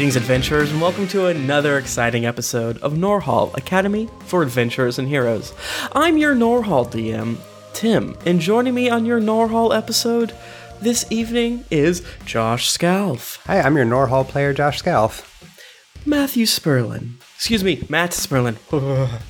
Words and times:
Greetings, 0.00 0.16
adventurers, 0.16 0.72
and 0.72 0.80
welcome 0.80 1.06
to 1.08 1.26
another 1.26 1.76
exciting 1.76 2.24
episode 2.24 2.78
of 2.78 2.94
Norhall 2.94 3.54
Academy 3.54 4.08
for 4.20 4.42
Adventurers 4.42 4.98
and 4.98 5.06
Heroes. 5.06 5.52
I'm 5.92 6.16
your 6.16 6.34
Norhall 6.34 6.90
DM, 6.90 7.36
Tim, 7.74 8.16
and 8.24 8.40
joining 8.40 8.72
me 8.72 8.88
on 8.88 9.04
your 9.04 9.20
Norhall 9.20 9.76
episode 9.76 10.34
this 10.80 11.04
evening 11.10 11.66
is 11.70 12.02
Josh 12.24 12.70
Scalf, 12.70 13.42
Hi, 13.44 13.60
I'm 13.60 13.76
your 13.76 13.84
Norhall 13.84 14.26
player, 14.26 14.54
Josh 14.54 14.78
Scalf. 14.78 15.44
Matthew 16.06 16.46
Sperlin, 16.46 17.16
excuse 17.34 17.62
me, 17.62 17.84
Matt 17.90 18.12
Sperlin, 18.12 18.56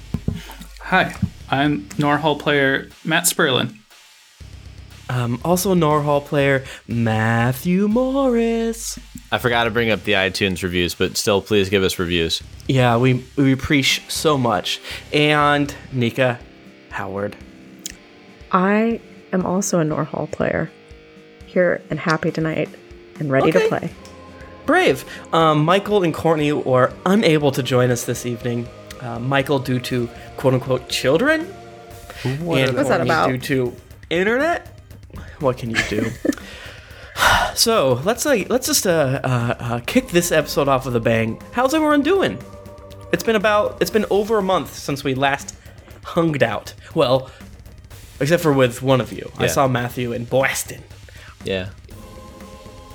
Hi, 0.83 1.17
I'm 1.51 1.89
Norhall 1.99 2.39
player 2.39 2.91
Matt 3.05 3.25
Sperlin. 3.25 3.77
um, 5.09 5.41
also 5.45 5.75
Norhall 5.75 6.25
player 6.25 6.63
Matthew 6.87 7.89
Morris. 7.89 9.01
I 9.33 9.39
forgot 9.39 9.65
to 9.65 9.71
bring 9.71 9.91
up 9.91 10.03
the 10.05 10.13
iTunes 10.13 10.63
reviews, 10.63 10.95
but 10.95 11.17
still, 11.17 11.41
please 11.41 11.69
give 11.69 11.83
us 11.83 11.99
reviews. 11.99 12.43
Yeah, 12.67 12.97
we 12.97 13.25
we 13.37 13.53
appreciate 13.53 14.11
so 14.11 14.37
much, 14.37 14.81
and 15.13 15.73
Nika 15.93 16.39
Howard. 16.91 17.37
I 18.53 19.01
am 19.33 19.47
also 19.47 19.79
a 19.81 19.85
Norhall 19.85 20.31
player. 20.31 20.71
Here 21.47 21.81
and 21.91 21.99
happy 21.99 22.31
tonight 22.31 22.69
and 23.19 23.31
ready 23.31 23.49
Okay. 23.51 23.63
to 23.63 23.69
play. 23.69 23.91
Brave. 24.67 25.05
Um, 25.33 25.65
Michael 25.65 26.03
and 26.05 26.15
Courtney 26.15 26.53
were 26.53 26.93
unable 27.07 27.51
to 27.53 27.63
join 27.63 27.91
us 27.91 28.05
this 28.05 28.25
evening. 28.25 28.69
Uh, 29.01 29.19
Michael 29.19 29.59
due 29.59 29.81
to 29.81 30.09
quote 30.37 30.55
unquote 30.55 30.89
children, 30.89 31.53
and 32.25 32.47
What's 32.47 32.89
that 32.89 33.01
about? 33.01 33.29
due 33.29 33.39
to 33.39 33.75
internet. 34.11 34.67
What 35.41 35.57
can 35.59 35.71
you 35.71 35.79
do? 35.89 36.11
so 37.55 37.95
let's 38.05 38.25
uh, 38.27 38.45
let's 38.49 38.67
just 38.67 38.87
uh, 38.87 39.21
uh, 39.23 39.55
uh, 39.59 39.81
kick 39.87 40.09
this 40.09 40.33
episode 40.33 40.69
off 40.69 40.85
with 40.85 40.97
a 40.97 41.01
bang. 41.01 41.41
How's 41.53 41.75
everyone 41.75 42.03
doing? 42.03 42.39
It's 43.13 43.23
been 43.23 43.37
about 43.37 43.81
it's 43.81 43.91
been 43.91 44.07
over 44.11 44.39
a 44.39 44.43
month 44.43 44.75
since 44.75 45.03
we 45.05 45.15
last 45.15 45.57
hunged 46.05 46.43
out. 46.43 46.75
Well, 46.95 47.31
except 48.21 48.43
for 48.43 48.53
with 48.53 48.83
one 48.83 49.01
of 49.01 49.13
you. 49.13 49.31
I 49.39 49.47
saw 49.47 49.67
Matthew 49.69 50.13
in 50.13 50.25
Boston, 50.25 50.83
Yeah. 51.45 51.71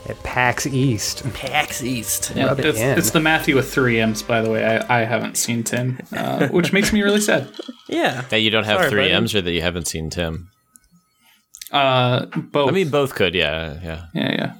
At 0.07 0.21
PAX 0.21 0.67
East. 0.67 1.23
PAX 1.33 1.81
East. 1.83 2.31
Rub 2.35 2.59
it 2.59 2.65
It's, 2.67 2.77
in. 2.79 2.95
it's 2.95 3.09
the 3.09 3.19
Matthew 3.19 3.55
with 3.55 3.73
three 3.73 3.99
M's, 3.99 4.21
by 4.21 4.39
the 4.41 4.51
way. 4.51 4.63
I, 4.63 5.01
I 5.01 5.03
haven't 5.03 5.35
seen 5.35 5.63
Tim, 5.63 5.97
uh, 6.15 6.47
which 6.49 6.71
makes 6.71 6.93
me 6.93 7.01
really 7.01 7.21
sad. 7.21 7.49
Yeah. 7.87 8.21
That 8.29 8.39
you 8.39 8.49
don't 8.49 8.63
have 8.63 8.77
Sorry, 8.79 8.89
three 8.89 9.01
buddy. 9.03 9.13
M's 9.13 9.35
or 9.35 9.41
that 9.43 9.51
you 9.51 9.61
haven't 9.61 9.87
seen 9.87 10.09
Tim. 10.09 10.49
Uh, 11.71 12.25
both. 12.25 12.69
I 12.69 12.71
mean, 12.71 12.89
both 12.89 13.15
could, 13.15 13.35
yeah, 13.35 13.79
yeah. 13.83 14.05
yeah, 14.13 14.31
yeah. 14.31 14.53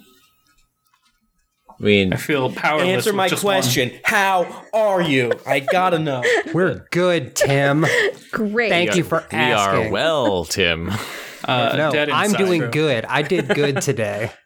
I 1.80 1.84
mean, 1.84 2.14
I 2.14 2.16
feel 2.16 2.52
powerless. 2.52 2.88
Answer 2.88 3.14
my 3.14 3.28
just 3.28 3.44
one. 3.44 3.56
question. 3.56 3.92
How 4.04 4.64
are 4.74 5.02
you? 5.02 5.34
I 5.46 5.60
gotta 5.60 6.00
know. 6.00 6.24
We're 6.54 6.88
good, 6.92 7.36
Tim. 7.36 7.86
Great. 8.32 8.70
Thank 8.70 8.96
you 8.96 9.04
for 9.04 9.26
we 9.32 9.38
are 9.38 9.90
well, 9.90 10.46
Tim. 10.46 10.90
Uh, 11.44 11.76
No, 11.76 12.06
I'm 12.12 12.32
doing 12.32 12.72
good. 12.72 13.06
I 13.06 13.22
did 13.22 13.50
good 13.50 13.82
today. 13.82 14.32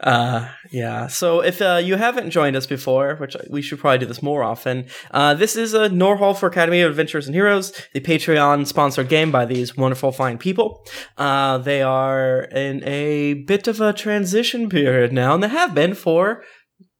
Uh, 0.00 0.48
yeah. 0.70 1.06
So 1.06 1.40
if 1.40 1.60
uh, 1.60 1.80
you 1.82 1.96
haven't 1.96 2.30
joined 2.30 2.56
us 2.56 2.66
before, 2.66 3.16
which 3.16 3.36
we 3.50 3.62
should 3.62 3.78
probably 3.78 3.98
do 3.98 4.06
this 4.06 4.22
more 4.22 4.42
often, 4.42 4.86
uh, 5.10 5.34
this 5.34 5.56
is 5.56 5.74
a 5.74 5.88
Norhall 5.88 6.36
for 6.36 6.46
Academy 6.46 6.80
of 6.82 6.90
Adventures 6.90 7.26
and 7.26 7.34
Heroes, 7.34 7.72
the 7.92 8.00
Patreon 8.00 8.66
sponsored 8.66 9.08
game 9.08 9.30
by 9.30 9.44
these 9.44 9.76
wonderful, 9.76 10.12
fine 10.12 10.38
people. 10.38 10.84
Uh, 11.16 11.58
they 11.58 11.82
are 11.82 12.42
in 12.44 12.82
a 12.84 13.34
bit 13.34 13.66
of 13.66 13.80
a 13.80 13.92
transition 13.92 14.68
period 14.68 15.12
now, 15.12 15.34
and 15.34 15.42
they 15.42 15.48
have 15.48 15.74
been 15.74 15.94
for 15.94 16.42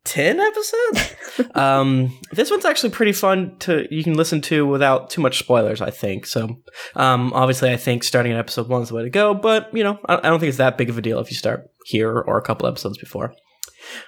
10 0.04 0.40
episodes. 0.40 1.14
um, 1.54 2.18
this 2.32 2.50
one's 2.50 2.64
actually 2.64 2.90
pretty 2.90 3.12
fun 3.12 3.56
to 3.60 3.86
you 3.94 4.02
can 4.02 4.14
listen 4.14 4.40
to 4.40 4.66
without 4.66 5.10
too 5.10 5.20
much 5.20 5.38
spoilers, 5.38 5.80
I 5.80 5.90
think. 5.90 6.26
So, 6.26 6.56
um, 6.96 7.32
obviously, 7.32 7.70
I 7.70 7.76
think 7.76 8.02
starting 8.02 8.32
at 8.32 8.38
episode 8.38 8.68
one 8.68 8.82
is 8.82 8.88
the 8.88 8.96
way 8.96 9.04
to 9.04 9.10
go, 9.10 9.32
but 9.34 9.72
you 9.72 9.84
know, 9.84 9.98
I, 10.06 10.16
I 10.16 10.22
don't 10.22 10.40
think 10.40 10.48
it's 10.48 10.58
that 10.58 10.76
big 10.76 10.90
of 10.90 10.98
a 10.98 11.02
deal 11.02 11.20
if 11.20 11.30
you 11.30 11.36
start 11.36 11.70
here 11.84 12.18
or 12.18 12.38
a 12.38 12.42
couple 12.42 12.66
episodes 12.66 12.98
before. 12.98 13.34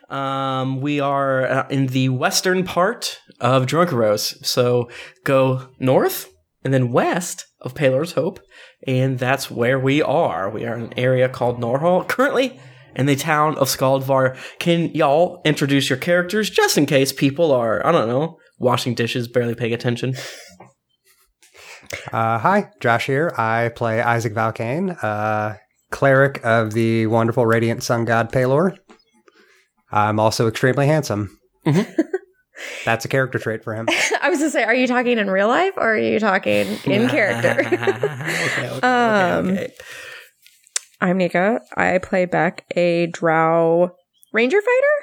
Um, 0.09 0.81
we 0.81 1.01
are 1.01 1.47
uh, 1.47 1.69
in 1.69 1.89
the 1.89 2.09
western 2.09 2.65
part 2.65 3.19
of 3.41 3.67
Drunkeros, 3.67 4.45
so 4.45 4.89
go 5.25 5.69
north 5.79 6.29
and 6.63 6.73
then 6.73 6.93
west 6.93 7.47
of 7.61 7.75
Palor's 7.75 8.13
Hope, 8.13 8.41
and 8.87 9.19
that's 9.19 9.51
where 9.51 9.79
we 9.79 10.01
are. 10.01 10.49
We 10.49 10.65
are 10.65 10.77
in 10.77 10.83
an 10.85 10.99
area 10.99 11.29
called 11.29 11.61
Norhall, 11.61 12.07
currently 12.07 12.59
in 12.97 13.07
the 13.07 13.17
town 13.17 13.57
of 13.59 13.69
Skaldvar. 13.69 14.37
Can 14.59 14.95
y'all 14.95 15.41
introduce 15.45 15.91
your 15.91 15.99
characters 15.99 16.51
just 16.51 16.79
in 16.79 16.87
case 16.87 17.13
people 17.13 17.53
are, 17.53 17.85
I 17.85 17.93
don't 17.93 18.09
know, 18.09 18.39
washing 18.59 18.95
dishes, 18.95 19.29
barely 19.29 19.55
paying 19.55 19.75
attention? 19.75 20.15
Uh, 22.13 22.39
hi, 22.39 22.71
Josh 22.81 23.07
here. 23.07 23.33
I 23.37 23.71
play 23.75 24.01
Isaac 24.01 24.35
Valkane, 24.35 24.97
uh, 25.03 25.57
cleric 25.99 26.41
of 26.45 26.73
the 26.73 27.07
wonderful 27.07 27.47
Radiant 27.47 27.83
Sun 27.85 28.05
God 28.05 28.33
Palor. 28.33 28.77
I'm 29.93 30.19
also 30.19 30.49
extremely 30.49 30.89
handsome. 30.89 31.39
That's 32.85 33.05
a 33.05 33.09
character 33.09 33.39
trait 33.39 33.63
for 33.63 33.75
him. 33.75 33.87
I 34.21 34.29
was 34.29 34.41
to 34.41 34.51
say, 34.51 34.65
are 34.65 34.75
you 34.75 34.89
talking 34.89 35.19
in 35.19 35.31
real 35.31 35.47
life 35.49 35.75
or 35.77 35.95
are 35.95 35.99
you 35.99 36.19
talking 36.19 36.67
in 36.85 37.09
character? 37.17 37.61
okay, 37.61 38.69
okay, 38.69 38.83
Um, 38.83 39.51
okay. 39.51 39.73
I'm 41.01 41.17
Nika. 41.17 41.61
I 41.77 41.99
play 41.99 42.25
Beck, 42.27 42.65
a 42.77 43.07
drow 43.07 43.93
ranger 44.33 44.61
fighter. 44.61 44.97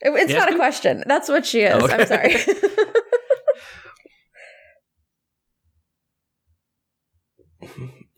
It- 0.00 0.12
It's 0.20 0.32
Yes, 0.32 0.38
not 0.40 0.52
a 0.52 0.56
question. 0.56 1.04
That's 1.06 1.28
what 1.28 1.46
she 1.46 1.60
is. 1.60 1.90
I'm 1.90 2.06
sorry. 2.06 2.34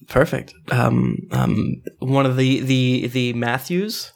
Perfect. 0.08 0.54
Um, 0.70 1.16
um, 1.32 1.82
one 1.98 2.26
of 2.26 2.36
the 2.36 2.60
the 2.60 3.08
the 3.08 3.32
Matthews. 3.32 4.12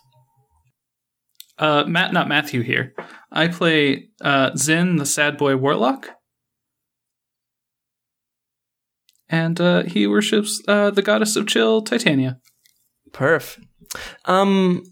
Uh, 1.59 1.85
Matt, 1.87 2.13
not 2.13 2.29
Matthew 2.29 2.63
here. 2.63 2.95
I 3.31 3.49
play 3.49 4.09
uh, 4.23 4.57
Zin, 4.57 4.97
the 4.97 5.05
sad 5.07 5.37
boy 5.37 5.57
warlock. 5.57 6.09
And 9.29 9.61
uh, 9.61 9.83
he 9.85 10.07
worships 10.07 10.61
uh, 10.67 10.91
the 10.91 11.03
goddess 11.03 11.37
of 11.37 11.47
chill, 11.47 11.83
Titania. 11.83 12.39
Perf. 13.13 13.63
Um, 14.25 14.83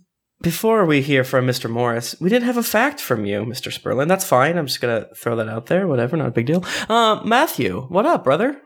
before 0.40 0.84
we 0.84 1.02
hear 1.02 1.24
from 1.24 1.46
Mr. 1.46 1.68
Morris, 1.68 2.14
we 2.20 2.28
didn't 2.28 2.44
have 2.46 2.56
a 2.56 2.62
fact 2.62 3.00
from 3.00 3.24
you, 3.24 3.40
Mr. 3.40 3.72
Sperlin. 3.72 4.06
That's 4.06 4.24
fine. 4.24 4.56
I'm 4.56 4.66
just 4.66 4.80
gonna 4.80 5.06
throw 5.16 5.34
that 5.36 5.48
out 5.48 5.66
there. 5.66 5.88
Whatever, 5.88 6.16
not 6.16 6.28
a 6.28 6.32
big 6.32 6.46
deal. 6.46 6.64
Uh, 6.88 7.20
Matthew, 7.24 7.82
what 7.88 8.06
up, 8.06 8.22
brother? 8.24 8.60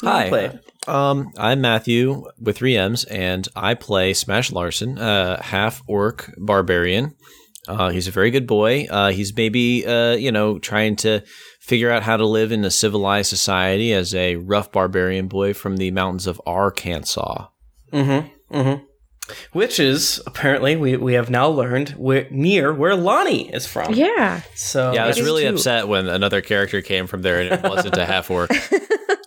Who 0.00 0.08
Hi. 0.08 0.58
Play? 0.84 0.94
Um, 0.94 1.32
I'm 1.38 1.60
Matthew 1.60 2.24
with 2.40 2.58
three 2.58 2.76
M's, 2.76 3.04
and 3.04 3.46
I 3.56 3.74
play 3.74 4.14
Smash 4.14 4.52
Larson, 4.52 4.98
uh, 4.98 5.42
half 5.42 5.82
orc 5.86 6.32
barbarian. 6.38 7.14
Uh, 7.68 7.90
he's 7.90 8.08
a 8.08 8.10
very 8.10 8.30
good 8.32 8.46
boy. 8.46 8.86
Uh, 8.90 9.10
he's 9.12 9.36
maybe, 9.36 9.86
uh, 9.86 10.14
you 10.14 10.32
know, 10.32 10.58
trying 10.58 10.96
to 10.96 11.20
figure 11.60 11.90
out 11.92 12.02
how 12.02 12.16
to 12.16 12.26
live 12.26 12.50
in 12.50 12.64
a 12.64 12.70
civilized 12.72 13.28
society 13.28 13.92
as 13.92 14.14
a 14.16 14.34
rough 14.36 14.72
barbarian 14.72 15.28
boy 15.28 15.54
from 15.54 15.76
the 15.76 15.90
mountains 15.92 16.26
of 16.26 16.40
Arkansas. 16.44 17.46
Mm-hmm. 17.92 18.56
Mm-hmm. 18.56 18.84
Which 19.52 19.78
is 19.78 20.20
apparently 20.26 20.74
we 20.74 20.96
we 20.96 21.14
have 21.14 21.30
now 21.30 21.46
learned 21.46 21.90
where, 21.90 22.26
near 22.32 22.74
where 22.74 22.96
Lonnie 22.96 23.48
is 23.54 23.64
from. 23.66 23.94
yeah. 23.94 24.40
So 24.56 24.92
Yeah, 24.92 25.04
I 25.04 25.06
was 25.06 25.22
really 25.22 25.42
too- 25.44 25.50
upset 25.50 25.86
when 25.86 26.08
another 26.08 26.40
character 26.40 26.82
came 26.82 27.06
from 27.06 27.22
there 27.22 27.40
and 27.40 27.52
it 27.52 27.62
wasn't 27.62 27.96
a 27.96 28.04
half 28.04 28.28
orc. 28.30 28.50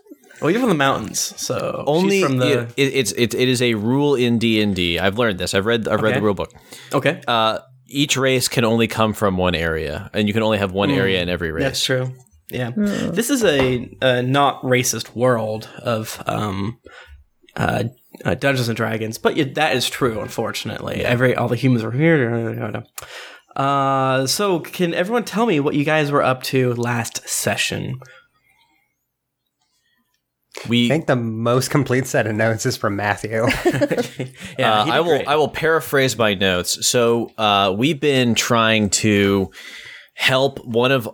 Well, 0.45 0.51
you're 0.51 0.59
from 0.61 0.69
the 0.69 0.75
mountains, 0.75 1.33
so 1.41 1.83
Only 1.87 2.17
she's 2.19 2.23
from 2.27 2.37
the. 2.37 2.59
it, 2.77 2.93
it's 2.93 3.11
it, 3.13 3.33
it 3.33 3.49
is 3.49 3.63
a 3.63 3.73
rule 3.73 4.13
in 4.13 4.37
D 4.37 4.61
and 4.61 4.75
D. 4.75 4.99
I've 4.99 5.17
learned 5.17 5.39
this. 5.39 5.55
I've 5.55 5.65
read 5.65 5.87
I've 5.87 6.01
read 6.03 6.11
Okay. 6.11 6.19
the 6.19 6.23
rule 6.23 6.35
book. 6.35 6.53
okay, 6.93 7.19
Uh, 7.27 7.59
each 7.87 8.15
race 8.15 8.47
can 8.47 8.63
only 8.63 8.85
come 8.87 9.13
from 9.13 9.37
one 9.37 9.55
area, 9.55 10.07
and 10.13 10.27
you 10.27 10.35
can 10.35 10.43
only 10.43 10.59
have 10.59 10.71
one 10.71 10.91
area 10.91 11.19
in 11.23 11.29
every 11.29 11.51
race. 11.51 11.63
that's 11.63 11.83
true. 11.83 12.13
Yeah, 12.51 12.73
this 12.75 13.31
is 13.31 13.43
a, 13.43 13.89
a 14.03 14.21
not 14.21 14.61
racist 14.61 15.15
world 15.15 15.67
of 15.79 16.21
um, 16.27 16.77
uh, 17.55 17.85
uh, 18.23 18.35
Dungeons 18.35 18.67
and 18.67 18.77
Dragons, 18.77 19.17
but 19.17 19.35
yeah, 19.35 19.45
that 19.55 19.75
is 19.75 19.89
true. 19.89 20.19
Unfortunately, 20.21 21.03
every 21.03 21.33
all 21.35 21.47
the 21.47 21.55
humans 21.55 21.83
are 21.83 21.89
here. 21.91 22.83
Uh, 23.55 24.27
so 24.27 24.59
can 24.59 24.93
everyone 24.93 25.23
tell 25.23 25.47
me 25.47 25.59
what 25.59 25.73
you 25.73 25.85
guys 25.85 26.11
were 26.11 26.21
up 26.23 26.43
to 26.43 26.75
last 26.75 27.27
session? 27.27 27.99
We 30.67 30.85
I 30.85 30.89
think 30.89 31.07
the 31.07 31.15
most 31.15 31.69
complete 31.69 32.07
set 32.07 32.27
of 32.27 32.35
notes 32.35 32.65
is 32.65 32.77
from 32.77 32.95
Matthew. 32.95 33.45
yeah, 34.57 34.81
uh, 34.81 34.85
I 34.85 34.99
will 34.99 35.17
great. 35.17 35.27
I 35.27 35.35
will 35.35 35.47
paraphrase 35.49 36.17
my 36.17 36.33
notes. 36.33 36.87
So 36.87 37.31
uh, 37.37 37.73
we've 37.77 37.99
been 37.99 38.35
trying 38.35 38.89
to 38.91 39.51
help 40.13 40.63
one 40.65 40.91
of 40.91 41.09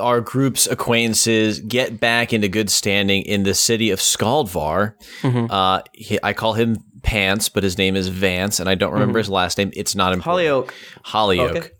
our 0.00 0.20
group's 0.20 0.66
acquaintances 0.66 1.60
get 1.60 2.00
back 2.00 2.32
into 2.32 2.48
good 2.48 2.68
standing 2.70 3.22
in 3.22 3.44
the 3.44 3.54
city 3.54 3.90
of 3.90 4.00
Skaldvar. 4.00 4.94
Mhm. 5.22 5.48
Uh, 5.50 5.82
he, 5.92 6.18
I 6.22 6.32
call 6.32 6.54
him 6.54 6.78
pants, 7.02 7.48
but 7.48 7.62
his 7.62 7.78
name 7.78 7.94
is 7.94 8.08
Vance, 8.08 8.58
and 8.60 8.68
I 8.68 8.74
don't 8.74 8.92
remember 8.92 9.18
his 9.18 9.30
last 9.30 9.58
name. 9.58 9.70
It's 9.74 9.94
not 9.94 10.12
important. 10.12 10.68
Hollyoak. 11.04 11.70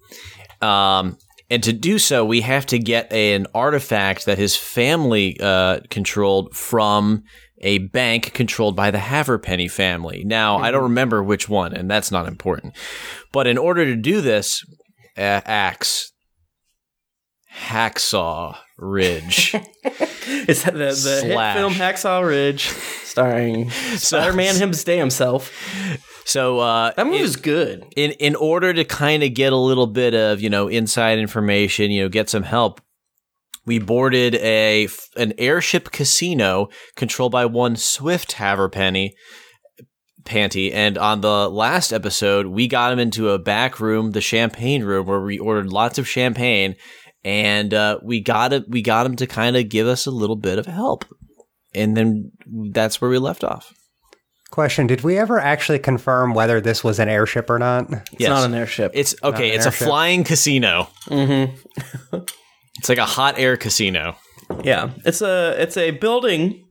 Hollyoak. 0.61 0.65
Um, 0.65 1.19
and 1.51 1.63
to 1.63 1.73
do 1.73 1.99
so, 1.99 2.25
we 2.25 2.41
have 2.41 2.67
to 2.67 2.79
get 2.79 3.13
an 3.13 3.47
artifact 3.55 4.27
that 4.27 4.39
his 4.39 4.57
family 4.57 5.39
uh, 5.41 5.81
controlled 5.91 6.55
from 6.55 7.23
a 7.59 7.79
bank 7.79 8.33
controlled 8.35 8.77
by 8.77 8.91
the 8.91 8.99
Haverpenny 8.99 9.71
family. 9.71 10.23
Now, 10.25 10.59
I 10.59 10.71
don't 10.71 10.83
remember 10.85 11.23
which 11.23 11.49
one, 11.49 11.73
and 11.73 11.91
that's 11.91 12.11
not 12.11 12.27
important. 12.27 12.77
But 13.33 13.47
in 13.47 13.59
order 13.59 13.85
to 13.85 13.97
do 13.97 14.21
this, 14.21 14.63
uh, 15.17 15.41
axe, 15.45 16.13
hacksaw 17.55 18.57
ridge. 18.79 19.55
It's 20.27 20.65
the, 20.65 20.73
the 20.73 21.27
hit 21.27 21.55
film 21.55 21.75
Hacksaw 21.75 22.27
Ridge, 22.27 22.69
starring 22.69 23.71
Spider-Man 23.97 24.73
damn 24.85 25.11
self. 25.11 25.53
so 26.25 26.59
uh, 26.61 26.93
That 26.97 27.07
movie 27.07 27.23
was 27.23 27.37
good. 27.37 27.85
in 27.95 28.13
in 28.13 28.35
order 28.35 28.73
to 28.73 28.85
kind 28.85 29.23
of 29.23 29.35
get 29.35 29.53
a 29.53 29.57
little 29.57 29.87
bit 29.87 30.15
of 30.15 30.41
you 30.41 30.51
know 30.51 30.69
inside 30.69 31.19
information, 31.19 31.91
you 31.91 32.03
know, 32.03 32.09
get 32.09 32.31
some 32.31 32.43
help. 32.43 32.81
We 33.67 33.79
boarded 33.79 34.35
a 34.37 34.89
an 35.17 35.35
airship 35.39 35.91
casino 35.93 36.69
controlled 36.97 37.33
by 37.33 37.47
one 37.47 37.77
Swift 37.77 38.33
Haverpenny 38.33 39.11
Panty, 40.25 40.73
and 40.73 40.97
on 40.97 41.21
the 41.21 41.49
last 41.51 41.93
episode, 41.93 42.47
we 42.47 42.67
got 42.67 42.93
him 42.93 42.99
into 42.99 43.31
a 43.31 43.39
back 43.39 43.79
room, 43.79 44.13
the 44.13 44.21
champagne 44.23 44.83
room, 44.85 45.07
where 45.07 45.21
we 45.21 45.39
ordered 45.39 45.71
lots 45.71 45.99
of 45.99 46.09
champagne, 46.09 46.77
and 47.25 47.73
uh, 47.73 47.99
we 48.03 48.21
got 48.21 48.53
it. 48.53 48.69
We 48.69 48.83
got 48.83 49.07
him 49.07 49.17
to 49.17 49.27
kind 49.27 49.57
of 49.57 49.69
give 49.69 49.87
us 49.87 50.07
a 50.07 50.11
little 50.11 50.37
bit 50.37 50.59
of 50.59 50.67
help, 50.67 51.05
and 51.75 51.97
then 51.97 52.33
that's 52.71 53.01
where 53.01 53.11
we 53.11 53.19
left 53.19 53.45
off. 53.45 53.73
Question: 54.51 54.87
Did 54.87 55.03
we 55.03 55.19
ever 55.19 55.41
actually 55.41 55.79
confirm 55.79 56.35
whether 56.35 56.61
this 56.61 56.85
was 56.85 56.99
an 56.99 57.09
airship 57.09 57.51
or 57.51 57.59
not? 57.59 57.91
It's 57.91 58.03
Yes. 58.19 58.29
not 58.29 58.45
an 58.45 58.55
airship. 58.55 58.93
It's 58.95 59.15
okay. 59.23 59.51
an 59.51 59.57
It's 59.57 59.67
a 59.67 59.73
flying 59.73 60.25
casino. 60.25 60.89
mm-hmm. 61.07 62.17
It's 62.79 62.89
like 62.89 62.99
a 62.99 63.07
hot 63.07 63.39
air 63.39 63.57
casino. 63.57 64.17
Yeah, 64.63 64.91
it's 65.05 65.23
a 65.23 65.55
it's 65.63 65.77
a 65.77 65.93
building 65.93 66.65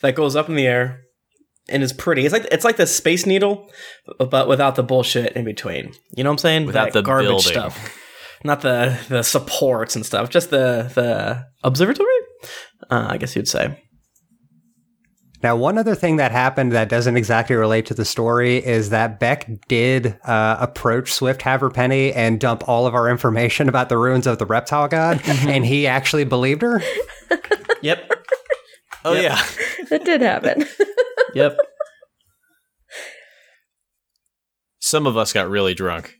that 0.00 0.14
goes 0.14 0.34
up 0.34 0.48
in 0.48 0.56
the 0.56 0.66
air 0.66 1.02
and 1.68 1.82
is 1.82 1.92
pretty. 1.92 2.24
It's 2.24 2.32
like 2.32 2.46
it's 2.50 2.64
like 2.64 2.78
the 2.78 2.86
Space 2.86 3.26
Needle, 3.26 3.70
but 4.18 4.48
without 4.48 4.74
the 4.76 4.82
bullshit 4.82 5.34
in 5.34 5.44
between. 5.44 5.92
You 6.16 6.24
know 6.24 6.30
what 6.30 6.34
I'm 6.34 6.38
saying? 6.38 6.66
Without 6.66 6.86
That 6.86 6.92
the 6.94 7.02
garbage 7.02 7.52
building. 7.52 7.72
not 8.44 8.62
the 8.62 8.98
the 9.08 9.22
supports 9.22 9.96
and 9.96 10.04
stuff. 10.06 10.30
Just 10.30 10.50
the 10.50 10.90
the 10.94 11.44
observatory. 11.62 12.08
Uh, 12.90 13.06
I 13.10 13.16
guess 13.18 13.36
you'd 13.36 13.48
say. 13.48 13.82
Now, 15.42 15.56
one 15.56 15.78
other 15.78 15.94
thing 15.94 16.16
that 16.16 16.32
happened 16.32 16.72
that 16.72 16.90
doesn't 16.90 17.16
exactly 17.16 17.56
relate 17.56 17.86
to 17.86 17.94
the 17.94 18.04
story 18.04 18.58
is 18.58 18.90
that 18.90 19.18
Beck 19.18 19.48
did 19.68 20.18
uh, 20.24 20.58
approach 20.60 21.14
Swift 21.14 21.40
Haverpenny 21.40 22.14
and 22.14 22.38
dump 22.38 22.68
all 22.68 22.86
of 22.86 22.94
our 22.94 23.08
information 23.08 23.66
about 23.66 23.88
the 23.88 23.96
ruins 23.96 24.26
of 24.26 24.36
the 24.38 24.44
reptile 24.44 24.86
god, 24.86 25.22
and 25.26 25.64
he 25.64 25.86
actually 25.86 26.24
believed 26.24 26.60
her. 26.60 26.82
Yep. 27.80 28.12
Oh 29.04 29.14
Yep. 29.14 29.22
yeah. 29.22 29.42
That 29.88 30.04
did 30.04 30.20
happen. 30.20 30.66
Yep. 31.34 31.56
Some 34.78 35.06
of 35.06 35.16
us 35.16 35.32
got 35.32 35.48
really 35.48 35.72
drunk. 35.74 36.16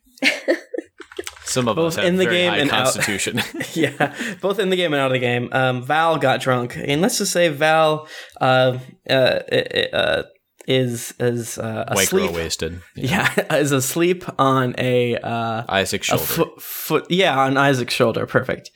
Some 1.50 1.68
of 1.68 1.76
Both 1.76 1.94
us 1.94 1.96
have 1.96 2.04
in 2.04 2.16
the 2.16 2.26
game 2.26 2.52
and 2.54 2.70
out. 2.70 2.84
constitution. 2.84 3.40
yeah, 3.74 4.14
both 4.40 4.58
in 4.58 4.70
the 4.70 4.76
game 4.76 4.92
and 4.92 5.00
out 5.00 5.06
of 5.06 5.12
the 5.12 5.18
game. 5.18 5.48
Um, 5.52 5.82
Val 5.82 6.16
got 6.16 6.40
drunk, 6.40 6.76
and 6.76 7.00
let's 7.00 7.18
just 7.18 7.32
say 7.32 7.48
Val 7.48 8.06
uh, 8.40 8.78
uh, 9.08 9.12
uh, 9.12 10.22
is 10.68 11.12
is 11.18 11.58
uh, 11.58 11.84
asleep. 11.88 12.30
wasted. 12.32 12.80
Yeah, 12.94 13.28
is 13.56 13.72
asleep 13.72 14.24
on 14.38 14.74
a 14.78 15.16
uh, 15.16 15.64
Isaac 15.68 16.02
a 16.02 16.04
shoulder. 16.04 16.22
foot, 16.24 16.62
foot. 16.62 17.06
Yeah, 17.10 17.38
on 17.38 17.56
Isaac's 17.56 17.94
shoulder. 17.94 18.26
Perfect. 18.26 18.70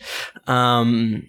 Um, 0.49 1.23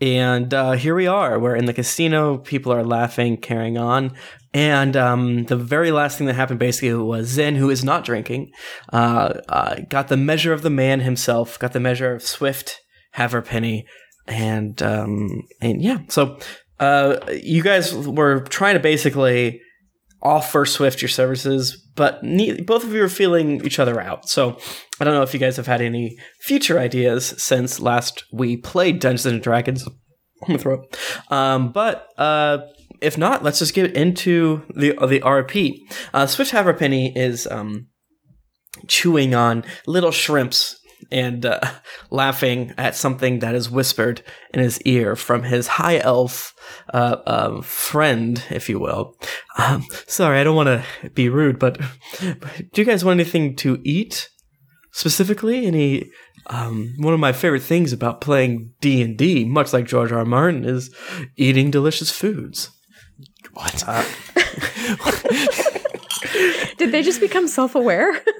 and 0.00 0.52
uh, 0.52 0.72
here 0.72 0.94
we 0.94 1.06
are. 1.06 1.38
We're 1.38 1.56
in 1.56 1.64
the 1.66 1.72
casino. 1.72 2.38
People 2.38 2.72
are 2.72 2.84
laughing, 2.84 3.36
carrying 3.36 3.78
on. 3.78 4.12
And 4.54 4.96
um, 4.96 5.44
the 5.44 5.56
very 5.56 5.90
last 5.90 6.18
thing 6.18 6.26
that 6.26 6.34
happened 6.34 6.58
basically 6.58 6.92
was 6.94 7.28
Zen, 7.28 7.56
who 7.56 7.70
is 7.70 7.84
not 7.84 8.04
drinking, 8.04 8.50
uh, 8.92 9.34
uh, 9.48 9.76
got 9.88 10.08
the 10.08 10.16
measure 10.16 10.52
of 10.52 10.62
the 10.62 10.70
man 10.70 11.00
himself, 11.00 11.58
got 11.58 11.72
the 11.72 11.80
measure 11.80 12.14
of 12.14 12.22
Swift 12.22 12.80
Haverpenny, 13.16 13.84
and 14.26 14.82
um, 14.82 15.42
and 15.60 15.82
yeah. 15.82 15.98
So 16.08 16.38
uh, 16.80 17.18
you 17.42 17.62
guys 17.62 17.94
were 17.94 18.40
trying 18.40 18.74
to 18.74 18.80
basically 18.80 19.60
offer 20.22 20.64
Swift 20.64 21.02
your 21.02 21.08
services, 21.08 21.76
but 21.96 22.22
ne- 22.22 22.60
both 22.60 22.84
of 22.84 22.92
you 22.92 23.02
are 23.02 23.08
feeling 23.08 23.64
each 23.64 23.78
other 23.78 24.00
out. 24.00 24.28
So 24.28 24.58
I 25.00 25.04
don't 25.04 25.14
know 25.14 25.22
if 25.22 25.34
you 25.34 25.40
guys 25.40 25.56
have 25.56 25.66
had 25.66 25.80
any 25.80 26.16
future 26.40 26.78
ideas 26.78 27.34
since 27.38 27.80
last 27.80 28.24
we 28.32 28.56
played 28.56 29.00
Dungeons 29.00 29.26
and 29.26 29.42
Dragons. 29.42 29.86
I'm 30.42 30.46
gonna 30.46 30.58
throw 30.58 30.74
up. 30.82 31.32
Um, 31.32 31.72
but 31.72 32.08
uh, 32.18 32.58
if 33.02 33.18
not, 33.18 33.42
let's 33.42 33.58
just 33.58 33.74
get 33.74 33.96
into 33.96 34.62
the 34.74 34.94
the 35.06 35.20
RP. 35.20 35.78
Uh, 36.14 36.26
Swift 36.26 36.52
Haverpenny 36.52 37.12
is 37.16 37.46
um, 37.46 37.88
chewing 38.86 39.34
on 39.34 39.64
little 39.86 40.12
shrimps 40.12 40.78
and 41.10 41.44
uh, 41.44 41.60
laughing 42.10 42.72
at 42.78 42.94
something 42.94 43.40
that 43.40 43.54
is 43.54 43.70
whispered 43.70 44.22
in 44.54 44.60
his 44.60 44.80
ear 44.82 45.16
from 45.16 45.42
his 45.42 45.66
high 45.66 45.98
elf 45.98 46.54
uh, 46.92 47.16
um, 47.26 47.62
friend, 47.62 48.44
if 48.50 48.68
you 48.68 48.78
will. 48.78 49.16
Um, 49.58 49.84
sorry, 50.06 50.38
I 50.38 50.44
don't 50.44 50.56
want 50.56 50.68
to 50.68 51.10
be 51.10 51.28
rude, 51.28 51.58
but, 51.58 51.80
but 52.20 52.72
do 52.72 52.80
you 52.80 52.84
guys 52.84 53.04
want 53.04 53.20
anything 53.20 53.56
to 53.56 53.80
eat 53.84 54.28
specifically? 54.92 55.66
Any? 55.66 56.10
Um, 56.48 56.94
one 56.98 57.14
of 57.14 57.20
my 57.20 57.32
favorite 57.32 57.62
things 57.62 57.92
about 57.92 58.20
playing 58.20 58.72
D 58.80 59.00
and 59.00 59.16
D, 59.16 59.44
much 59.44 59.72
like 59.72 59.86
George 59.86 60.10
R. 60.10 60.18
R. 60.18 60.24
Martin, 60.24 60.64
is 60.64 60.92
eating 61.36 61.70
delicious 61.70 62.10
foods. 62.10 62.70
What? 63.52 63.84
Did 66.78 66.92
they 66.92 67.02
just 67.02 67.20
become 67.20 67.48
self 67.48 67.74
aware? 67.74 68.20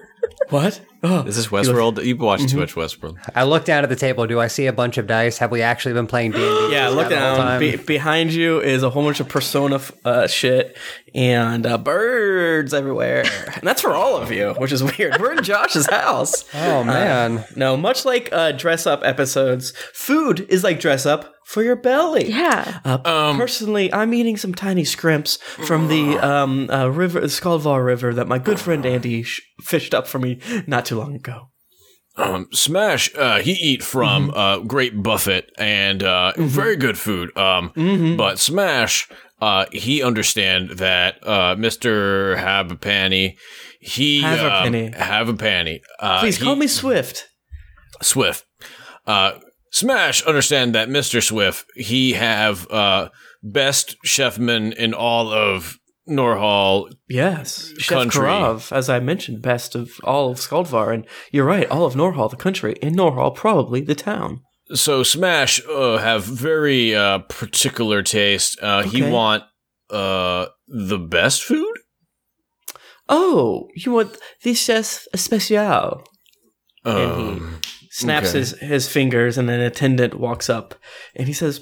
What? 0.50 0.80
Oh, 1.02 1.22
Is 1.22 1.36
this 1.36 1.46
Westworld? 1.48 2.04
You've 2.04 2.20
watched 2.20 2.44
Mm-hmm. 2.44 2.56
too 2.56 2.60
much 2.60 2.74
Westworld. 2.74 3.16
I 3.34 3.44
look 3.44 3.64
down 3.64 3.82
at 3.84 3.88
the 3.88 3.96
table. 3.96 4.26
Do 4.26 4.38
I 4.38 4.48
see 4.48 4.66
a 4.66 4.72
bunch 4.72 4.98
of 4.98 5.06
dice? 5.06 5.38
Have 5.38 5.50
we 5.50 5.62
actually 5.62 5.94
been 5.94 6.06
playing 6.06 6.32
D 6.32 6.36
and 6.46 6.68
D? 6.68 6.68
Yeah, 6.74 6.88
look 6.88 7.08
down. 7.08 7.58
Be- 7.58 7.76
behind 7.76 8.32
you 8.32 8.60
is 8.60 8.82
a 8.82 8.90
whole 8.90 9.02
bunch 9.02 9.18
of 9.20 9.28
Persona 9.28 9.76
f- 9.76 9.92
uh, 10.04 10.26
shit 10.28 10.76
and 11.14 11.66
uh, 11.66 11.78
birds 11.78 12.72
everywhere. 12.74 13.24
and 13.54 13.62
that's 13.62 13.80
for 13.80 13.94
all 13.94 14.16
of 14.16 14.30
you, 14.30 14.52
which 14.58 14.72
is 14.72 14.82
weird. 14.82 15.18
We're 15.20 15.32
in 15.32 15.42
Josh's 15.42 15.88
house. 15.90 16.44
Oh 16.54 16.84
man, 16.84 17.44
No, 17.56 17.76
much 17.76 18.04
like 18.04 18.28
uh, 18.30 18.52
dress 18.52 18.86
up 18.86 19.02
episodes, 19.04 19.72
food 19.92 20.40
is 20.50 20.62
like 20.62 20.78
dress 20.80 21.06
up 21.06 21.31
for 21.46 21.62
your 21.62 21.76
belly. 21.76 22.30
yeah. 22.30 22.80
Uh, 22.84 23.36
personally, 23.36 23.92
I'm 23.92 24.12
eating 24.14 24.36
some 24.36 24.54
tiny 24.54 24.84
scrimps 24.84 25.36
from 25.66 25.88
the 25.88 26.18
um, 26.18 26.68
uh, 26.70 26.88
river, 26.88 27.20
Skaldvar 27.22 27.84
River, 27.84 28.14
that 28.14 28.28
my 28.28 28.38
good 28.38 28.58
friend 28.60 28.84
Andy 28.86 29.22
sh- 29.22 29.40
fished 29.60 29.94
up 29.94 30.06
for 30.06 30.18
me 30.18 30.38
not 30.66 30.84
too 30.86 30.98
long 30.98 31.14
ago. 31.14 31.48
Um, 32.16 32.48
Smash, 32.52 33.14
uh, 33.16 33.40
he 33.40 33.52
eat 33.52 33.82
from 33.82 34.28
Mm-hmm. 34.28 34.36
uh, 34.38 34.58
Great 34.66 35.02
buffet 35.02 35.46
and 35.58 36.02
uh, 36.02 36.32
very 36.36 36.76
good 36.76 36.98
food. 36.98 37.34
Um, 37.38 37.70
Mm-hmm. 37.70 38.16
but 38.16 38.38
Smash, 38.38 39.08
uh, 39.40 39.64
he 39.72 40.02
understand 40.02 40.70
that 40.78 41.26
uh, 41.26 41.54
Mister 41.58 42.36
Habapanny, 42.36 43.36
he 43.80 44.20
Haverpenny. 44.22 44.94
um, 44.94 45.00
Haverpenny, 45.00 45.80
uh, 46.00 46.20
Please 46.20 46.36
he- 46.36 46.44
call 46.44 46.54
me 46.56 46.66
Swift. 46.66 47.28
Swift. 48.02 48.44
Uh, 49.06 49.32
Smash 49.72 50.22
understand 50.24 50.74
that 50.74 50.88
Mister 50.88 51.20
Swift, 51.20 51.66
he 51.74 52.12
have 52.12 52.70
uh, 52.70 53.08
best 53.42 53.96
chefman 54.04 54.72
in 54.74 54.94
all 54.94 55.32
of 55.32 55.78
Norhall. 56.08 56.92
Yes, 57.08 57.72
Chef 57.78 57.98
Country. 57.98 58.26
Karav, 58.26 58.70
as 58.70 58.88
I 58.88 59.00
mentioned, 59.00 59.40
best 59.40 59.74
of 59.74 59.92
all 60.04 60.30
of 60.30 60.38
Skaldvar 60.38 60.92
and 60.92 61.06
you're 61.30 61.44
right, 61.46 61.68
all 61.70 61.86
of 61.86 61.94
Norhall, 61.94 62.30
the 62.30 62.36
country, 62.36 62.74
and 62.82 62.96
Norhall, 62.96 63.34
probably 63.34 63.80
the 63.80 63.94
town. 63.94 64.42
So 64.74 65.02
Smash 65.02 65.60
uh, 65.68 65.98
have 65.98 66.24
very 66.24 66.94
uh, 66.94 67.18
particular 67.28 68.02
taste. 68.02 68.58
Uh, 68.62 68.82
He 68.82 69.02
want 69.02 69.44
uh, 69.90 70.46
the 70.68 70.98
best 70.98 71.42
food. 71.42 71.78
Oh, 73.08 73.68
you 73.74 73.92
want 73.92 74.16
the 74.42 74.54
chef 74.54 75.06
special? 75.14 76.04
Um, 76.84 77.60
Snaps 77.94 78.30
Okay. 78.30 78.38
his, 78.38 78.50
his 78.58 78.88
fingers, 78.88 79.36
and 79.36 79.50
an 79.50 79.60
attendant 79.60 80.14
walks 80.14 80.48
up, 80.48 80.74
and 81.14 81.26
he 81.28 81.34
says, 81.34 81.60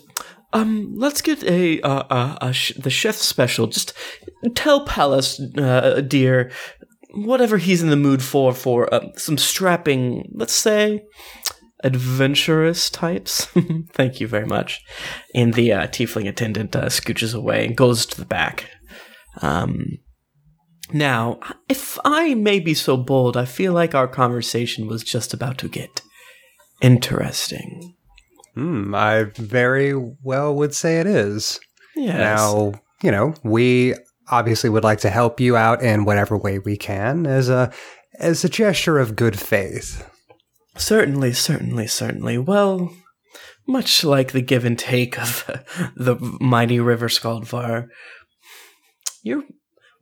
"Um, 0.53 0.95
let's 0.97 1.23
get 1.23 1.43
a 1.43 1.81
uh, 1.81 2.05
uh, 2.09 2.39
a 2.41 2.53
sh- 2.53 2.75
the 2.79 2.89
chef 2.91 3.17
special. 3.17 3.67
Just 3.67 3.93
tell 4.55 4.87
Palace, 4.87 5.41
uh, 5.59 6.03
dear, 6.07 6.53
whatever 7.15 7.59
he's 7.59 7.83
in 7.83 7.91
the 7.91 7.97
mood 7.97 8.23
for, 8.23 8.55
for 8.55 8.93
uh, 8.95 9.09
some 9.17 9.37
strapping, 9.39 10.31
let's 10.35 10.55
say." 10.55 11.03
adventurous 11.83 12.91
types. 12.91 13.47
Thank 13.95 14.21
you 14.21 14.29
very 14.29 14.45
much. 14.45 14.83
And 15.35 15.55
the 15.55 15.73
uh, 15.73 15.87
tiefling 15.87 16.29
attendant 16.29 16.77
uh, 16.77 16.91
scooches 16.91 17.35
away 17.35 17.65
and 17.67 17.75
goes 17.75 18.05
to 18.05 18.19
the 18.19 18.27
back. 18.27 18.67
Um, 19.41 19.99
Now, 20.93 21.41
if 21.71 21.99
I 22.05 22.35
may 22.35 22.61
be 22.61 22.75
so 22.75 22.99
bold, 22.99 23.35
I 23.37 23.47
feel 23.47 23.73
like 23.73 23.95
our 23.95 24.09
conversation 24.09 24.89
was 24.89 25.03
just 25.03 25.33
about 25.33 25.57
to 25.59 25.69
get 25.69 26.03
interesting. 26.81 27.95
Hmm, 28.55 28.95
I 28.95 29.25
very 29.35 29.95
well 30.23 30.55
would 30.55 30.75
say 30.75 30.99
it 31.01 31.07
is. 31.07 31.61
Yes. 31.97 32.17
Now, 32.17 32.73
you 33.03 33.11
know, 33.11 33.35
we 33.43 33.95
obviously 34.29 34.71
would 34.71 34.85
like 34.85 35.01
to 35.01 35.11
help 35.11 35.41
you 35.41 35.57
out 35.57 35.83
in 35.83 36.05
whatever 36.05 36.37
way 36.37 36.59
we 36.59 36.77
can 36.77 37.27
as 37.27 37.49
a 37.49 37.73
as 38.19 38.45
a 38.45 38.49
gesture 38.49 38.99
of 38.99 39.17
good 39.17 39.39
faith. 39.39 40.07
Certainly, 40.77 41.33
certainly, 41.35 41.87
certainly. 41.87 42.39
Well, 42.39 42.93
much 43.67 44.05
like 44.05 44.33
the 44.33 44.43
give 44.43 44.65
and 44.65 44.79
take 44.79 45.19
of 45.19 45.45
the 45.97 46.17
mighty 46.41 46.81
River 46.81 47.09
Skaldvar, 47.09 47.89
you're 49.23 49.45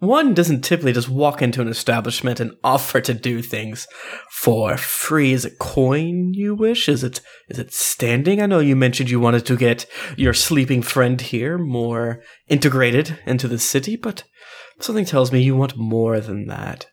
one 0.00 0.32
doesn't 0.34 0.62
typically 0.62 0.92
just 0.92 1.08
walk 1.08 1.42
into 1.42 1.60
an 1.60 1.68
establishment 1.68 2.38
and 2.40 2.52
offer 2.62 3.00
to 3.00 3.12
do 3.14 3.42
things 3.42 3.86
for 4.30 4.76
free. 4.76 5.32
Is 5.32 5.44
it 5.44 5.58
coin 5.58 6.32
you 6.34 6.54
wish? 6.54 6.88
Is 6.88 7.02
it 7.02 7.20
is 7.48 7.58
it 7.58 7.72
standing? 7.72 8.40
I 8.40 8.46
know 8.46 8.60
you 8.60 8.76
mentioned 8.76 9.10
you 9.10 9.18
wanted 9.20 9.44
to 9.46 9.56
get 9.56 9.86
your 10.16 10.34
sleeping 10.34 10.82
friend 10.82 11.20
here 11.20 11.58
more 11.58 12.22
integrated 12.48 13.18
into 13.26 13.48
the 13.48 13.58
city, 13.58 13.96
but 13.96 14.22
something 14.80 15.04
tells 15.04 15.32
me 15.32 15.42
you 15.42 15.56
want 15.56 15.76
more 15.76 16.20
than 16.20 16.46
that. 16.46 16.86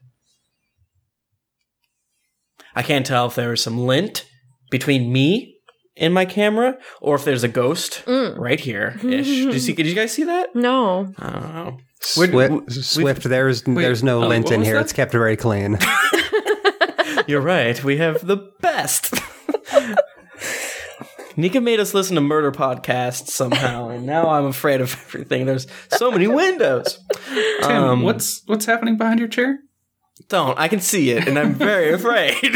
I 2.75 2.81
can't 2.81 3.05
tell 3.05 3.27
if 3.27 3.35
there 3.35 3.53
is 3.53 3.61
some 3.61 3.77
lint 3.85 4.25
between 4.71 5.13
me 5.13 5.53
and 5.97 6.13
my 6.13 6.25
camera, 6.25 6.77
or 7.01 7.15
if 7.15 7.23
there's 7.23 7.43
a 7.43 7.47
ghost 7.47 8.03
Mm. 8.05 8.37
right 8.37 8.59
here. 8.59 8.95
Ish. 8.97 9.01
Did 9.27 9.53
you 9.53 9.59
see? 9.59 9.73
Did 9.73 9.85
you 9.85 9.95
guys 9.95 10.11
see 10.11 10.23
that? 10.25 10.53
No. 10.53 11.13
I 11.17 11.29
don't 11.29 11.53
know. 11.53 11.77
Swift, 12.07 12.33
We're- 12.33 12.61
Swift 12.69 13.23
there's 13.23 13.63
there's 13.63 14.03
no 14.03 14.23
oh, 14.23 14.27
lint 14.27 14.51
in 14.51 14.61
here. 14.63 14.75
that? 14.75 14.81
It's 14.83 14.93
kept 14.93 15.11
very 15.11 15.35
clean. 15.35 15.77
You're 17.27 17.41
right. 17.41 17.83
We 17.83 17.97
have 17.97 18.25
the 18.25 18.37
best. 18.61 19.13
Nika 21.37 21.59
made 21.59 21.79
us 21.81 21.93
listen 21.93 22.15
to 22.15 22.21
murder 22.21 22.51
podcasts 22.51 23.27
somehow, 23.29 23.89
and 23.89 24.05
now 24.05 24.29
I'm 24.29 24.45
afraid 24.45 24.79
of 24.79 24.93
everything. 25.07 25.45
There's 25.45 25.67
so 25.89 26.09
many 26.11 26.27
windows. 26.27 26.97
Tim, 27.61 27.71
Um, 27.83 28.01
what's 28.03 28.41
what's 28.45 28.65
happening 28.65 28.97
behind 28.97 29.19
your 29.19 29.27
chair? 29.27 29.59
Don't. 30.29 30.57
I 30.57 30.69
can 30.69 30.79
see 30.79 31.09
it, 31.09 31.27
and 31.27 31.37
I'm 31.37 31.53
very 31.53 31.91
afraid. 31.91 32.37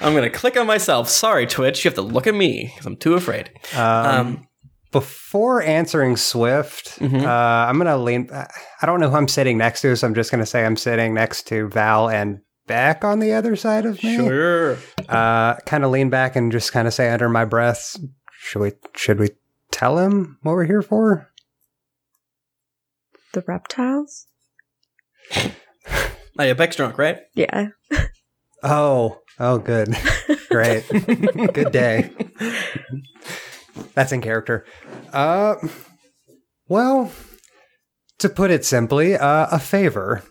I'm 0.00 0.14
gonna 0.14 0.30
click 0.30 0.56
on 0.56 0.66
myself. 0.66 1.08
Sorry, 1.08 1.44
Twitch. 1.46 1.84
You 1.84 1.88
have 1.88 1.96
to 1.96 2.02
look 2.02 2.28
at 2.28 2.34
me 2.36 2.70
because 2.72 2.86
I'm 2.86 2.96
too 2.96 3.14
afraid. 3.14 3.50
Um, 3.74 3.82
Um, 4.06 4.46
before 4.92 5.62
answering 5.62 6.16
Swift, 6.16 6.98
Mhm. 6.98 7.24
uh, 7.24 7.68
I'm 7.68 7.78
gonna 7.78 7.96
lean. 7.96 8.28
I 8.32 8.86
don't 8.86 9.00
know 9.00 9.08
who 9.10 9.16
I'm 9.16 9.28
sitting 9.28 9.56
next 9.58 9.82
to, 9.82 9.94
so 9.96 10.06
I'm 10.06 10.14
just 10.14 10.30
gonna 10.30 10.46
say 10.46 10.64
I'm 10.64 10.76
sitting 10.76 11.14
next 11.14 11.46
to 11.48 11.68
Val 11.68 12.08
and 12.08 12.40
Beck 12.66 13.04
on 13.04 13.18
the 13.20 13.32
other 13.32 13.56
side 13.56 13.84
of 13.86 14.02
me. 14.02 14.16
sure. 14.16 14.76
Uh, 15.08 15.54
kind 15.66 15.84
of 15.84 15.90
lean 15.90 16.08
back 16.10 16.36
and 16.36 16.52
just 16.52 16.72
kind 16.72 16.86
of 16.86 16.94
say 16.94 17.10
under 17.10 17.28
my 17.28 17.44
breath, 17.44 17.96
"Should 18.32 18.60
we? 18.62 18.72
Should 18.94 19.18
we 19.18 19.30
tell 19.72 19.98
him 19.98 20.38
what 20.42 20.52
we're 20.54 20.64
here 20.64 20.82
for?" 20.82 21.28
The 23.32 23.42
reptiles? 23.46 24.26
Oh 26.38 26.42
yeah, 26.44 26.54
Beck's 26.54 26.76
drunk, 26.76 26.96
right? 26.98 27.18
Yeah. 27.34 27.68
Oh, 28.62 29.20
oh, 29.38 29.58
good, 29.58 29.96
great, 30.50 30.84
good 31.54 31.72
day. 31.72 32.10
That's 33.94 34.12
in 34.12 34.20
character. 34.20 34.64
Uh, 35.12 35.56
well, 36.68 37.10
to 38.18 38.28
put 38.28 38.50
it 38.50 38.64
simply, 38.64 39.14
uh, 39.16 39.46
a 39.50 39.58
favor. 39.58 40.22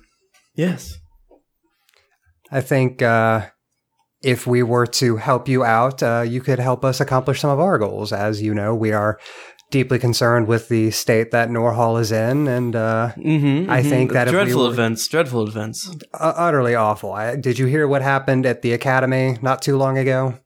Yes. 0.56 0.94
I 2.52 2.62
think 2.62 3.02
uh, 3.02 3.48
if 4.24 4.48
we 4.48 4.64
were 4.64 4.88
to 4.88 5.18
help 5.18 5.48
you 5.48 5.64
out, 5.64 6.02
uh, 6.02 6.24
you 6.28 6.42
could 6.42 6.60
help 6.60 6.84
us 6.84 7.00
accomplish 7.00 7.40
some 7.42 7.50
of 7.52 7.60
our 7.60 7.78
goals. 7.78 8.12
As 8.12 8.42
you 8.42 8.54
know, 8.54 8.74
we 8.76 8.92
are 8.92 9.20
deeply 9.72 10.00
concerned 10.00 10.48
with 10.48 10.68
the 10.68 10.90
state 10.90 11.30
that 11.32 11.50
Norhall 11.50 12.00
is 12.00 12.12
in, 12.12 12.48
and 12.48 12.76
uh, 12.76 13.12
Mm-hmm, 13.18 13.70
I 13.70 13.84
think 13.84 14.12
that 14.14 14.26
we 14.28 14.32
dreadful 14.32 14.64
were- 14.66 14.72
events, 14.72 15.08
dreadful 15.08 15.48
events. 15.48 15.90
uh, 16.14 16.34
utterly 16.36 16.74
awful. 16.74 17.14
I, 17.14 17.36
did 17.36 17.60
you 17.60 17.68
hear 17.68 17.88
what 17.88 18.02
happened 18.02 18.46
at 18.48 18.64
the 18.64 18.74
academy 18.74 19.38
not 19.44 19.62
too 19.62 19.78
long 19.78 19.98
ago? 20.00 20.40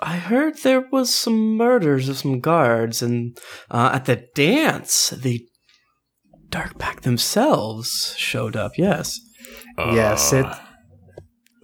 I 0.00 0.16
heard 0.16 0.58
there 0.58 0.86
was 0.92 1.14
some 1.16 1.56
murders 1.56 2.08
of 2.08 2.18
some 2.18 2.40
guards, 2.40 3.02
and 3.02 3.36
uh, 3.70 3.90
at 3.94 4.04
the 4.04 4.26
dance, 4.34 5.10
the 5.10 5.46
Dark 6.50 6.78
Pact 6.78 7.02
themselves 7.04 8.14
showed 8.16 8.56
up. 8.56 8.72
Yes. 8.76 9.18
yes, 9.78 10.32
it. 10.32 10.44
I, 10.46 10.58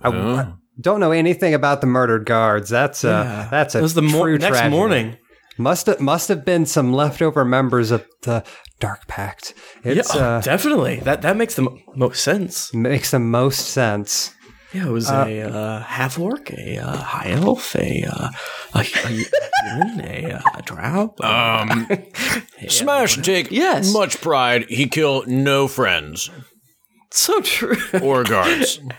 oh. 0.05 0.11
I 0.37 0.53
don't 0.81 1.01
know 1.01 1.13
anything 1.13 1.55
about 1.55 1.81
the 1.81 1.87
murdered 1.87 2.27
guards. 2.27 2.71
That's 2.71 3.05
a 3.05 3.09
Yeah. 3.09 3.49
that's 3.51 3.75
a 3.75 3.79
it 3.79 3.83
was 3.83 3.95
the 3.95 4.03
mor- 4.03 4.27
true 4.27 4.39
next 4.39 4.57
tragedy. 4.59 4.71
morning. 4.77 5.17
Must 5.59 5.87
have 5.87 6.01
must 6.01 6.29
have 6.29 6.45
been 6.45 6.65
some 6.65 6.93
leftover 6.95 7.45
members 7.45 7.91
of 7.91 8.05
the 8.23 8.43
Dark 8.81 9.07
Pact. 9.07 9.53
It's 9.85 10.15
yeah, 10.15 10.21
oh, 10.21 10.25
uh, 10.25 10.41
definitely. 10.41 10.97
That 11.01 11.21
that 11.23 11.37
makes 11.37 11.55
the 11.55 11.63
mo- 11.63 11.79
most 11.95 12.23
sense. 12.25 12.73
makes 12.75 13.11
the 13.11 13.19
most 13.19 13.67
sense. 13.69 14.35
Yeah, 14.75 14.87
it 14.89 14.91
was 14.91 15.11
Uh, 15.11 15.25
a 15.29 15.41
uh, 15.43 15.81
half 15.83 16.19
orc, 16.19 16.51
a 16.51 16.79
uh, 16.79 16.97
high 16.97 17.31
elf, 17.31 17.75
a 17.77 18.05
uh, 18.05 18.29
a, 18.75 18.79
a 18.79 19.25
a, 20.03 20.35
uh, 20.35 20.41
a 20.55 20.63
drow. 20.63 21.15
Um, 21.23 21.87
Smash 22.69 23.17
and 23.17 23.25
take 23.25 23.51
Yes. 23.51 23.93
much 23.93 24.21
pride. 24.21 24.65
He 24.71 24.87
kill 24.89 25.25
no 25.27 25.69
friends 25.69 26.31
so 27.11 27.41
true. 27.43 27.77
or 28.03 28.25
guards. 28.25 28.81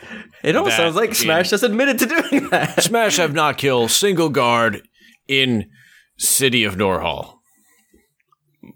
It 0.44 0.58
almost 0.58 0.76
That 0.76 0.84
sounds 0.84 0.96
like 0.98 1.16
Smash 1.16 1.50
just 1.52 1.64
admitted 1.64 2.00
to 2.00 2.06
doing 2.06 2.50
that. 2.50 2.84
Smash 2.90 3.16
have 3.16 3.34
not 3.34 3.58
killed 3.58 3.92
single 3.92 4.28
guard 4.28 4.82
in 5.30 5.70
city 6.18 6.66
of 6.66 6.76
Norhall. 6.76 7.36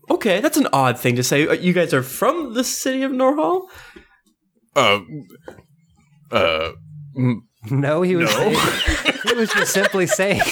Okay, 0.10 0.39
that's 0.39 0.56
an 0.56 0.70
odd 0.72 0.98
thing 0.98 1.18
to 1.18 1.24
say. 1.24 1.46
Uh, 1.46 1.51
You 1.51 1.74
guys 1.74 1.94
are 1.94 2.04
from 2.04 2.54
the 2.54 2.63
city 2.63 3.04
of 3.04 3.12
Norhall? 3.12 3.63
Uh, 4.77 5.00
uh, 6.32 6.72
No, 7.72 8.02
he 8.04 8.16
was. 8.16 8.34
he 8.36 9.34
was 9.36 9.50
just 9.52 9.74
simply 9.74 10.08
saying. 10.08 10.42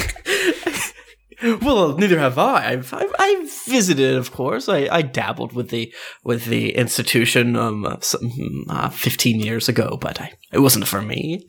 Well, 1.61 1.97
neither 1.97 2.17
have 2.17 2.37
I. 2.39 2.71
I've, 2.71 2.93
I've, 2.93 3.13
I've 3.19 3.51
visited, 3.67 4.15
of 4.15 4.31
course. 4.31 4.69
I, 4.69 4.87
I 4.89 5.01
dabbled 5.01 5.51
with 5.53 5.69
the 5.69 5.93
with 6.23 6.45
the 6.45 6.73
institution 6.75 7.55
um 7.57 7.85
uh, 7.85 7.97
some, 7.99 8.31
uh, 8.69 8.89
fifteen 8.89 9.41
years 9.41 9.67
ago, 9.67 9.97
but 9.99 10.19
I, 10.21 10.31
it 10.53 10.59
wasn't 10.59 10.87
for 10.87 11.01
me. 11.01 11.45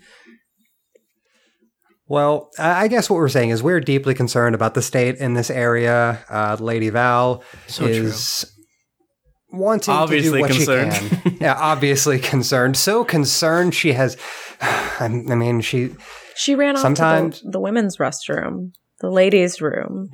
Well, 2.08 2.50
I 2.58 2.82
I 2.84 2.88
guess 2.88 3.08
what 3.08 3.16
we're 3.16 3.28
saying 3.28 3.50
is 3.50 3.62
we're 3.62 3.80
deeply 3.80 4.12
concerned 4.14 4.54
about 4.54 4.74
the 4.74 4.82
state 4.82 5.16
in 5.16 5.34
this 5.34 5.50
area. 5.50 6.18
Uh, 6.28 6.56
Lady 6.58 6.90
Val 6.90 7.42
So 7.68 7.84
is 7.84 8.44
wanting 9.50 9.94
Obviously 9.94 10.30
to 10.30 10.36
do 10.36 10.40
what 10.42 10.50
concerned. 10.50 10.94
she 10.94 11.08
can. 11.30 11.36
yeah, 11.40 11.54
obviously 11.58 12.18
concerned. 12.18 12.76
So 12.76 13.04
concerned 13.04 13.74
she 13.74 13.92
has. 13.92 14.16
I 15.00 15.08
mean, 15.08 15.60
she. 15.60 15.94
She 16.34 16.54
ran 16.54 16.76
off 16.76 16.82
Sometimes- 16.82 17.40
to 17.40 17.44
the, 17.46 17.50
the 17.52 17.60
women's 17.60 17.96
restroom, 17.96 18.72
the 19.00 19.10
ladies' 19.10 19.60
room. 19.60 20.10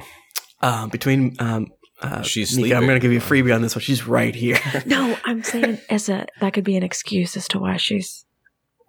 Um, 0.61 0.89
between 0.91 1.35
um, 1.41 1.67
uh, 2.01 2.23
She's 2.23 2.57
Nika, 2.57 2.77
I'm 2.77 2.83
going 2.83 2.95
to 2.95 3.01
give 3.01 3.13
you 3.13 3.19
a 3.19 3.23
freebie 3.23 3.55
on 3.55 3.63
this 3.63 3.75
one. 3.75 3.83
She's 3.83 4.07
right 4.07 4.35
here. 4.35 4.59
No, 4.87 5.17
I'm 5.25 5.43
saying 5.43 5.79
as 5.91 6.09
a 6.09 6.27
that 6.41 6.53
could 6.53 6.65
be 6.65 6.77
an 6.77 6.83
excuse 6.83 7.37
as 7.37 7.49
to 7.49 7.59
why 7.59 7.77
she's 7.77 8.25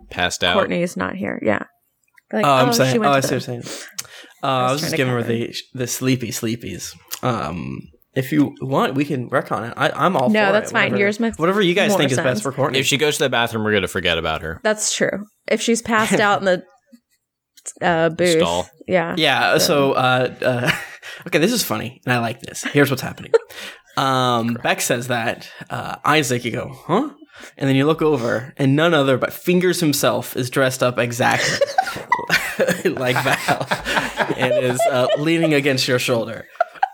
Passed 0.09 0.43
out. 0.43 0.53
Courtney 0.53 0.83
is 0.83 0.97
not 0.97 1.15
here. 1.15 1.39
Yeah. 1.41 1.63
Like, 2.31 2.45
oh, 2.45 2.49
I'm 2.49 2.71
she 2.71 2.77
saying. 2.77 2.97
Oh, 2.97 2.99
went 3.01 3.13
I 3.13 3.19
see 3.21 3.25
what 3.35 3.47
you're 3.47 3.61
saying. 3.61 3.63
Uh, 4.43 4.47
I 4.47 4.63
was 4.63 4.71
was 4.73 4.81
just 4.81 4.95
giving 4.95 5.13
her 5.13 5.21
cover. 5.21 5.33
the 5.33 5.55
the 5.73 5.87
sleepy 5.87 6.29
sleepies. 6.29 6.95
Um, 7.23 7.89
if 8.15 8.31
you 8.31 8.53
want, 8.61 8.95
we 8.95 9.05
can 9.05 9.27
work 9.29 9.51
on 9.51 9.63
it. 9.63 9.73
I, 9.77 9.89
I'm 9.89 10.15
all 10.15 10.29
for 10.29 10.35
it. 10.35 10.39
No, 10.39 10.45
for 10.47 10.51
that's 10.53 10.71
it. 10.71 10.73
fine. 10.73 10.83
Whatever- 10.91 10.99
Yours 10.99 11.19
makes 11.19 11.37
whatever 11.37 11.61
you 11.61 11.73
guys 11.73 11.89
more 11.89 11.97
think 11.99 12.11
is 12.11 12.17
best 12.17 12.43
for 12.43 12.51
Courtney. 12.51 12.79
If 12.79 12.85
she 12.85 12.97
goes 12.97 13.17
to 13.17 13.23
the 13.23 13.29
bathroom, 13.29 13.63
we're 13.63 13.71
going 13.71 13.81
to 13.81 13.87
forget 13.87 14.17
about 14.17 14.41
her. 14.41 14.59
That's 14.63 14.93
true. 14.95 15.25
If 15.47 15.61
she's 15.61 15.81
passed 15.81 16.19
out 16.19 16.39
in 16.39 16.45
the 16.45 16.63
uh, 17.81 18.09
booth, 18.09 18.37
Stall. 18.39 18.67
yeah, 18.87 19.15
Yeah. 19.17 19.57
So, 19.57 19.93
uh, 19.93 20.33
uh, 20.41 20.71
okay, 21.27 21.39
this 21.39 21.51
is 21.53 21.63
funny, 21.63 22.01
and 22.05 22.13
I 22.13 22.19
like 22.19 22.41
this. 22.41 22.63
Here's 22.63 22.89
what's 22.89 23.01
happening. 23.01 23.31
Um, 23.95 24.55
Beck 24.63 24.81
says 24.81 25.09
that 25.09 25.47
uh, 25.69 25.97
Isaac. 26.03 26.43
You 26.45 26.51
go, 26.51 26.71
huh? 26.87 27.11
And 27.59 27.69
then 27.69 27.75
you 27.75 27.85
look 27.85 28.01
over, 28.01 28.51
and 28.57 28.75
none 28.75 28.91
other 28.95 29.19
but 29.19 29.31
Fingers 29.31 29.81
himself 29.81 30.35
is 30.35 30.49
dressed 30.49 30.81
up 30.81 30.97
exactly 30.97 31.59
like 32.91 33.15
Val, 33.23 33.67
and 34.35 34.51
is 34.65 34.81
uh, 34.89 35.05
leaning 35.19 35.53
against 35.53 35.87
your 35.87 35.99
shoulder. 35.99 36.47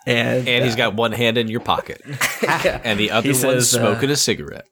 And 0.09 0.47
And 0.47 0.65
he's 0.65 0.73
uh, 0.73 0.77
got 0.77 0.95
one 0.95 1.11
hand 1.11 1.37
in 1.37 1.47
your 1.47 1.59
pocket, 1.59 2.01
yeah, 2.43 2.81
and 2.83 2.99
the 2.99 3.11
other 3.11 3.23
He 3.27 3.29
one's 3.29 3.41
says, 3.69 3.75
uh, 3.75 3.79
smoking 3.79 4.09
a 4.09 4.15
cigarette. 4.15 4.65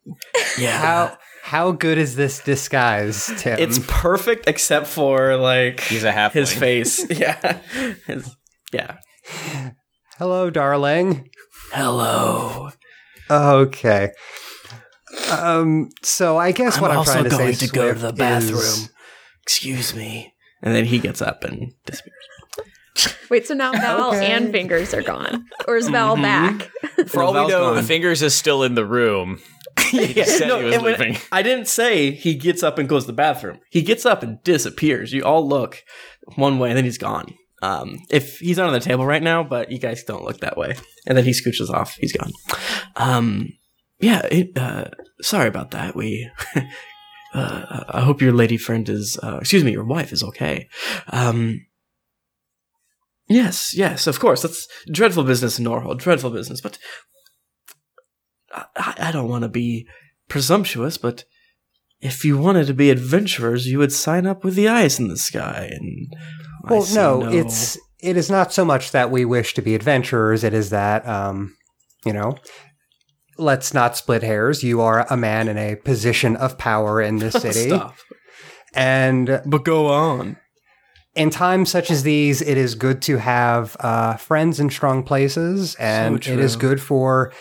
yeah. 0.57 0.77
How 0.77 1.17
how 1.43 1.71
good 1.71 1.97
is 1.97 2.15
this 2.15 2.39
disguise, 2.43 3.31
Tim? 3.37 3.57
It's 3.59 3.79
perfect 3.87 4.47
except 4.49 4.87
for 4.87 5.37
like 5.37 5.79
He's 5.81 6.03
a 6.03 6.11
halfling. 6.11 6.31
his 6.33 6.53
face. 6.53 7.05
Yeah. 7.19 7.59
His- 8.07 8.35
yeah. 8.73 8.97
Hello, 10.17 10.49
darling. 10.49 11.29
Hello. 11.71 12.69
Okay. 13.29 14.11
Um, 15.31 15.89
so 16.03 16.37
I 16.37 16.51
guess 16.51 16.81
what 16.81 16.91
I'm 16.91 17.03
trying 17.05 17.23
to 17.25 17.29
say 17.31 17.53
Swift, 17.53 18.19
is- 18.19 18.89
Excuse 19.43 19.95
me. 19.95 20.33
And 20.61 20.73
then 20.75 20.85
he 20.85 20.99
gets 20.99 21.21
up 21.21 21.43
and 21.43 21.71
disappears. 21.85 22.13
Wait, 23.29 23.45
so 23.47 23.53
now 23.53 23.71
Val 23.71 24.09
Okay. 24.15 24.31
and 24.31 24.51
Fingers 24.51 24.93
are 24.93 25.01
gone. 25.01 25.45
Or 25.67 25.75
is 25.77 25.89
Val 25.89 26.15
back? 26.15 26.69
For 27.07 27.23
all 27.23 27.33
we 27.33 27.47
know, 27.47 27.75
gone. 27.75 27.83
Fingers 27.83 28.21
is 28.21 28.33
still 28.35 28.63
in 28.63 28.75
the 28.75 28.85
room. 28.85 29.39
he 29.91 30.23
said 30.23 30.47
he 30.47 30.63
was 30.65 30.73
and 30.75 30.83
when- 30.83 30.99
leaving. 30.99 31.17
I 31.31 31.41
didn't 31.43 31.67
say 31.67 32.11
he 32.11 32.35
gets 32.35 32.63
up 32.63 32.77
and 32.79 32.89
goes 32.89 33.03
to 33.03 33.07
the 33.07 33.13
bathroom. 33.13 33.59
He 33.69 33.81
gets 33.81 34.05
up 34.05 34.23
and 34.23 34.41
disappears. 34.43 35.13
You 35.13 35.23
all 35.23 35.47
look 35.47 35.83
one 36.35 36.59
way 36.59 36.69
and 36.69 36.77
then 36.77 36.85
he's 36.85 36.97
gone. 36.97 37.33
Um, 37.63 37.99
if 38.09 38.37
he's 38.39 38.57
not 38.57 38.67
on 38.67 38.73
the 38.73 38.79
table 38.79 39.05
right 39.05 39.23
now, 39.23 39.43
but 39.43 39.71
you 39.71 39.79
guys 39.79 40.03
don't 40.03 40.23
look 40.23 40.39
that 40.41 40.57
way. 40.57 40.75
And 41.07 41.17
then 41.17 41.25
he 41.25 41.31
scooches 41.31 41.69
off. 41.69 41.95
He's 41.99 42.13
gone. 42.13 42.31
Um, 42.95 43.49
yeah. 43.99 44.25
It, 44.31 44.57
uh, 44.57 44.85
sorry 45.21 45.47
about 45.47 45.71
that. 45.71 45.95
We. 45.95 46.29
uh, 47.33 47.83
I 47.89 48.01
hope 48.01 48.21
your 48.21 48.33
lady 48.33 48.57
friend 48.57 48.87
is. 48.89 49.17
Uh, 49.21 49.37
excuse 49.41 49.63
me, 49.63 49.71
your 49.71 49.85
wife 49.85 50.11
is 50.11 50.23
okay. 50.23 50.67
Um. 51.09 51.65
Yes, 53.29 53.75
yes, 53.75 54.07
of 54.07 54.19
course. 54.19 54.41
That's 54.41 54.67
dreadful 54.91 55.23
business 55.23 55.59
in 55.59 55.65
Norhall. 55.65 55.97
Dreadful 55.97 56.29
business, 56.29 56.61
but 56.61 56.77
I, 58.53 58.95
I 58.97 59.11
don't 59.11 59.29
want 59.29 59.43
to 59.43 59.49
be 59.49 59.87
presumptuous, 60.29 60.97
but 60.97 61.25
if 61.99 62.23
you 62.23 62.37
wanted 62.37 62.67
to 62.67 62.73
be 62.73 62.89
adventurers, 62.89 63.67
you 63.67 63.79
would 63.79 63.91
sign 63.91 64.25
up 64.25 64.43
with 64.43 64.55
the 64.55 64.67
eyes 64.67 64.99
in 64.99 65.07
the 65.07 65.17
sky. 65.17 65.69
And 65.71 66.13
Well, 66.63 66.81
see 66.83 66.95
no, 66.95 67.29
it's 67.29 67.77
it 67.99 68.15
is 68.17 68.29
not 68.29 68.53
so 68.53 68.63
much 68.63 68.91
that 68.91 69.11
we 69.11 69.25
wish 69.25 69.53
to 69.55 69.61
be 69.61 69.75
adventurers. 69.75 70.43
It 70.43 70.53
is 70.53 70.69
that, 70.69 71.07
um, 71.07 71.55
you 72.05 72.13
know, 72.13 72.37
let's 73.37 73.73
not 73.73 73.97
split 73.97 74.23
hairs. 74.23 74.63
You 74.63 74.81
are 74.81 75.05
a 75.09 75.17
man 75.17 75.47
in 75.47 75.57
a 75.57 75.75
position 75.75 76.35
of 76.35 76.57
power 76.57 77.01
in 77.01 77.17
this 77.17 77.33
city, 77.41 77.69
Stop. 77.69 77.95
and 78.73 79.41
But 79.45 79.65
go 79.65 79.87
on. 79.87 80.37
In 81.17 81.29
times 81.29 81.69
such 81.71 81.91
as 81.91 82.03
these, 82.03 82.41
it 82.41 82.57
is 82.57 82.75
good 82.75 83.01
to 83.03 83.17
have 83.17 83.75
uh, 83.79 84.15
friends 84.17 84.59
in 84.59 84.69
strong 84.69 85.03
places, 85.03 85.75
and 85.75 86.23
So 86.23 86.31
it 86.33 86.39
is 86.39 86.55
good 86.55 86.79
for 86.81 87.33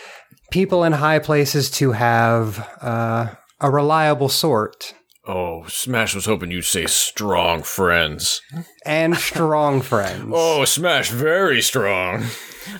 people 0.51 0.83
in 0.83 0.93
high 0.93 1.19
places 1.19 1.69
to 1.71 1.91
have 1.91 2.59
uh, 2.81 3.27
a 3.61 3.69
reliable 3.71 4.29
sort 4.29 4.93
Oh, 5.29 5.65
Smash 5.67 6.15
was 6.15 6.25
hoping 6.25 6.51
you'd 6.51 6.61
say 6.63 6.85
strong 6.85 7.61
friends. 7.61 8.41
and 8.85 9.17
strong 9.17 9.81
friends. 9.91 10.31
Oh, 10.33 10.63
Smash, 10.63 11.09
very 11.11 11.61
strong. 11.61 12.23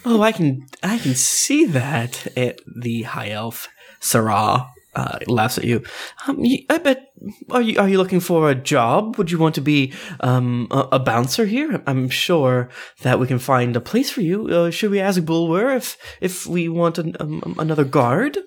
Oh, 0.05 0.21
I 0.21 0.31
can 0.31 0.65
I 0.81 0.97
can 0.97 1.13
see 1.13 1.65
that. 1.65 2.25
at 2.37 2.61
the 2.81 3.03
high 3.03 3.31
elf 3.31 3.67
Sarah 3.99 4.69
uh, 4.97 5.17
laughs 5.27 5.57
at 5.57 5.63
you. 5.63 5.83
Um, 6.27 6.38
y- 6.39 6.65
I 6.69 6.77
bet. 6.79 6.99
Are 7.51 7.62
you 7.62 7.79
are 7.79 7.89
you 7.89 7.97
looking 7.97 8.19
for 8.19 8.49
a 8.49 8.55
job? 8.55 9.17
Would 9.17 9.29
you 9.31 9.39
want 9.39 9.55
to 9.55 9.62
be 9.62 9.93
um, 10.19 10.67
a, 10.71 10.97
a 10.97 10.99
bouncer 10.99 11.45
here? 11.45 11.81
I'm 11.88 12.10
sure 12.10 12.69
that 13.03 13.19
we 13.19 13.27
can 13.27 13.39
find 13.39 13.75
a 13.75 13.81
place 13.81 14.10
for 14.10 14.21
you. 14.21 14.47
Uh, 14.47 14.71
should 14.71 14.91
we 14.91 14.99
ask 14.99 15.21
Bulwer 15.23 15.75
if 15.75 15.97
if 16.21 16.45
we 16.47 16.67
want 16.69 16.97
an, 16.97 17.15
um, 17.19 17.55
another 17.60 17.86
guard? 17.86 18.38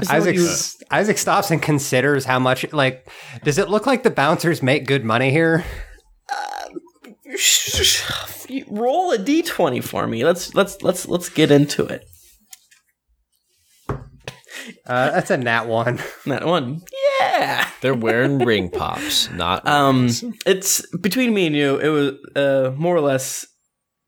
Is 0.00 0.08
that 0.08 0.20
what 0.20 0.28
Isaac 0.28 0.34
you- 0.36 0.86
Isaac 0.90 1.18
stops 1.18 1.50
and 1.50 1.60
considers 1.62 2.24
how 2.24 2.38
much 2.38 2.72
like 2.72 3.08
does 3.44 3.58
it 3.58 3.68
look 3.68 3.86
like 3.86 4.02
the 4.02 4.10
bouncers 4.10 4.62
make 4.62 4.86
good 4.86 5.04
money 5.04 5.30
here? 5.30 5.64
roll 8.68 9.12
a 9.12 9.18
d20 9.18 9.82
for 9.82 10.06
me. 10.06 10.24
Let's 10.24 10.54
let's 10.54 10.82
let's 10.82 11.08
let's 11.08 11.28
get 11.28 11.50
into 11.50 11.84
it. 11.86 12.04
Uh, 14.86 15.10
that's 15.10 15.30
a 15.30 15.36
nat 15.36 15.66
one. 15.66 15.98
That 16.26 16.44
one. 16.46 16.82
Yeah. 17.20 17.68
They're 17.80 17.94
wearing 17.94 18.38
ring 18.38 18.70
pops, 18.70 19.30
not 19.30 19.66
Um, 19.68 20.02
rings. 20.02 20.24
it's 20.46 20.84
between 20.96 21.34
me 21.34 21.46
and 21.46 21.54
you. 21.56 21.76
It 21.78 21.88
was 21.88 22.12
uh, 22.36 22.72
more 22.76 22.96
or 22.96 23.00
less 23.00 23.46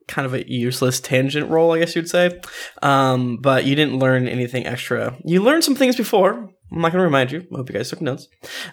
kind 0.09 0.25
of 0.25 0.35
a 0.35 0.49
useless 0.51 1.01
tangent 1.01 1.51
roll, 1.51 1.73
I 1.73 1.81
guess 1.81 1.97
you'd 1.97 2.09
say. 2.09 2.40
Um, 2.83 3.38
but 3.40 3.64
you 3.64 3.75
didn't 3.75 3.99
learn 3.99 4.29
anything 4.29 4.64
extra. 4.66 5.16
You 5.25 5.42
learned 5.42 5.64
some 5.64 5.75
things 5.75 5.97
before. 5.97 6.51
I'm 6.72 6.81
not 6.81 6.90
going 6.92 7.00
to 7.00 7.05
remind 7.05 7.31
you. 7.31 7.46
I 7.52 7.57
hope 7.57 7.68
you 7.68 7.74
guys 7.74 7.90
took 7.90 8.00
notes. 8.00 8.29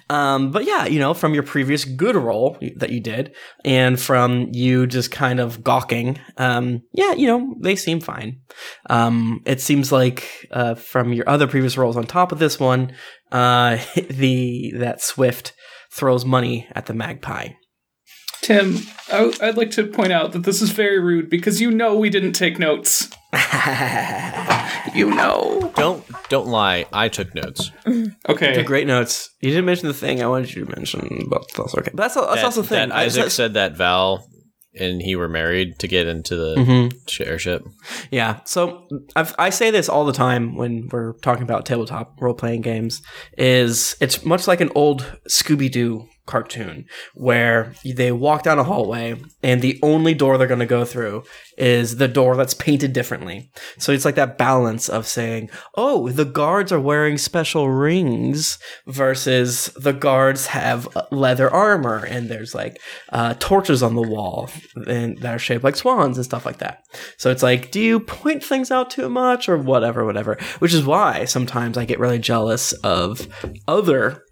Um, 0.09 0.51
but 0.51 0.65
yeah, 0.65 0.85
you 0.85 0.99
know, 0.99 1.13
from 1.13 1.33
your 1.33 1.43
previous 1.43 1.85
good 1.85 2.15
role 2.15 2.57
that 2.77 2.89
you 2.89 2.99
did, 2.99 3.35
and 3.63 3.99
from 3.99 4.47
you 4.51 4.87
just 4.87 5.11
kind 5.11 5.39
of 5.39 5.63
gawking, 5.63 6.19
um, 6.37 6.81
yeah, 6.91 7.13
you 7.13 7.27
know, 7.27 7.55
they 7.61 7.75
seem 7.75 7.99
fine. 7.99 8.41
Um, 8.89 9.41
it 9.45 9.61
seems 9.61 9.91
like 9.91 10.47
uh, 10.51 10.75
from 10.75 11.13
your 11.13 11.29
other 11.29 11.47
previous 11.47 11.77
roles 11.77 11.95
on 11.95 12.05
top 12.05 12.31
of 12.31 12.39
this 12.39 12.59
one, 12.59 12.93
uh, 13.31 13.77
the 14.09 14.73
that 14.77 15.01
Swift 15.01 15.53
throws 15.91 16.25
money 16.25 16.67
at 16.73 16.87
the 16.87 16.93
magpie. 16.93 17.49
Tim, 18.41 18.79
I, 19.11 19.33
I'd 19.41 19.57
like 19.57 19.71
to 19.71 19.87
point 19.87 20.11
out 20.11 20.33
that 20.33 20.43
this 20.43 20.61
is 20.61 20.71
very 20.71 20.99
rude 20.99 21.29
because 21.29 21.61
you 21.61 21.71
know 21.71 21.95
we 21.95 22.09
didn't 22.09 22.33
take 22.33 22.59
notes. 22.59 23.09
you 24.93 25.09
know. 25.09 25.71
don't 25.75 26.03
don't 26.29 26.47
lie. 26.47 26.85
I 26.93 27.09
took 27.09 27.33
notes. 27.35 27.71
Okay. 28.29 28.63
Great 28.63 28.87
notes. 28.87 29.29
You 29.41 29.49
didn't 29.49 29.65
mention 29.65 29.87
the 29.87 29.93
thing 29.93 30.21
I 30.23 30.27
wanted 30.27 30.53
you 30.53 30.65
to 30.65 30.75
mention, 30.75 31.27
but 31.29 31.43
that's 31.55 31.75
okay. 31.75 31.91
That's, 31.93 32.13
that's 32.15 32.35
That- 32.35 32.43
also 32.45 32.61
the 32.61 32.67
thing. 32.67 32.89
that 32.89 32.95
I- 32.95 33.03
Isaac 33.03 33.19
that's- 33.19 33.33
said 33.33 33.53
that 33.55 33.75
Val 33.77 34.25
and 34.79 35.01
he 35.01 35.15
were 35.15 35.27
married 35.29 35.77
to 35.79 35.87
get 35.87 36.07
into 36.07 36.35
the 36.35 36.55
Mhm. 36.55 37.27
airship. 37.27 37.63
Yeah. 38.09 38.39
So 38.45 38.87
I've, 39.15 39.35
I 39.37 39.49
say 39.51 39.69
this 39.69 39.87
all 39.89 40.05
the 40.05 40.13
time 40.13 40.55
when 40.55 40.87
we're 40.91 41.13
talking 41.21 41.43
about 41.43 41.65
tabletop 41.65 42.15
role 42.19 42.33
playing 42.33 42.61
games. 42.61 43.01
Is 43.37 43.95
it's 43.99 44.25
much 44.25 44.47
like 44.47 44.61
an 44.61 44.71
old 44.73 45.19
Scooby 45.29 45.69
Doo 45.71 46.07
cartoon 46.25 46.85
where 47.13 47.73
they 47.83 48.11
walk 48.11 48.43
down 48.43 48.59
a 48.59 48.63
hallway 48.63 49.21
and 49.41 49.61
the 49.61 49.79
only 49.83 50.13
door 50.13 50.37
they're 50.37 50.47
going 50.47 50.59
to 50.59 50.65
go 50.65 50.85
through 50.85 51.23
is 51.57 51.97
the 51.97 52.07
door 52.07 52.35
that's 52.35 52.53
painted 52.53 52.93
differently. 52.93 53.51
So 53.77 53.91
it's 53.91 54.05
like 54.05 54.15
that 54.15 54.37
balance 54.37 54.89
of 54.89 55.05
saying, 55.07 55.49
"Oh, 55.75 56.09
the 56.09 56.25
guards 56.25 56.71
are 56.71 56.79
wearing 56.79 57.17
special 57.17 57.69
rings," 57.69 58.57
versus 58.87 59.65
the 59.75 59.93
guards 59.93 60.47
have 60.47 60.87
leather 61.11 61.49
armor 61.49 62.05
and 62.05 62.29
there's 62.29 62.55
like 62.55 62.79
uh, 63.09 63.35
torches 63.39 63.83
on 63.83 63.95
the 63.95 64.01
wall 64.01 64.49
and 64.87 65.17
that 65.19 65.35
are 65.35 65.39
shaped 65.39 65.63
like 65.63 65.75
swans 65.75 66.17
and 66.17 66.25
stuff 66.25 66.45
like 66.45 66.57
that. 66.59 66.83
So 67.17 67.29
it's 67.29 67.43
like, 67.43 67.71
do 67.71 67.79
you 67.79 67.99
point 67.99 68.43
things 68.43 68.71
out 68.71 68.89
too 68.89 69.09
much 69.09 69.47
or 69.49 69.57
whatever, 69.57 70.05
whatever? 70.05 70.37
Which 70.59 70.73
is 70.73 70.85
why 70.85 71.25
sometimes 71.25 71.77
I 71.77 71.85
get 71.85 71.99
really 71.99 72.19
jealous 72.19 72.73
of 72.83 73.27
other. 73.67 74.23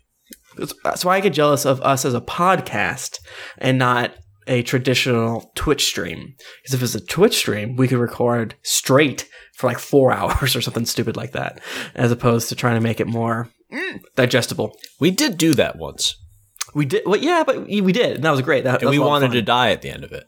That's 0.84 1.06
why 1.06 1.16
I 1.16 1.20
get 1.20 1.34
jealous 1.34 1.66
of 1.66 1.82
us 1.82 2.06
as 2.06 2.14
a 2.14 2.22
podcast 2.22 3.20
and 3.58 3.78
not 3.78 4.14
a 4.48 4.64
traditional 4.64 5.52
Twitch 5.56 5.86
stream. 5.86 6.34
Because 6.64 6.74
if 6.74 6.84
it's 6.84 6.96
a 6.96 7.06
Twitch 7.06 7.38
stream, 7.38 7.76
we 7.76 7.88
could 7.88 8.00
record 8.00 8.56
straight 8.64 9.30
for 9.56 9.68
like 9.68 9.80
four 9.80 10.12
hours 10.18 10.56
or 10.56 10.62
something 10.62 10.86
stupid 10.86 11.16
like 11.16 11.32
that, 11.34 11.60
as 11.96 12.12
opposed 12.12 12.50
to 12.50 12.56
trying 12.56 12.76
to 12.76 12.82
make 12.82 13.00
it 13.00 13.08
more 13.08 13.50
mm, 13.72 14.02
digestible. 14.16 14.76
We 15.00 15.12
did 15.12 15.38
do 15.38 15.54
that 15.54 15.78
once, 15.78 16.16
We 16.74 16.86
did, 16.86 17.04
well, 17.06 17.20
yeah, 17.20 17.44
but 17.46 17.68
we 17.68 17.82
we 17.82 17.92
did, 17.94 18.16
and 18.16 18.24
that 18.24 18.32
was 18.32 18.42
great. 18.42 18.64
That, 18.64 18.72
that 18.80 18.82
and 18.82 18.90
was 18.90 18.98
we 18.98 18.98
a 18.98 19.02
lot 19.02 19.08
of 19.08 19.12
wanted 19.22 19.28
fun. 19.28 19.36
to 19.36 19.42
die 19.44 19.72
at 19.72 19.82
the 19.82 19.90
end 19.90 20.04
of 20.04 20.12
it. 20.12 20.26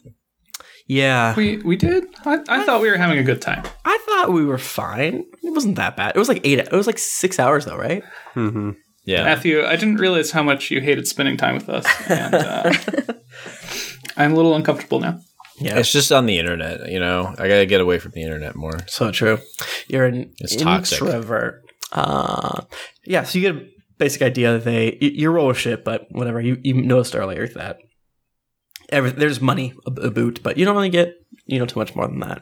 Yeah, 0.86 1.34
We 1.36 1.58
we 1.58 1.76
did. 1.78 2.04
I, 2.26 2.40
I 2.50 2.66
thought 2.66 2.82
we 2.82 2.90
were 2.90 2.98
having 2.98 3.18
a 3.18 3.24
good 3.24 3.42
time. 3.42 3.64
I 3.86 3.98
thought 4.06 4.34
we 4.34 4.44
were 4.46 4.58
fine. 4.58 5.24
It 5.42 5.54
wasn't 5.54 5.78
that 5.78 5.96
bad. 5.96 6.16
It 6.16 6.20
was 6.20 6.28
like 6.28 6.42
eight. 6.44 6.60
It 6.60 6.72
was 6.74 6.88
like 6.88 6.98
six 7.00 7.40
hours 7.40 7.66
though, 7.66 7.78
right? 7.78 8.04
hmm 8.34 8.72
Yeah, 9.06 9.24
Matthew, 9.26 9.66
I 9.66 9.76
didn't 9.76 9.98
realize 9.98 10.32
how 10.32 10.44
much 10.44 10.72
you 10.72 10.80
hated 10.80 11.08
spending 11.08 11.36
time 11.38 11.56
with 11.56 11.68
us, 11.70 11.86
and 12.10 12.34
uh, 12.36 12.72
I'm 14.18 14.32
a 14.32 14.36
little 14.36 14.56
uncomfortable 14.56 15.00
now. 15.00 15.20
Yeah, 15.60 15.78
it's 15.78 15.92
just 15.92 16.12
on 16.12 16.26
the 16.26 16.40
internet. 16.40 16.90
You 16.90 17.00
know, 17.00 17.34
I 17.38 17.48
gotta 17.48 17.66
get 17.66 17.82
away 17.82 18.00
from 18.00 18.12
the 18.14 18.22
internet 18.22 18.56
more. 18.56 18.78
so 18.88 19.12
true. 19.12 19.40
You're 19.88 20.06
an 20.06 20.34
It's 20.40 20.56
toxic. 20.56 21.02
introvert. 21.02 21.62
Uh, 21.92 22.62
yeah. 23.06 23.24
So 23.24 23.38
you 23.40 23.52
get 23.54 23.62
a 23.62 23.68
basic 23.98 24.22
idea 24.22 24.54
that 24.54 24.64
they 24.64 24.98
y- 25.02 25.12
you 25.14 25.30
roll 25.30 25.50
a 25.52 25.54
shit, 25.54 25.84
but 25.84 26.08
whatever. 26.12 26.42
You 26.42 26.58
you 26.64 26.74
noticed 26.82 27.16
earlier 27.16 27.48
that 27.50 27.78
every, 28.90 29.12
there's 29.12 29.42
money 29.42 29.74
a, 29.86 29.92
a 30.08 30.12
boot, 30.12 30.42
but 30.42 30.58
you 30.58 30.66
don't 30.66 30.76
really 30.76 30.90
get 30.90 31.14
you 31.46 31.60
know 31.60 31.66
too 31.66 31.80
much 31.80 31.96
more 31.96 32.08
than 32.08 32.20
that. 32.22 32.42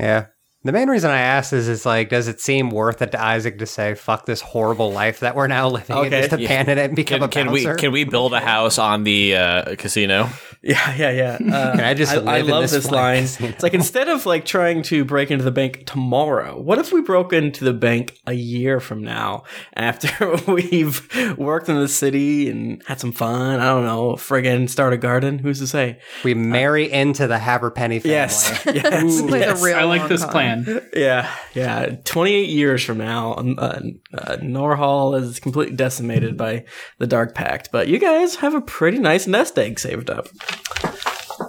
Yeah. 0.00 0.26
The 0.64 0.72
main 0.72 0.88
reason 0.88 1.10
I 1.10 1.20
asked 1.20 1.52
is, 1.52 1.68
is 1.68 1.84
like, 1.84 2.08
does 2.08 2.26
it 2.26 2.40
seem 2.40 2.70
worth 2.70 3.02
it 3.02 3.12
to 3.12 3.22
Isaac 3.22 3.58
to 3.58 3.66
say, 3.66 3.94
"Fuck 3.94 4.24
this 4.24 4.40
horrible 4.40 4.90
life 4.92 5.20
that 5.20 5.36
we're 5.36 5.46
now 5.46 5.68
living, 5.76 5.94
Okay, 5.94 6.22
and 6.22 6.30
just 6.30 6.40
yeah. 6.42 6.62
it 6.62 6.78
and 6.78 6.96
become 6.96 7.20
Can, 7.20 7.28
a 7.28 7.28
can 7.28 7.50
we 7.52 7.64
bouncer"? 7.64 7.78
can 7.78 7.92
we 7.92 8.04
build 8.04 8.32
a 8.32 8.40
house 8.40 8.78
on 8.78 9.04
the 9.04 9.36
uh, 9.36 9.76
casino? 9.76 10.30
Yeah, 10.62 10.94
yeah, 10.96 11.10
yeah. 11.10 11.54
Uh, 11.54 11.72
Can 11.76 11.80
I 11.84 11.92
just 11.92 12.12
I, 12.12 12.16
live 12.16 12.28
I 12.28 12.38
in 12.38 12.46
love 12.46 12.62
this 12.62 12.72
this, 12.72 12.90
line. 12.90 13.24
casino? 13.24 13.50
It's 13.50 13.62
like 13.62 13.74
instead 13.74 14.08
of 14.08 14.24
like 14.24 14.46
trying 14.46 14.82
to 14.84 15.04
break 15.04 15.30
into 15.30 15.44
the 15.44 15.50
bank 15.50 15.84
tomorrow, 15.84 16.58
what 16.58 16.78
if 16.78 16.90
we 16.90 17.02
broke 17.02 17.34
into 17.34 17.64
the 17.64 17.74
bank 17.74 18.18
a 18.26 18.32
year 18.32 18.80
from 18.80 19.02
now 19.04 19.42
after 19.76 20.08
we've 20.50 21.06
worked 21.36 21.68
in 21.68 21.78
the 21.78 21.86
city 21.88 22.48
and 22.48 22.82
had 22.86 22.98
some 22.98 23.12
fun? 23.12 23.60
I 23.60 23.66
don't 23.66 23.84
know, 23.84 24.12
friggin' 24.12 24.70
start 24.70 24.94
a 24.94 24.96
garden. 24.96 25.38
Who's 25.38 25.58
to 25.58 25.66
say? 25.66 25.98
We 26.24 26.32
marry 26.32 26.90
into 26.90 27.26
the 27.26 27.36
Haverpenny 27.36 28.00
family. 28.00 28.10
Yes, 28.12 28.62
yes, 28.64 29.20
Play 29.20 29.40
the 29.40 29.46
yes. 29.46 29.62
I 29.64 29.82
like 29.84 30.08
this 30.08 30.24
con. 30.24 30.53
Plan. 30.62 30.88
Yeah, 30.94 31.34
yeah. 31.54 31.96
Twenty-eight 32.04 32.50
years 32.50 32.84
from 32.84 32.98
now, 32.98 33.34
um, 33.34 33.58
uh, 33.58 33.80
uh, 34.12 34.36
Norhall 34.36 35.20
is 35.20 35.40
completely 35.40 35.76
decimated 35.76 36.36
by 36.36 36.64
the 36.98 37.06
Dark 37.06 37.34
Pact, 37.34 37.70
but 37.72 37.88
you 37.88 37.98
guys 37.98 38.36
have 38.36 38.54
a 38.54 38.60
pretty 38.60 38.98
nice 38.98 39.26
nest 39.26 39.58
egg 39.58 39.80
saved 39.80 40.10
up. 40.10 40.28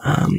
Um, 0.04 0.34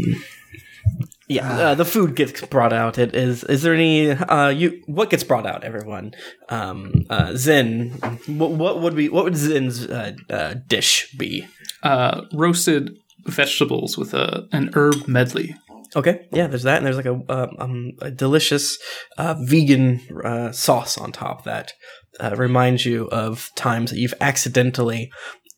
yeah, 1.29 1.59
uh, 1.59 1.75
the 1.75 1.85
food 1.85 2.15
gets 2.15 2.41
brought 2.47 2.73
out. 2.73 2.99
It 2.99 3.15
is. 3.15 3.43
Is 3.45 3.63
there 3.63 3.75
any? 3.75 4.11
Uh, 4.11 4.49
you 4.49 4.83
what 4.87 5.11
gets 5.11 5.25
brought 5.25 5.47
out? 5.47 5.65
Everyone. 5.65 6.15
Um, 6.49 7.05
uh, 7.11 7.35
Zin. 7.35 7.91
What, 8.27 8.53
what 8.53 8.81
would 8.81 8.95
be? 8.95 9.09
What 9.09 9.25
would 9.25 9.37
Zin's 9.37 9.87
uh, 9.87 10.13
uh, 10.31 10.55
dish 10.67 11.13
be? 11.19 11.47
Uh, 11.83 12.23
roasted 12.33 12.97
vegetables 13.25 13.99
with 13.99 14.15
a 14.15 14.47
an 14.53 14.71
herb 14.75 15.09
medley. 15.09 15.57
Okay, 15.97 16.29
yeah, 16.31 16.47
there's 16.47 16.65
that, 16.65 16.77
and 16.77 16.87
there's 16.87 16.97
like 16.97 17.07
a 17.07 17.15
um, 17.29 17.51
um, 17.59 17.93
a 18.03 18.11
delicious 18.11 18.79
uh, 19.17 19.35
vegan 19.41 20.01
uh, 20.23 20.53
sauce 20.53 20.99
on 20.99 21.11
top 21.11 21.45
that 21.45 21.73
uh, 22.21 22.35
reminds 22.37 22.85
you 22.85 23.09
of 23.09 23.51
times 23.57 23.91
that 23.91 23.99
you've 23.99 24.15
accidentally 24.21 25.11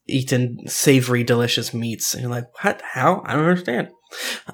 eaten 0.07 0.57
savory, 0.66 1.24
delicious 1.24 1.74
meats, 1.74 2.14
and 2.14 2.22
you're 2.22 2.31
like, 2.31 2.44
"What? 2.62 2.81
How? 2.92 3.22
I 3.27 3.35
don't 3.35 3.44
understand." 3.44 3.88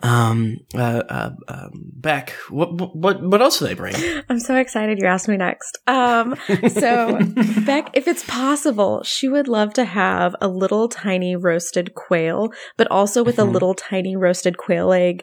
Um, 0.03 0.57
uh, 0.75 1.03
uh, 1.09 1.31
um, 1.47 1.71
Beck, 1.95 2.31
what, 2.51 2.73
what, 2.97 3.23
what 3.23 3.41
else 3.41 3.61
do 3.61 3.67
they 3.67 3.75
bring? 3.75 3.95
I'm 4.29 4.41
so 4.41 4.57
excited 4.57 4.99
you 4.99 5.07
asked 5.07 5.29
me 5.29 5.37
next. 5.37 5.79
Um, 5.87 6.35
so 6.69 7.21
Beck, 7.65 7.91
if 7.95 8.09
it's 8.09 8.25
possible, 8.27 9.03
she 9.05 9.29
would 9.29 9.47
love 9.47 9.73
to 9.75 9.85
have 9.85 10.35
a 10.41 10.49
little 10.49 10.89
tiny 10.89 11.37
roasted 11.37 11.95
quail, 11.95 12.49
but 12.77 12.91
also 12.91 13.23
with 13.23 13.37
Mhm. 13.37 13.43
a 13.49 13.51
little 13.53 13.75
tiny 13.75 14.17
roasted 14.17 14.57
quail 14.59 14.93
egg, 14.93 15.23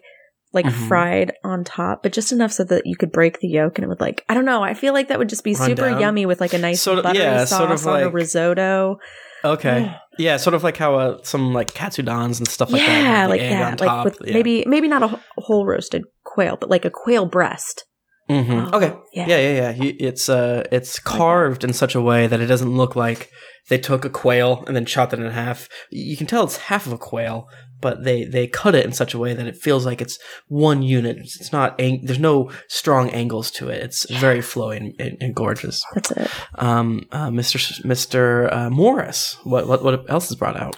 like 0.54 0.66
Mhm. 0.66 0.88
fried 0.88 1.34
on 1.44 1.64
top, 1.64 2.04
but 2.04 2.12
just 2.12 2.32
enough 2.32 2.52
so 2.52 2.64
that 2.66 2.86
you 2.86 2.96
could 2.98 3.12
break 3.12 3.40
the 3.40 3.48
yolk 3.48 3.78
and 3.78 3.86
it 3.86 3.88
would 3.88 4.02
like 4.02 4.24
I 4.30 4.34
don't 4.34 4.46
know. 4.46 4.62
I 4.64 4.74
feel 4.74 4.94
like 4.94 5.08
that 5.08 5.18
would 5.20 5.30
just 5.30 5.44
be 5.44 5.54
Run 5.54 5.70
super 5.70 5.90
down? 5.90 6.00
yummy 6.02 6.26
with 6.26 6.42
like 6.42 6.54
a 6.54 6.58
nice 6.58 6.82
Sort 6.82 6.98
of- 6.98 7.04
buttery 7.04 7.24
yeah, 7.24 7.46
sauce 7.46 7.58
sort 7.60 7.72
of 7.72 7.88
on 7.88 8.04
a 8.04 8.10
risotto. 8.10 8.98
Okay, 9.44 9.92
yeah, 10.20 10.38
sort 10.38 10.54
of 10.54 10.64
like 10.64 10.78
how 10.78 10.96
uh, 10.96 11.18
some 11.24 11.52
like 11.54 11.74
katsudons 11.74 12.38
and 12.38 12.48
stuff 12.48 12.70
like 12.72 12.86
that. 12.86 13.02
yeah, 13.04 13.24
the 13.24 13.30
like 13.30 13.42
that, 13.42 13.80
like 13.80 13.90
top. 13.90 14.06
with 14.06 14.18
Yeah. 14.24 14.34
maybe 14.34 14.64
maybe 14.68 14.88
not 14.88 15.02
a 15.02 15.20
whole 15.38 15.66
roasted 15.66 16.04
quail, 16.24 16.58
but 16.60 16.70
like 16.70 16.86
a 16.86 16.92
quail 16.92 17.26
breast. 17.26 17.86
Mhm. 18.30 18.70
Oh, 18.72 18.78
okay. 18.78 18.94
yeah. 19.14 19.26
Yeah, 19.28 19.38
yeah, 19.40 19.72
yeah. 19.72 19.92
It's 20.00 20.30
uh, 20.30 20.64
it's 20.72 21.00
carved 21.00 21.64
in 21.64 21.74
such 21.74 21.96
a 21.96 22.02
way 22.02 22.28
that 22.28 22.40
it 22.40 22.46
doesn't 22.46 22.70
look 22.78 22.96
like 22.96 23.30
they 23.70 23.78
took 23.80 24.06
a 24.06 24.10
quail 24.10 24.64
and 24.68 24.76
then 24.76 24.86
chopped 24.86 25.12
it 25.14 25.20
in 25.20 25.32
half. 25.32 25.68
You 25.90 26.16
can 26.16 26.28
tell 26.28 26.44
it's 26.44 26.58
half 26.58 26.86
of 26.86 26.94
a 26.94 26.98
quail, 26.98 27.48
but 27.82 28.04
they 28.04 28.24
they 28.24 28.48
cut 28.48 28.76
it 28.76 28.86
in 28.86 28.94
such 28.94 29.14
a 29.14 29.20
way 29.20 29.34
that 29.34 29.48
it 29.48 29.58
feels 29.58 29.86
like 29.86 30.02
it's 30.02 30.18
one 30.48 30.82
unit. 30.84 31.18
It's 31.18 31.40
it's 31.40 31.52
not. 31.52 31.80
Ang- 31.80 32.06
there's 32.06 32.20
no 32.20 32.52
strong 32.68 33.10
angles 33.10 33.52
to 33.52 33.70
it. 33.70 33.82
It's 33.84 34.10
very 34.12 34.42
flowing 34.42 34.94
and, 35.00 35.18
and 35.20 35.36
gorgeous. 35.36 35.84
That's 35.94 36.12
it. 36.12 36.32
Um, 36.56 37.08
uh, 37.12 37.30
Mr. 37.30 37.56
S- 37.56 37.82
Mr. 37.84 38.54
Uh, 38.54 38.70
Morris, 38.70 39.38
what 39.44 39.68
what 39.68 39.84
what 39.84 40.10
else 40.10 40.30
is 40.30 40.38
brought 40.38 40.58
out? 40.58 40.78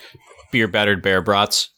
Beer 0.52 0.68
battered 0.68 1.02
bear 1.02 1.22
brats. 1.22 1.70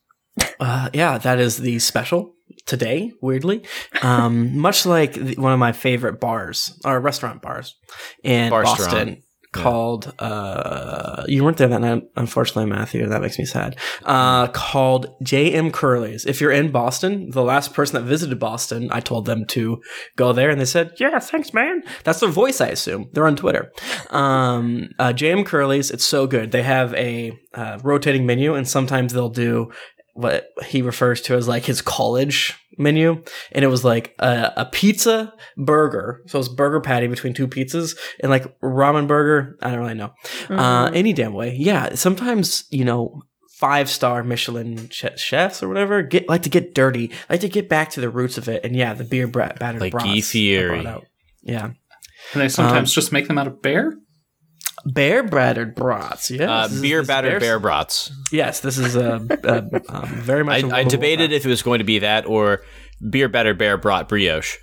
Uh, 0.60 0.90
yeah, 0.94 1.18
that 1.18 1.40
is 1.40 1.58
the 1.58 1.80
special 1.80 2.34
today. 2.66 3.12
Weirdly, 3.22 3.66
um, 4.02 4.58
much 4.58 4.86
like 4.86 5.14
the, 5.14 5.36
one 5.36 5.54
of 5.54 5.60
my 5.60 5.72
favorite 5.72 6.20
bars 6.20 6.80
or 6.86 7.00
restaurant 7.00 7.42
bars 7.42 7.76
in 8.24 8.52
Barstrand. 8.52 8.64
Boston 8.64 9.24
called. 9.56 10.14
Uh, 10.20 11.24
you 11.28 11.44
weren't 11.44 11.58
there 11.58 11.68
that 11.68 11.82
night, 11.82 12.04
unfortunately, 12.16 12.70
Matthew. 12.70 13.08
That 13.08 13.22
makes 13.22 13.40
me 13.40 13.46
sad. 13.46 13.78
Uh, 14.04 14.48
called 14.48 15.16
J.M. 15.24 15.72
Curley's. 15.72 16.26
If 16.26 16.42
you're 16.42 16.52
in 16.52 16.72
Boston, 16.72 17.30
the 17.32 17.44
last 17.44 17.74
person 17.74 17.96
that 17.96 18.08
visited 18.08 18.40
Boston, 18.40 18.90
I 18.92 19.00
told 19.00 19.26
them 19.26 19.46
to 19.48 19.82
go 20.16 20.34
there, 20.34 20.50
and 20.50 20.60
they 20.60 20.66
said, 20.66 20.94
"Yeah, 21.00 21.20
thanks, 21.20 21.54
man." 21.54 21.84
That's 22.04 22.20
their 22.20 22.30
voice, 22.30 22.62
I 22.62 22.68
assume. 22.68 23.10
They're 23.14 23.28
on 23.28 23.36
Twitter. 23.36 23.72
Um, 24.10 24.90
uh, 25.00 25.14
J.M. 25.14 25.44
Curley's. 25.44 25.92
It's 25.92 26.06
so 26.06 26.28
good. 26.28 26.52
They 26.52 26.64
have 26.64 26.94
a 26.94 27.38
uh, 27.54 27.80
rotating 27.84 28.26
menu, 28.26 28.54
and 28.54 28.68
sometimes 28.68 29.14
they'll 29.14 29.30
do 29.30 29.72
what 30.16 30.48
he 30.66 30.82
refers 30.82 31.22
to 31.22 31.36
as 31.36 31.46
like 31.46 31.66
his 31.66 31.82
college 31.82 32.58
menu 32.78 33.22
and 33.52 33.64
it 33.66 33.68
was 33.68 33.84
like 33.84 34.14
a, 34.20 34.52
a 34.58 34.66
pizza 34.66 35.34
burger 35.58 36.22
so 36.28 36.40
it's 36.40 36.48
burger 36.48 36.80
patty 36.82 37.08
between 37.08 37.34
two 37.34 37.48
pizzas 37.48 37.98
and 38.22 38.30
like 38.30 38.60
ramen 38.62 39.08
burger 39.08 39.58
i 39.62 39.70
don't 39.72 39.80
really 39.80 39.94
know 39.94 40.12
uh 40.50 40.90
Mhm. 40.90 40.96
any 40.96 41.14
damn 41.14 41.34
way 41.34 41.56
yeah 41.56 41.96
sometimes 41.96 42.66
you 42.70 42.86
know 42.86 43.22
five 43.58 43.90
star 43.90 44.24
michelin 44.24 44.90
ch- 44.90 45.18
chefs 45.18 45.64
or 45.64 45.68
whatever 45.70 46.02
get 46.04 46.28
like 46.28 46.42
to 46.44 46.50
get 46.50 46.76
dirty 46.76 47.12
like 47.30 47.40
to 47.42 47.50
get 47.50 47.70
back 47.70 47.90
to 47.92 48.02
the 48.02 48.10
roots 48.10 48.38
of 48.38 48.48
it 48.50 48.64
and 48.66 48.76
yeah 48.76 48.94
the 48.94 49.04
beer 49.06 49.28
bra- 49.28 49.54
battered 49.60 49.82
Like 49.82 49.92
brats 49.92 50.06
Guy 50.06 50.18
are 50.18 50.22
Fieri. 50.22 50.82
brought 50.82 50.94
out. 50.94 51.06
yeah 51.44 51.66
And 52.34 52.42
they 52.42 52.50
sometimes 52.50 52.90
Um, 52.92 52.94
just 52.94 53.12
make 53.12 53.28
them 53.28 53.38
out 53.38 53.48
of 53.48 53.62
bear. 53.62 53.94
Bear 54.86 55.24
battered 55.24 55.76
brats 55.76 56.30
yes 56.32 56.48
Uh, 56.50 56.68
This 56.68 56.76
is- 56.76 56.82
beer 56.82 57.00
this 57.02 57.08
battered 57.08 57.32
bear 57.40 57.40
bear- 57.40 57.60
brats. 57.60 58.12
yes 58.32 58.60
this 58.60 58.78
is 58.78 58.96
a, 58.96 59.26
a 59.44 59.94
um, 59.94 60.08
very 60.22 60.44
much 60.44 60.64
a 60.64 60.68
I, 60.68 60.70
I 60.70 60.74
World 60.82 60.90
debated 60.90 61.32
if 61.32 61.46
it 61.46 61.50
was 61.50 61.62
going 61.64 61.80
to 61.80 61.86
be 61.86 62.00
that 62.00 62.26
or 62.26 62.62
beer 63.10 63.28
battered 63.30 63.58
bear 63.58 63.78
brought 63.78 64.08
brioche. 64.08 64.58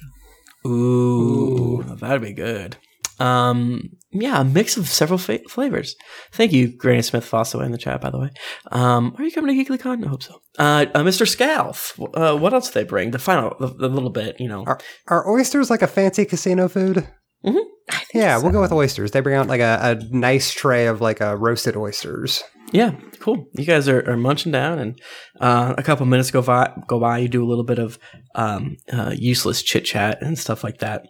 Ooh, 0.66 1.82
that'd 2.00 2.22
be 2.22 2.32
good. 2.32 2.76
Um, 3.18 3.90
yeah, 4.12 4.40
a 4.40 4.44
mix 4.44 4.76
of 4.76 4.88
several 4.88 5.18
fa- 5.18 5.40
flavors. 5.48 5.94
Thank 6.32 6.52
you, 6.52 6.76
Granny 6.76 7.02
Smith 7.02 7.28
Fossaway 7.28 7.66
in 7.66 7.72
the 7.72 7.78
chat, 7.78 8.00
by 8.00 8.10
the 8.10 8.18
way. 8.18 8.30
Um, 8.70 9.14
are 9.18 9.24
you 9.24 9.30
coming 9.32 9.56
to 9.56 9.64
GeeklyCon? 9.64 10.04
I 10.04 10.08
hope 10.08 10.22
so. 10.22 10.34
Uh, 10.58 10.86
uh 10.94 11.00
Mr. 11.02 11.26
Scalf, 11.28 11.98
uh, 12.14 12.36
what 12.36 12.52
else 12.54 12.68
do 12.70 12.74
they 12.74 12.84
bring? 12.84 13.10
The 13.10 13.18
final, 13.18 13.54
the, 13.60 13.68
the 13.68 13.88
little 13.88 14.10
bit, 14.10 14.36
you 14.40 14.48
know. 14.48 14.64
Are, 14.64 14.78
are 15.08 15.28
oysters 15.30 15.70
like 15.70 15.82
a 15.82 15.86
fancy 15.86 16.24
casino 16.24 16.68
food? 16.68 17.06
I 17.44 17.50
think 17.50 18.08
Yeah, 18.14 18.36
so. 18.36 18.42
we'll 18.44 18.52
go 18.52 18.60
with 18.60 18.72
oysters. 18.72 19.10
They 19.10 19.20
bring 19.20 19.36
out 19.36 19.48
like 19.48 19.60
a, 19.60 19.78
a 20.00 20.16
nice 20.16 20.52
tray 20.52 20.86
of 20.86 21.00
like 21.00 21.20
uh, 21.20 21.36
roasted 21.36 21.76
oysters. 21.76 22.42
Yeah, 22.72 22.92
cool. 23.18 23.46
You 23.54 23.66
guys 23.66 23.86
are, 23.88 24.08
are 24.08 24.16
munching 24.16 24.50
down, 24.52 24.78
and 24.78 25.00
uh, 25.40 25.74
a 25.76 25.82
couple 25.82 26.06
minutes 26.06 26.30
go 26.30 26.40
by. 26.40 26.72
Go 26.86 26.98
by. 26.98 27.18
You 27.18 27.28
do 27.28 27.44
a 27.44 27.48
little 27.48 27.64
bit 27.64 27.78
of 27.78 27.98
um, 28.34 28.76
uh, 28.90 29.14
useless 29.16 29.62
chit 29.62 29.84
chat 29.84 30.22
and 30.22 30.38
stuff 30.38 30.64
like 30.64 30.78
that. 30.78 31.04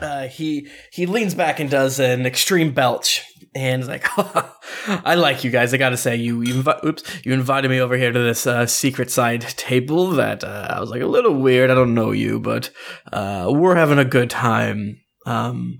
Uh, 0.00 0.26
he 0.28 0.68
he 0.92 1.06
leans 1.06 1.34
back 1.34 1.60
and 1.60 1.70
does 1.70 2.00
an 2.00 2.26
extreme 2.26 2.72
belch, 2.72 3.22
and 3.54 3.82
is 3.82 3.88
like, 3.88 4.06
"I 4.88 5.14
like 5.14 5.44
you 5.44 5.50
guys. 5.52 5.72
I 5.72 5.76
got 5.76 5.90
to 5.90 5.96
say, 5.96 6.16
you 6.16 6.40
you, 6.42 6.54
invi- 6.62 6.84
oops, 6.84 7.02
you 7.24 7.32
invited 7.32 7.70
me 7.70 7.80
over 7.80 7.96
here 7.96 8.10
to 8.12 8.18
this 8.18 8.44
uh, 8.46 8.66
secret 8.66 9.10
side 9.10 9.42
table 9.42 10.10
that 10.12 10.42
uh, 10.42 10.66
I 10.70 10.80
was 10.80 10.90
like 10.90 11.02
a 11.02 11.06
little 11.06 11.34
weird. 11.34 11.70
I 11.70 11.74
don't 11.74 11.94
know 11.94 12.10
you, 12.10 12.40
but 12.40 12.70
uh, 13.12 13.50
we're 13.54 13.76
having 13.76 13.98
a 13.98 14.04
good 14.04 14.30
time. 14.30 15.00
Um, 15.26 15.78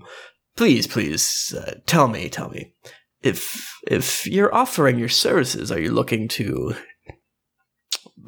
please, 0.55 0.87
please, 0.87 1.53
uh, 1.57 1.75
tell 1.85 2.07
me, 2.07 2.29
tell 2.29 2.49
me 2.49 2.73
if 3.21 3.73
if 3.87 4.25
you're 4.25 4.53
offering 4.53 4.97
your 4.97 5.09
services, 5.09 5.71
are 5.71 5.79
you 5.79 5.91
looking 5.91 6.27
to 6.29 6.75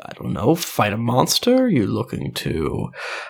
I 0.03 0.13
don't 0.13 0.33
know, 0.33 0.55
fight 0.55 0.93
a 0.93 0.97
monster? 0.97 1.65
Are 1.65 1.69
You're 1.69 1.85
looking 1.87 2.33
to 2.33 2.89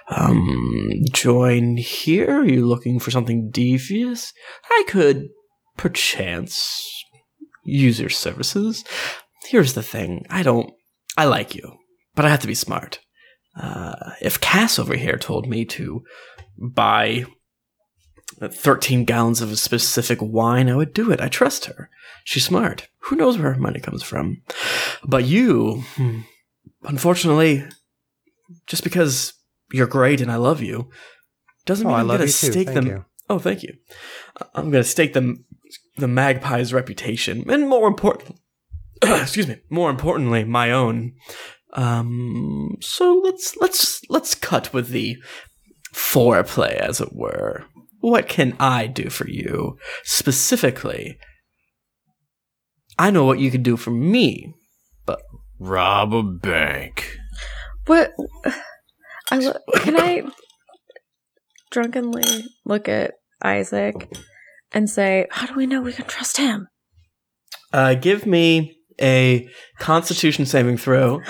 um, 0.10 0.92
join 1.12 1.78
here? 1.78 2.42
Are 2.42 2.48
you 2.48 2.66
looking 2.66 3.00
for 3.00 3.12
something 3.12 3.50
devious? 3.50 4.32
I 4.70 4.84
could 4.88 5.30
perchance 5.78 7.04
use 7.64 8.00
your 8.00 8.10
services. 8.10 8.84
Here's 9.46 9.74
the 9.74 9.84
thing: 9.84 10.26
I 10.30 10.44
don't. 10.44 10.72
I 11.18 11.26
like 11.26 11.56
you, 11.56 11.78
but 12.16 12.26
I 12.26 12.30
have 12.30 12.42
to 12.42 12.48
be 12.48 12.56
smart. 12.56 13.00
Uh, 13.60 14.14
if 14.22 14.40
Cass 14.40 14.80
over 14.80 14.96
here 14.96 15.18
told 15.18 15.48
me 15.48 15.66
to 15.66 16.04
buy 16.58 17.26
13 18.40 19.06
gallons 19.06 19.42
of 19.42 19.52
a 19.52 19.56
specific 19.58 20.20
wine, 20.22 20.70
I 20.70 20.76
would 20.76 20.94
do 20.94 21.12
it. 21.12 21.22
I 21.22 21.28
trust 21.28 21.66
her. 21.66 21.90
She's 22.24 22.46
smart. 22.46 22.88
Who 23.06 23.16
knows 23.16 23.38
where 23.38 23.54
her 23.54 23.60
money 23.60 23.80
comes 23.80 24.04
from? 24.04 24.42
But 25.04 25.26
you, 25.26 25.84
hmm, 25.96 26.22
unfortunately, 26.84 27.66
just 28.68 28.84
because 28.84 29.34
you're 29.72 29.88
great 29.88 30.22
and 30.22 30.32
I 30.32 30.36
love 30.36 30.62
you, 30.62 30.90
doesn't 31.66 31.86
Oh, 31.86 31.90
mean 31.92 32.00
I'm 32.00 32.08
gonna 32.08 32.28
stake 32.28 32.68
Thank 32.68 32.74
them. 32.74 32.88
you. 32.88 33.06
Oh, 33.30 33.40
thank 33.40 33.64
you. 33.64 33.74
I'm 34.56 34.72
gonna 34.72 34.84
stake 34.84 35.14
them 35.14 35.46
the 35.98 36.08
magpie's 36.08 36.74
reputation, 36.74 37.50
and 37.50 37.68
more 37.70 37.88
important, 37.88 38.40
excuse 39.02 39.48
me, 39.48 39.58
more 39.70 39.90
importantly, 39.90 40.44
my 40.44 40.72
own. 40.72 41.14
Um, 41.74 42.78
so 42.82 43.22
let's 43.24 43.56
let's 43.58 44.02
let's 44.10 44.36
cut 44.36 44.74
with 44.74 44.90
the 44.90 45.18
foreplay, 45.94 46.76
as 46.76 47.00
it 47.00 47.14
were. 47.14 47.66
What 48.02 48.28
can 48.28 48.56
I 48.60 48.88
do 48.88 49.10
for 49.10 49.28
you 49.28 49.78
specifically? 50.04 51.18
I 53.00 53.10
know 53.12 53.26
what 53.26 53.40
you 53.40 53.50
can 53.50 53.64
do 53.64 53.78
for 53.78 53.92
me, 53.92 54.54
but 55.06 55.22
rob 55.60 56.14
a 56.14 56.24
bank. 56.24 57.18
What? 57.86 58.12
I 59.32 59.38
lo- 59.38 59.60
can 59.78 60.00
I 60.00 60.24
drunkenly 61.72 62.46
look 62.66 62.90
at 62.90 63.14
Isaac 63.44 64.12
and 64.72 64.90
say, 64.90 65.28
"How 65.32 65.48
do 65.48 65.54
we 65.56 65.66
know 65.66 65.82
we 65.82 65.94
can 65.94 66.06
trust 66.06 66.38
him?" 66.38 66.68
Uh, 67.72 67.94
give 67.94 68.26
me 68.26 68.78
a 69.00 69.48
Constitution 69.80 70.46
saving 70.46 70.78
throw 70.78 71.22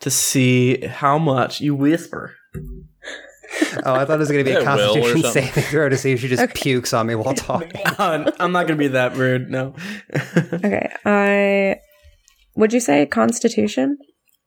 to 0.00 0.10
see 0.10 0.84
how 0.86 1.18
much 1.18 1.60
you 1.60 1.74
whisper. 1.74 2.34
Oh, 3.84 3.94
I 3.94 4.04
thought 4.04 4.14
it 4.14 4.18
was 4.18 4.30
going 4.30 4.44
to 4.44 4.50
be 4.50 4.56
a 4.56 4.60
Yeah, 4.62 4.74
Will 4.76 4.90
or 4.90 4.94
Constitution 4.94 5.22
something. 5.22 5.42
saving 5.44 5.62
throw 5.64 5.88
to 5.88 5.96
see 5.96 6.12
if 6.12 6.20
she 6.20 6.28
just 6.28 6.42
Okay. 6.42 6.52
pukes 6.54 6.92
on 6.94 7.06
me 7.06 7.14
while 7.14 7.34
talking. 7.48 7.72
Uh, 7.98 8.30
I'm 8.38 8.52
not 8.52 8.66
gonna 8.66 8.78
be 8.78 8.88
that 8.88 9.16
rude. 9.16 9.50
No. 9.50 9.74
Okay, 10.52 10.88
I. 11.04 11.76
Would 12.56 12.72
you 12.72 12.80
say 12.80 13.06
Constitution? 13.06 13.98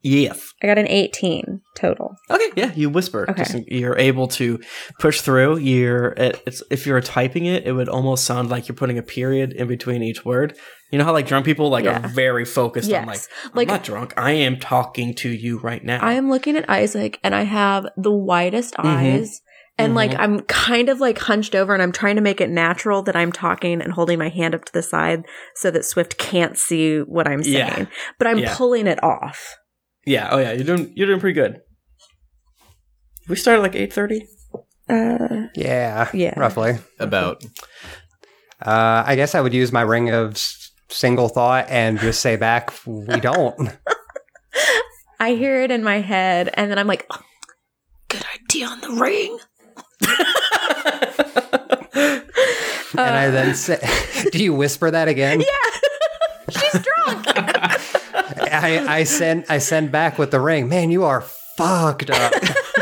Yes. 0.03 0.53
I 0.61 0.67
got 0.67 0.77
an 0.77 0.87
eighteen 0.87 1.61
total. 1.75 2.15
Okay. 2.29 2.51
Yeah, 2.55 2.71
you 2.75 2.89
whisper. 2.89 3.29
Okay. 3.29 3.43
Just, 3.43 3.67
you're 3.67 3.97
able 3.97 4.27
to 4.29 4.59
push 4.99 5.21
through. 5.21 5.57
You're 5.57 6.09
it, 6.09 6.43
it's 6.45 6.61
if 6.69 6.85
you're 6.85 7.01
typing 7.01 7.45
it, 7.45 7.65
it 7.65 7.71
would 7.71 7.89
almost 7.89 8.25
sound 8.25 8.49
like 8.49 8.67
you're 8.67 8.75
putting 8.75 8.97
a 8.97 9.03
period 9.03 9.53
in 9.53 9.67
between 9.67 10.03
each 10.03 10.23
word. 10.23 10.55
You 10.91 10.99
know 10.99 11.05
how 11.05 11.13
like 11.13 11.25
drunk 11.27 11.45
people 11.45 11.69
like 11.69 11.85
Yeah. 11.85 12.05
are 12.05 12.07
very 12.07 12.45
focused 12.45 12.91
on 12.93 13.07
like 13.07 13.15
Yes, 13.17 13.29
I'm 13.45 13.51
like 13.55 13.67
not 13.67 13.83
drunk. 13.83 14.13
I 14.15 14.31
am 14.31 14.59
talking 14.59 15.15
to 15.15 15.29
you 15.29 15.57
right 15.59 15.83
now. 15.83 15.99
I 16.05 16.13
am 16.13 16.29
looking 16.29 16.55
at 16.55 16.69
Isaac 16.69 17.19
and 17.23 17.33
I 17.33 17.43
have 17.43 17.87
the 17.97 18.11
widest 18.11 18.75
Mhm. 18.75 18.85
eyes. 18.85 19.41
And 19.79 19.95
like 19.95 20.11
Mhm. 20.11 20.19
I'm 20.19 20.39
kind 20.41 20.87
of 20.89 20.99
like 20.99 21.17
hunched 21.17 21.55
over 21.55 21.73
and 21.73 21.81
I'm 21.81 21.91
trying 21.91 22.15
to 22.17 22.21
make 22.21 22.39
it 22.39 22.51
natural 22.51 23.01
that 23.03 23.15
I'm 23.15 23.31
talking 23.31 23.81
and 23.81 23.93
holding 23.93 24.19
my 24.19 24.29
hand 24.29 24.53
up 24.53 24.65
to 24.65 24.71
the 24.71 24.83
side 24.83 25.23
so 25.55 25.71
that 25.71 25.83
Swift 25.83 26.19
can't 26.19 26.55
see 26.59 26.99
what 26.99 27.27
I'm 27.27 27.41
saying. 27.41 27.55
Yeah. 27.55 27.85
But 28.19 28.27
I'm 28.27 28.37
Yeah. 28.37 28.53
pulling 28.55 28.85
it 28.85 29.03
off. 29.03 29.55
Yeah. 30.05 30.29
Oh 30.31 30.37
yeah. 30.39 30.51
You're 30.53 30.65
doing 30.65 30.91
you're 30.95 31.07
doing 31.07 31.19
pretty 31.19 31.33
good. 31.33 31.61
We 33.29 33.35
started 33.35 33.61
like 33.61 33.75
eight 33.75 33.93
thirty. 33.93 34.27
Uh 34.89 35.47
Yeah, 35.55 36.09
Yeah. 36.13 36.37
roughly. 36.39 36.77
About 36.99 37.43
Uh, 38.65 39.03
I 39.05 39.15
guess 39.15 39.35
I 39.35 39.41
would 39.41 39.53
use 39.53 39.71
my 39.71 39.81
ring 39.81 40.09
of 40.09 40.31
s- 40.33 40.71
single 40.89 41.27
thought 41.29 41.65
and 41.69 41.99
just 41.99 42.21
say 42.21 42.35
back, 42.37 42.71
we 42.85 43.19
don't. 43.19 43.69
I 45.19 45.33
hear 45.35 45.61
it 45.61 45.71
in 45.71 45.83
my 45.83 45.99
head 46.01 46.49
and 46.53 46.69
then 46.71 46.77
I'm 46.79 46.87
like, 46.87 47.05
oh, 47.11 47.19
good 48.09 48.23
idea 48.33 48.67
on 48.67 48.79
the 48.81 48.91
ring. 48.91 49.37
and 51.95 52.99
I 53.15 53.29
then 53.29 53.55
say, 53.55 53.79
do 54.31 54.43
you 54.43 54.53
whisper 54.53 54.91
that 54.91 55.07
again? 55.07 55.41
Yeah. 55.41 56.59
She's 56.59 56.81
drunk. 56.83 57.22
I, 58.53 58.99
I 58.99 59.03
send 59.03 59.45
I 59.49 59.57
send 59.57 59.91
back 59.91 60.17
with 60.17 60.31
the 60.31 60.39
ring. 60.39 60.67
Man, 60.69 60.91
you 60.91 61.03
are 61.03 61.21
fucked 61.57 62.09
up. 62.09 62.33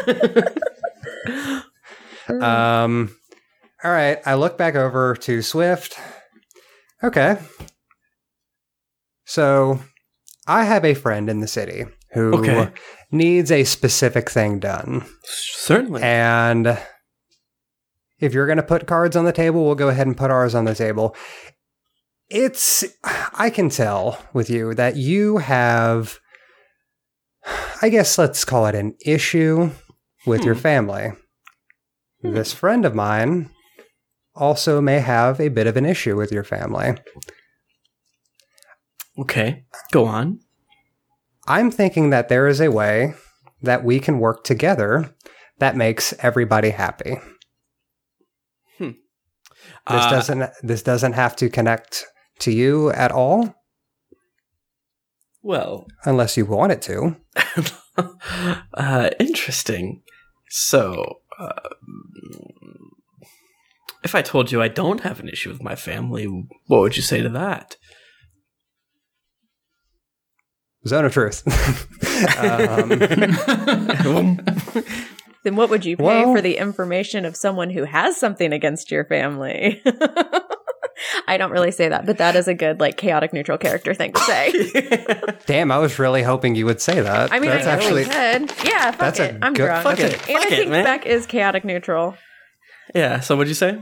um, 2.30 3.16
all 3.84 3.92
right. 3.92 4.20
I 4.26 4.36
look 4.36 4.58
back 4.58 4.76
over 4.76 5.16
to 5.16 5.42
Swift. 5.42 5.98
Okay. 7.04 7.38
So, 9.26 9.80
I 10.48 10.66
have 10.66 10.84
a 10.86 10.94
friend 10.94 11.30
in 11.30 11.40
the 11.40 11.48
city 11.48 11.86
who 12.14 12.34
Okay. 12.38 12.70
needs 13.12 13.52
a 13.52 13.64
specific 13.64 14.30
thing 14.30 14.60
done, 14.60 15.06
Certainly. 15.24 16.04
and 16.04 16.78
if 18.20 18.34
you're 18.34 18.46
going 18.46 18.58
to 18.58 18.64
put 18.64 18.86
cards 18.88 19.16
on 19.16 19.24
the 19.26 19.32
table, 19.32 19.64
we'll 19.66 19.76
go 19.76 19.88
ahead 19.88 20.06
and 20.08 20.18
put 20.18 20.30
ours 20.32 20.54
on 20.54 20.66
the 20.66 20.76
table. 20.76 21.16
It's, 22.34 22.86
I 23.04 23.50
can 23.50 23.70
tell 23.70 24.18
with 24.32 24.50
you 24.50 24.74
that 24.76 24.96
you 24.96 25.38
have, 25.40 26.20
I 27.82 27.90
guess 27.90 28.18
let's 28.18 28.46
call 28.46 28.68
it 28.68 28.76
an 28.76 28.96
issue 29.06 29.72
with 30.26 30.44
your 30.46 30.56
Hmm. 30.56 30.62
family. 30.62 31.12
Hmm. 32.22 32.34
This 32.34 32.54
friend 32.54 32.86
of 32.86 32.96
mine 32.96 33.50
also 34.34 34.80
may 34.80 35.00
have 35.00 35.42
a 35.42 35.50
bit 35.50 35.68
of 35.68 35.76
an 35.76 35.86
issue 35.86 36.16
with 36.16 36.32
your 36.32 36.44
family. 36.46 36.98
okay. 39.20 39.66
Go 39.92 40.06
on. 40.06 40.40
I'm 41.48 41.70
thinking 41.70 42.12
that 42.12 42.30
there 42.30 42.48
is 42.48 42.62
a 42.62 42.72
way 42.72 43.14
that 43.62 43.84
we 43.84 44.00
can 44.00 44.20
work 44.20 44.44
together 44.46 45.14
that 45.60 45.76
makes 45.76 46.14
everybody 46.20 46.70
happy. 46.70 47.18
Hmm. 48.78 48.92
This 49.90 50.06
Uh, 50.06 50.10
doesn't 50.10 50.50
this 50.64 50.82
doesn't 50.82 51.14
have 51.14 51.36
to 51.36 51.50
connect 51.50 52.06
to 52.42 52.52
you 52.52 52.92
at 52.92 53.12
all 53.12 53.56
Well, 55.42 55.88
unless 56.06 56.38
you 56.38 56.46
want 56.46 56.72
it 56.72 56.82
to. 56.84 57.16
uh, 58.76 59.10
interesting. 59.20 60.04
So, 60.50 61.22
uh, 61.40 61.70
if 64.04 64.14
I 64.16 64.22
told 64.22 64.52
you 64.52 64.62
I 64.62 64.68
don't 64.68 65.02
have 65.02 65.20
an 65.20 65.30
issue 65.30 65.50
with 65.50 65.64
my 65.64 65.76
family, 65.76 66.26
what 66.68 66.82
would 66.82 66.98
you 66.98 67.04
say 67.04 67.22
to 67.22 67.30
that? 67.30 67.78
Zone 70.88 71.06
of 71.06 71.14
truth. 71.14 71.44
um, 72.40 72.90
then 75.44 75.56
what 75.56 75.70
would 75.70 75.86
you 75.86 75.96
pay 75.98 76.04
Well- 76.04 76.34
for 76.34 76.42
the 76.42 76.58
information 76.58 77.26
of 77.26 77.36
someone 77.36 77.70
who 77.70 77.84
has 77.84 78.18
something 78.18 78.52
against 78.52 78.90
your 78.92 79.06
family? 79.06 79.82
I 81.28 81.38
don't 81.38 81.52
really 81.52 81.72
say 81.72 81.90
that, 81.90 82.06
but 82.06 82.18
that 82.20 82.36
is 82.36 82.48
a 82.48 82.54
good 82.54 82.80
like 82.80 82.98
chaotic 82.98 83.34
neutral 83.34 83.58
character 83.58 83.94
thing 83.94 84.14
to 84.14 84.20
say. 84.22 85.36
damn, 85.46 85.72
I 85.72 85.78
was 85.78 85.98
really 86.00 86.24
hoping 86.24 86.56
you 86.56 86.66
would 86.66 86.82
say 86.82 87.02
that. 87.02 87.32
I 87.32 87.40
mean, 87.40 87.50
that's 87.50 87.68
I 87.68 87.72
actually 87.72 88.04
we 88.04 88.10
could. 88.10 88.66
Yeah, 88.66 88.92
fuck 88.92 89.00
that's 89.00 89.20
a 89.20 89.30
it. 89.30 89.38
I'm 89.42 89.54
good- 89.54 89.66
drunk. 89.66 89.84
Fuck 89.84 90.00
it. 90.00 90.14
And 90.14 90.22
Fuck 90.22 90.30
I 90.30 90.46
it, 90.48 90.50
think 90.50 90.70
man. 90.70 90.84
Beck 90.84 91.06
is 91.06 91.26
chaotic 91.26 91.64
neutral. 91.66 92.16
yeah. 92.96 93.20
So, 93.20 93.36
what'd 93.36 93.50
you 93.50 93.56
say? 93.56 93.80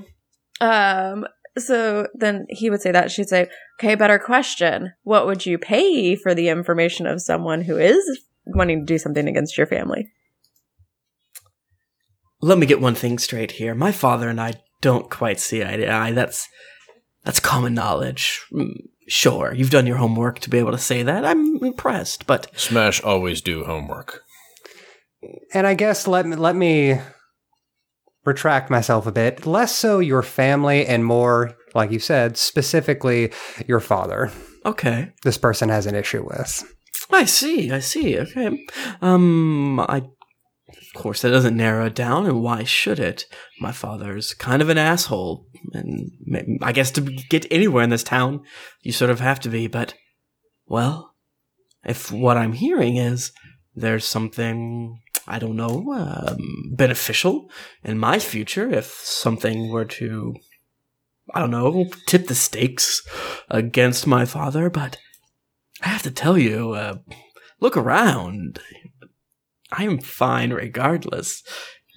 Um, 0.62 1.26
so 1.58 2.08
then 2.14 2.46
he 2.50 2.70
would 2.70 2.82
say 2.82 2.92
that. 2.92 3.12
She'd 3.12 3.30
say, 3.30 3.48
okay, 3.80 3.96
better 3.96 4.20
question. 4.20 4.94
What 5.04 5.26
would 5.26 5.46
you 5.46 5.58
pay 5.58 6.16
for 6.16 6.34
the 6.36 6.50
information 6.50 7.06
of 7.08 7.22
someone 7.22 7.62
who 7.64 7.78
is 7.78 8.04
wanting 8.46 8.80
to 8.80 8.86
do 8.86 8.98
something 8.98 9.28
against 9.28 9.58
your 9.58 9.68
family? 9.68 10.10
Let 12.42 12.58
me 12.58 12.66
get 12.66 12.80
one 12.82 12.96
thing 12.96 13.20
straight 13.20 13.52
here. 13.54 13.76
My 13.76 13.92
father 13.92 14.30
and 14.30 14.40
I 14.40 14.54
don't 14.82 15.10
quite 15.10 15.40
see 15.40 15.64
eye 15.64 15.76
to 15.76 15.92
eye. 15.92 16.12
That's 16.12 16.48
that's 17.24 17.40
common 17.40 17.74
knowledge. 17.74 18.42
Mm, 18.52 18.74
Sure, 19.10 19.52
you've 19.56 19.72
done 19.72 19.88
your 19.88 19.98
homework 19.98 20.38
to 20.42 20.52
be 20.52 20.60
able 20.60 20.72
to 20.72 20.78
say 20.78 21.02
that. 21.02 21.26
I'm 21.26 21.56
impressed, 21.64 22.28
but 22.28 22.48
Smash 22.56 23.02
always 23.02 23.42
do 23.42 23.64
homework. 23.66 24.22
And 25.52 25.66
I 25.66 25.74
guess 25.74 26.08
let 26.08 26.28
me 26.28 26.36
let 26.36 26.56
me 26.56 27.00
retract 28.24 28.70
myself 28.70 29.08
a 29.08 29.12
bit. 29.12 29.48
Less 29.48 29.76
so 29.76 29.98
your 29.98 30.22
family 30.22 30.86
and 30.86 31.04
more, 31.04 31.56
like 31.74 31.90
you 31.92 31.98
said, 31.98 32.38
specifically 32.38 33.32
your 33.68 33.80
father. 33.80 34.32
okay. 34.64 35.12
This 35.24 35.40
person 35.40 35.70
has 35.70 35.88
an 35.88 35.96
issue 35.96 36.24
with. 36.24 36.64
I 37.12 37.26
see. 37.26 37.72
I 37.72 37.80
see. 37.80 38.20
Okay. 38.20 38.64
Um, 39.02 39.80
I. 39.80 40.04
Of 40.96 41.02
course, 41.02 41.24
that 41.24 41.32
doesn't 41.32 41.58
narrow 41.58 41.88
it 41.88 41.96
down, 41.96 42.28
and 42.28 42.44
why 42.44 42.64
should 42.64 43.00
it? 43.00 43.26
My 43.60 43.72
father's 43.72 44.36
kind 44.36 44.62
of 44.62 44.70
an 44.70 44.78
asshole, 44.78 45.48
and 45.74 46.12
I 46.62 46.72
guess 46.72 46.91
to 46.91 47.02
get 47.02 47.45
anywhere 47.52 47.84
in 47.84 47.89
this 47.89 48.04
town, 48.04 48.41
you 48.82 48.91
sort 48.91 49.12
of 49.12 49.19
have 49.19 49.39
to 49.41 49.50
be. 49.50 49.67
But, 49.67 49.93
well, 50.65 51.15
if 51.84 52.12
what 52.12 52.38
I'm 52.38 52.54
hearing 52.54 52.98
is 52.98 53.32
there's 53.76 54.06
something 54.06 55.00
I 55.28 55.39
don't 55.39 55.56
know 55.56 55.93
um, 55.93 56.72
beneficial 56.72 57.50
in 57.84 58.00
my 58.00 58.19
future, 58.19 58.69
if 58.69 58.88
something 58.88 59.69
were 59.69 59.86
to, 59.86 60.36
I 61.34 61.39
don't 61.39 61.52
know, 61.52 61.86
tip 62.08 62.28
the 62.28 62.36
stakes 62.36 63.02
against 63.50 64.08
my 64.08 64.26
father, 64.26 64.69
but 64.69 64.98
I 65.82 65.89
have 65.89 66.02
to 66.04 66.12
tell 66.12 66.38
you, 66.38 66.74
uh, 66.74 66.98
look 67.60 67.78
around. 67.78 68.60
I 69.72 69.84
am 69.84 70.00
fine 70.00 70.52
regardless. 70.52 71.43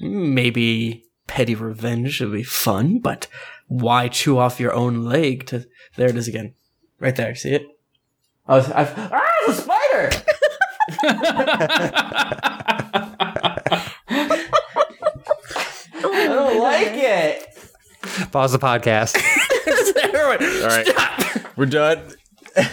Maybe 0.01 1.05
petty 1.27 1.55
revenge 1.55 2.21
would 2.21 2.33
be 2.33 2.43
fun, 2.43 2.99
but 2.99 3.29
why 3.73 4.09
chew 4.09 4.39
off 4.39 4.61
your 4.61 4.73
own 4.75 5.05
leg 5.05 5.47
to. 5.47 5.67
There 5.97 6.09
it 6.09 6.17
is 6.17 6.29
again. 6.29 6.55
Right 7.01 7.17
there. 7.17 7.35
See 7.35 7.51
it? 7.51 7.67
I 8.47 8.57
was. 8.57 8.71
I've, 8.71 8.93
ah, 8.97 9.23
it's 9.47 9.59
a 9.59 9.63
spider! 9.63 10.11
I 16.05 16.27
don't 16.29 16.61
like 16.61 16.89
it. 16.93 17.49
Pause 18.31 18.53
the 18.53 18.59
podcast. 18.59 19.17
All 20.15 20.29
right, 20.69 20.87
we're 21.57 21.67
done. 21.67 22.13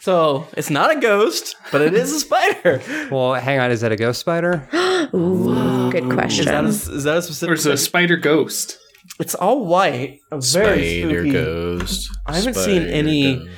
So 0.00 0.46
it's 0.56 0.70
not 0.70 0.96
a 0.96 1.00
ghost, 1.00 1.56
but 1.72 1.80
it 1.80 1.92
is 1.92 2.12
a 2.12 2.20
spider. 2.20 2.80
well, 3.10 3.34
hang 3.34 3.58
on. 3.58 3.72
Is 3.72 3.80
that 3.80 3.90
a 3.90 3.96
ghost 3.96 4.20
spider? 4.20 4.68
Ooh, 5.12 5.90
good 5.90 6.04
Is 6.04 6.12
question. 6.12 6.44
that 6.44 6.62
a, 6.62 6.68
is 6.68 7.02
that 7.02 7.16
a 7.16 7.22
specific? 7.22 7.50
Or 7.50 7.54
is 7.54 7.66
it 7.66 7.74
a 7.74 7.76
spider 7.76 8.16
ghost? 8.16 8.78
It's 9.18 9.34
all 9.34 9.64
white. 9.66 10.20
A 10.30 10.40
very 10.40 11.00
Spider 11.02 11.20
spooky. 11.24 11.32
ghost. 11.32 12.10
I 12.26 12.36
haven't 12.36 12.54
seen 12.54 12.82
Spider 12.82 12.92
any 12.92 13.36
ghost. 13.36 13.48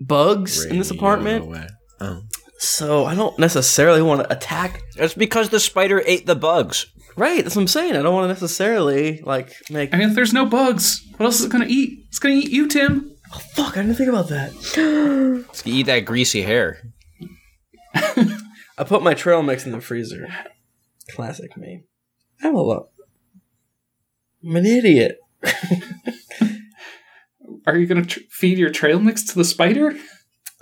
bugs 0.00 0.64
in 0.64 0.78
this 0.78 0.90
apartment. 0.90 1.44
away. 1.44 1.66
Oh. 2.00 2.22
So 2.58 3.04
I 3.04 3.14
don't 3.14 3.38
necessarily 3.38 4.02
want 4.02 4.22
to 4.22 4.32
attack. 4.32 4.80
That's 4.96 5.14
because 5.14 5.50
the 5.50 5.60
spider 5.60 6.02
ate 6.06 6.26
the 6.26 6.34
bugs. 6.34 6.86
Right, 7.16 7.44
that's 7.44 7.54
what 7.54 7.62
I'm 7.62 7.68
saying. 7.68 7.94
I 7.94 8.02
don't 8.02 8.12
want 8.14 8.24
to 8.24 8.28
necessarily 8.28 9.20
like 9.22 9.52
make. 9.70 9.94
I 9.94 9.98
mean, 9.98 10.08
if 10.08 10.14
there's 10.16 10.32
no 10.32 10.46
bugs, 10.46 11.06
what 11.16 11.26
else 11.26 11.38
is 11.38 11.46
it 11.46 11.52
gonna 11.52 11.66
eat? 11.68 12.06
It's 12.08 12.18
gonna 12.18 12.34
eat 12.34 12.50
you, 12.50 12.66
Tim. 12.66 13.12
Oh, 13.32 13.38
fuck! 13.54 13.76
I 13.76 13.82
didn't 13.82 13.94
think 13.96 14.08
about 14.08 14.28
that. 14.30 14.52
You 15.64 15.74
eat 15.74 15.86
that 15.86 16.00
greasy 16.00 16.42
hair. 16.42 16.82
I 17.94 18.82
put 18.84 19.02
my 19.02 19.14
trail 19.14 19.42
mix 19.42 19.64
in 19.66 19.72
the 19.72 19.80
freezer. 19.80 20.26
Classic 21.10 21.56
me. 21.56 21.82
I'm 22.42 22.54
a 22.56 22.60
lo- 22.62 22.88
I'm 24.44 24.56
an 24.56 24.66
idiot. 24.66 25.18
Are 27.66 27.76
you 27.76 27.86
gonna 27.86 28.04
tr- 28.04 28.20
feed 28.30 28.58
your 28.58 28.70
trail 28.70 29.00
mix 29.00 29.22
to 29.24 29.34
the 29.36 29.44
spider? 29.44 29.96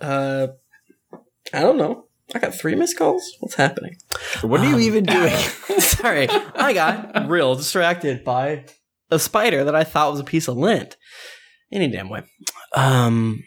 Uh, 0.01 0.49
I 1.53 1.61
don't 1.61 1.77
know. 1.77 2.07
I 2.35 2.39
got 2.39 2.55
three 2.55 2.75
missed 2.75 2.97
calls. 2.97 3.37
What's 3.41 3.57
happening? 3.57 3.97
What 4.43 4.61
are 4.61 4.71
you 4.71 4.79
even 4.79 5.05
doing? 5.05 5.37
Sorry, 5.79 6.29
I 6.29 6.73
got 6.73 7.29
real 7.29 7.55
distracted 7.55 8.25
by 8.25 8.65
a 9.11 9.19
spider 9.19 9.65
that 9.65 9.75
I 9.75 9.85
thought 9.85 10.13
was 10.13 10.21
a 10.21 10.25
piece 10.25 10.49
of 10.49 10.57
lint. 10.57 10.97
Any 11.71 11.89
damn 11.89 12.09
way. 12.09 12.23
Um, 12.75 13.43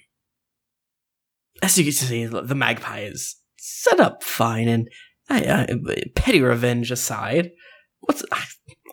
as 1.63 1.77
you 1.77 1.83
can 1.83 1.93
see, 1.93 2.25
the 2.25 2.55
magpie 2.55 3.01
is 3.01 3.37
set 3.57 3.99
up 3.99 4.23
fine, 4.23 4.67
and 4.67 4.89
I, 5.29 5.67
I, 5.67 6.03
petty 6.15 6.41
revenge 6.41 6.91
aside, 6.91 7.51
what's 8.01 8.23
I, 8.31 8.43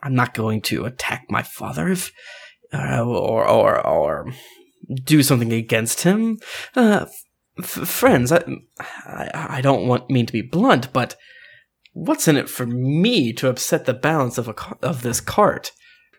I'm 0.02 0.14
not 0.14 0.34
going 0.34 0.60
to 0.62 0.84
attack 0.84 1.26
my 1.28 1.42
father 1.42 1.88
if 1.88 2.12
uh, 2.72 3.02
or 3.04 3.46
or 3.46 3.86
or 3.86 4.32
do 5.04 5.22
something 5.22 5.52
against 5.52 6.02
him. 6.02 6.38
Uh, 6.74 7.06
f- 7.58 7.64
friends, 7.66 8.32
I, 8.32 8.42
I 9.06 9.46
I 9.48 9.60
don't 9.60 9.86
want 9.86 10.10
mean 10.10 10.26
to 10.26 10.32
be 10.32 10.42
blunt, 10.42 10.92
but 10.92 11.16
what's 11.92 12.28
in 12.28 12.36
it 12.36 12.48
for 12.48 12.66
me 12.66 13.32
to 13.34 13.48
upset 13.48 13.84
the 13.84 13.94
balance 13.94 14.38
of 14.38 14.48
a 14.48 14.54
of 14.82 15.02
this 15.02 15.20
cart? 15.20 15.72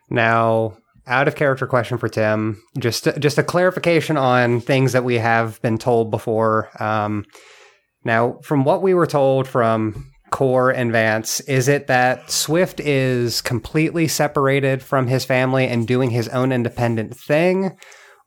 Now, 0.10 0.78
out 1.08 1.28
of 1.28 1.36
character 1.36 1.68
question 1.68 1.98
for 1.98 2.10
Tim. 2.10 2.62
Just 2.80 3.08
just 3.20 3.38
a 3.38 3.44
clarification 3.44 4.18
on 4.18 4.62
things 4.62 4.94
that 4.94 5.04
we 5.04 5.18
have 5.18 5.62
been 5.62 5.78
told 5.78 6.12
before. 6.12 6.70
Um, 6.82 7.26
now, 8.06 8.40
from 8.44 8.64
what 8.64 8.82
we 8.82 8.94
were 8.94 9.08
told 9.08 9.48
from 9.48 10.13
Core 10.34 10.72
and 10.72 10.92
Vance, 10.92 11.42
is 11.42 11.68
it 11.68 11.86
that 11.86 12.32
Swift 12.32 12.80
is 12.80 13.40
completely 13.40 14.08
separated 14.08 14.82
from 14.82 15.06
his 15.06 15.26
family 15.26 15.68
and 15.68 15.88
doing 15.88 16.10
his 16.10 16.28
own 16.30 16.52
independent 16.52 17.16
thing, 17.16 17.78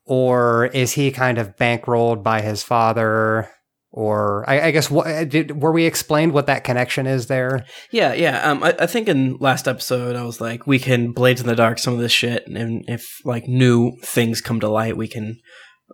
or 0.05 0.67
is 0.67 0.93
he 0.93 1.11
kind 1.11 1.37
of 1.37 1.57
bankrolled 1.57 2.23
by 2.23 2.43
his 2.43 2.63
father? 2.63 3.51
Or 3.91 4.49
I, 4.49 4.67
I 4.67 4.71
guess 4.71 4.89
what 4.89 5.29
did 5.29 5.61
were 5.61 5.73
we 5.73 5.85
explained 5.85 6.33
what 6.33 6.47
that 6.47 6.63
connection 6.63 7.09
is 7.09 7.27
there? 7.27 7.65
Yeah, 7.91 8.13
yeah. 8.13 8.41
Um, 8.49 8.63
I, 8.63 8.77
I 8.79 8.87
think 8.87 9.09
in 9.09 9.39
last 9.41 9.67
episode 9.67 10.15
I 10.15 10.23
was 10.23 10.41
like, 10.41 10.65
we 10.65 10.79
can 10.79 11.11
blades 11.11 11.41
in 11.41 11.49
the 11.49 11.57
dark 11.57 11.81
some 11.81 11.95
of 11.95 11.99
this 11.99 12.13
shit, 12.13 12.47
and 12.47 12.85
if 12.87 13.05
like 13.25 13.49
new 13.49 13.97
things 14.05 14.41
come 14.41 14.61
to 14.61 14.69
light, 14.69 14.97
we 14.97 15.09
can 15.09 15.41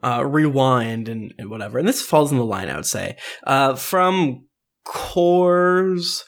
uh, 0.05 0.27
rewind 0.27 1.09
and, 1.09 1.33
and 1.39 1.49
whatever. 1.49 1.79
And 1.79 1.89
this 1.89 2.03
falls 2.03 2.31
in 2.31 2.37
the 2.37 2.45
line, 2.45 2.69
I 2.69 2.77
would 2.77 2.85
say, 2.85 3.17
uh, 3.47 3.77
from 3.77 4.47
Core's 4.85 6.25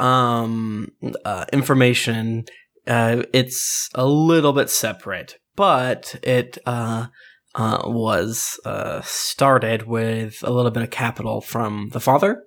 um, 0.00 0.88
uh, 1.24 1.44
information. 1.52 2.44
Uh, 2.86 3.22
it's 3.32 3.88
a 3.94 4.06
little 4.06 4.52
bit 4.52 4.70
separate, 4.70 5.36
but 5.56 6.18
it 6.22 6.58
uh, 6.66 7.06
uh, 7.54 7.82
was 7.84 8.58
uh, 8.64 9.00
started 9.02 9.86
with 9.86 10.38
a 10.42 10.50
little 10.50 10.70
bit 10.70 10.82
of 10.82 10.90
capital 10.90 11.40
from 11.40 11.90
the 11.92 12.00
father. 12.00 12.44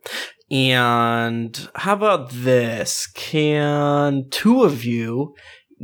And 0.49 1.69
how 1.75 1.93
about 1.93 2.31
this? 2.31 3.07
Can 3.07 4.25
two 4.31 4.63
of 4.63 4.83
you 4.83 5.33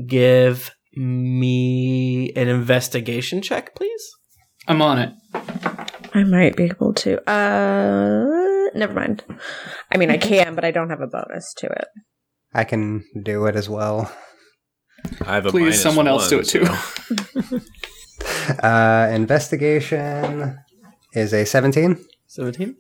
give 0.08 0.72
me 0.96 2.32
an 2.36 2.48
investigation 2.48 3.42
check, 3.42 3.76
please? 3.76 4.12
I'm 4.68 4.82
on 4.82 5.00
it. 5.00 5.14
I 6.14 6.24
might 6.24 6.56
be 6.56 6.64
able 6.64 6.94
to. 6.96 7.30
Uh, 7.30 8.47
never 8.78 8.94
mind. 8.94 9.24
I 9.92 9.98
mean, 9.98 10.10
I 10.10 10.18
can, 10.18 10.56
but 10.56 10.64
I 10.66 10.72
don't 10.72 10.90
have 10.90 11.02
a 11.02 11.08
bonus 11.08 11.54
to 11.58 11.68
it. 11.68 11.88
I 12.54 12.64
can 12.64 13.04
do 13.24 13.46
it 13.46 13.56
as 13.56 13.68
well. 13.70 14.12
I 15.22 15.36
have 15.36 15.46
a 15.46 15.52
Please, 15.52 15.62
minus 15.64 15.82
someone 15.82 16.08
else 16.08 16.30
do 16.30 16.40
it 16.40 16.46
too. 16.48 16.66
so- 16.66 17.60
Uh, 18.64 19.10
investigation 19.14 20.58
is 21.14 21.34
a 21.34 21.46
17. 21.46 22.04
17? 22.28 22.76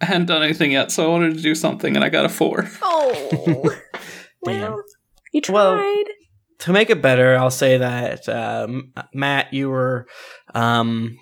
I 0.00 0.04
hadn't 0.04 0.26
done 0.26 0.42
anything 0.42 0.72
yet, 0.72 0.90
so 0.92 1.04
I 1.04 1.08
wanted 1.08 1.34
to 1.36 1.42
do 1.42 1.54
something, 1.54 1.96
and 1.96 2.04
I 2.04 2.08
got 2.08 2.24
a 2.24 2.28
four. 2.28 2.68
Oh, 2.82 3.74
Damn. 4.44 4.60
well, 4.72 4.82
you 5.32 5.40
tried. 5.40 5.54
Well- 5.54 6.04
to 6.60 6.72
make 6.72 6.88
it 6.88 7.02
better, 7.02 7.36
I'll 7.36 7.50
say 7.50 7.76
that 7.78 8.28
um, 8.28 8.92
Matt, 9.12 9.52
you 9.52 9.68
were 9.68 10.06
um, 10.54 11.18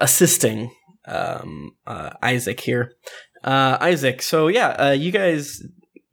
assisting 0.00 0.72
um, 1.06 1.72
uh, 1.86 2.10
Isaac 2.22 2.60
here. 2.60 2.94
Uh, 3.44 3.76
Isaac, 3.80 4.22
so 4.22 4.48
yeah, 4.48 4.68
uh, 4.68 4.90
you 4.92 5.10
guys, 5.10 5.62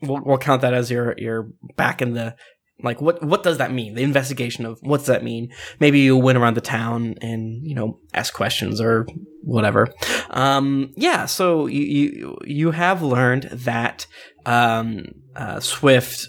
we'll, 0.02 0.22
we'll 0.24 0.38
count 0.38 0.62
that 0.62 0.74
as 0.74 0.90
your 0.90 1.16
your 1.18 1.50
back 1.76 2.02
in 2.02 2.14
the 2.14 2.36
like. 2.82 3.02
What 3.02 3.24
what 3.24 3.44
does 3.44 3.60
that 3.60 3.72
mean? 3.72 3.94
The 3.94 4.04
investigation 4.04 4.66
of 4.66 4.80
what's 4.82 5.06
that 5.06 5.24
mean? 5.24 5.50
Maybe 5.80 6.00
you 6.00 6.18
went 6.18 6.38
around 6.38 6.56
the 6.56 6.62
town 6.62 7.16
and 7.22 7.66
you 7.68 7.76
know 7.76 8.00
ask 8.14 8.34
questions 8.34 8.82
or 8.82 9.06
whatever. 9.44 9.88
Um, 10.32 10.92
yeah, 10.96 11.28
so 11.28 11.68
you 11.68 11.84
you 11.84 12.38
you 12.46 12.72
have 12.72 13.04
learned 13.04 13.44
that 13.52 14.08
um, 14.46 15.06
uh, 15.36 15.60
Swift 15.60 16.28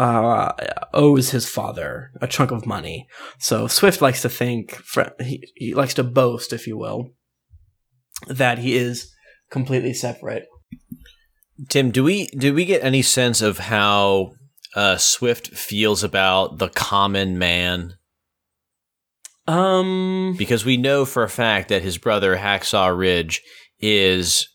uh, 0.00 0.52
owes 0.94 1.30
his 1.30 1.46
father 1.46 2.10
a 2.22 2.26
chunk 2.26 2.50
of 2.50 2.64
money. 2.64 3.06
So 3.38 3.66
Swift 3.66 4.00
likes 4.00 4.22
to 4.22 4.30
think, 4.30 4.82
he, 5.20 5.46
he 5.54 5.74
likes 5.74 5.92
to 5.94 6.02
boast, 6.02 6.54
if 6.54 6.66
you 6.66 6.78
will, 6.78 7.10
that 8.28 8.58
he 8.58 8.74
is 8.76 9.12
completely 9.50 9.92
separate. 9.94 10.46
Tim, 11.68 11.90
do 11.90 12.04
we 12.04 12.26
do 12.28 12.54
we 12.54 12.64
get 12.64 12.82
any 12.84 13.02
sense 13.02 13.42
of 13.42 13.58
how 13.58 14.32
uh, 14.74 14.96
Swift 14.96 15.48
feels 15.48 16.02
about 16.02 16.58
the 16.58 16.68
common 16.68 17.38
man? 17.38 17.94
Um, 19.46 20.36
Because 20.38 20.64
we 20.64 20.76
know 20.76 21.04
for 21.04 21.22
a 21.22 21.28
fact 21.28 21.68
that 21.68 21.82
his 21.82 21.98
brother 21.98 22.36
Hacksaw 22.36 22.96
Ridge 22.96 23.42
is 23.80 24.46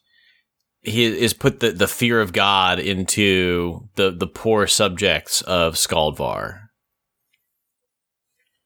he 0.82 1.06
is 1.06 1.34
put 1.34 1.60
the, 1.60 1.72
the 1.72 1.88
fear 1.88 2.22
of 2.22 2.32
God 2.32 2.80
into 2.80 3.90
the 3.96 4.12
the 4.12 4.28
poor 4.28 4.68
subjects 4.68 5.42
of 5.42 5.76
Skaldvar. 5.76 6.60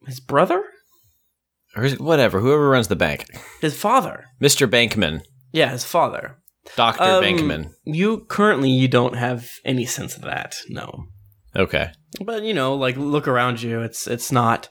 his 0.05 0.19
brother, 0.19 0.63
Or 1.80 1.89
whatever, 1.92 2.39
whoever 2.39 2.70
runs 2.70 2.88
the 2.88 2.96
bank. 2.96 3.26
his 3.62 3.78
father. 3.80 4.26
Mr. 4.42 4.68
Bankman. 4.70 5.22
Yeah, 5.52 5.72
his 5.72 5.84
father. 5.84 6.38
Dr. 6.76 7.02
Um, 7.04 7.24
Bankman. 7.24 7.72
You 7.86 8.26
currently 8.28 8.70
you 8.70 8.88
don't 8.88 9.15
have 9.15 9.50
any 9.65 9.86
sense 9.86 10.15
of 10.15 10.24
that. 10.24 10.56
No. 10.70 11.06
Okay. 11.56 11.92
But 12.24 12.44
you 12.44 12.54
know, 12.54 12.76
like 12.76 12.98
look 12.98 13.28
around 13.28 13.62
you. 13.62 13.82
It's 13.82 14.08
it's 14.08 14.32
not 14.32 14.70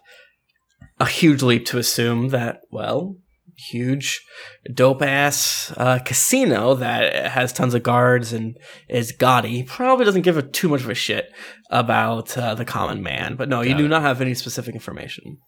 a 1.00 1.06
huge 1.06 1.42
leap 1.42 1.66
to 1.66 1.78
assume 1.78 2.28
that 2.28 2.60
well, 2.70 3.16
huge, 3.56 4.24
dope 4.72 5.02
ass 5.02 5.72
uh, 5.76 5.98
casino 6.04 6.74
that 6.74 7.32
has 7.32 7.52
tons 7.52 7.74
of 7.74 7.82
guards 7.82 8.32
and 8.32 8.56
is 8.88 9.12
gaudy 9.12 9.64
probably 9.64 10.04
doesn't 10.04 10.22
give 10.22 10.36
a 10.36 10.42
too 10.42 10.68
much 10.68 10.82
of 10.82 10.90
a 10.90 10.94
shit 10.94 11.26
about 11.70 12.36
uh, 12.38 12.54
the 12.54 12.64
common 12.64 13.02
man. 13.02 13.34
But 13.36 13.48
no, 13.48 13.60
you 13.62 13.70
Got 13.70 13.78
do 13.78 13.84
it. 13.86 13.88
not 13.88 14.02
have 14.02 14.20
any 14.20 14.34
specific 14.34 14.74
information. 14.74 15.38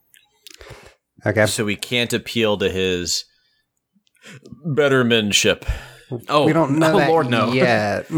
Okay. 1.26 1.46
So 1.46 1.64
we 1.64 1.76
can't 1.76 2.12
appeal 2.12 2.56
to 2.58 2.70
his 2.70 3.24
bettermanship. 4.66 5.68
Oh, 6.28 6.46
we 6.46 6.52
don't 6.52 6.78
know 6.78 6.94
oh, 6.94 6.98
that 6.98 7.08
Lord, 7.08 7.30
no. 7.30 7.52
yet. 7.52 8.10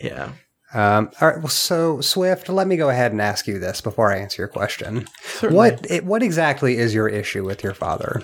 yeah. 0.00 0.32
Um, 0.72 1.10
all 1.20 1.28
right. 1.28 1.38
Well, 1.38 1.48
so 1.48 2.00
Swift, 2.00 2.48
let 2.48 2.66
me 2.66 2.76
go 2.76 2.90
ahead 2.90 3.12
and 3.12 3.20
ask 3.20 3.46
you 3.46 3.58
this 3.58 3.80
before 3.80 4.12
I 4.12 4.18
answer 4.18 4.42
your 4.42 4.48
question. 4.48 5.06
Certainly. 5.22 5.56
What 5.56 5.90
it, 5.90 6.04
what 6.04 6.22
exactly 6.22 6.76
is 6.76 6.94
your 6.94 7.08
issue 7.08 7.44
with 7.44 7.62
your 7.62 7.74
father? 7.74 8.22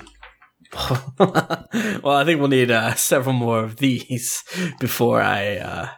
well, 1.19 2.07
I 2.07 2.25
think 2.25 2.41
we'll 2.41 2.49
need 2.49 2.71
uh, 2.71 2.95
several 2.95 3.35
more 3.35 3.62
of 3.62 3.77
these 3.77 4.43
before 4.81 5.21
I 5.23 5.57
uh, 5.57 5.89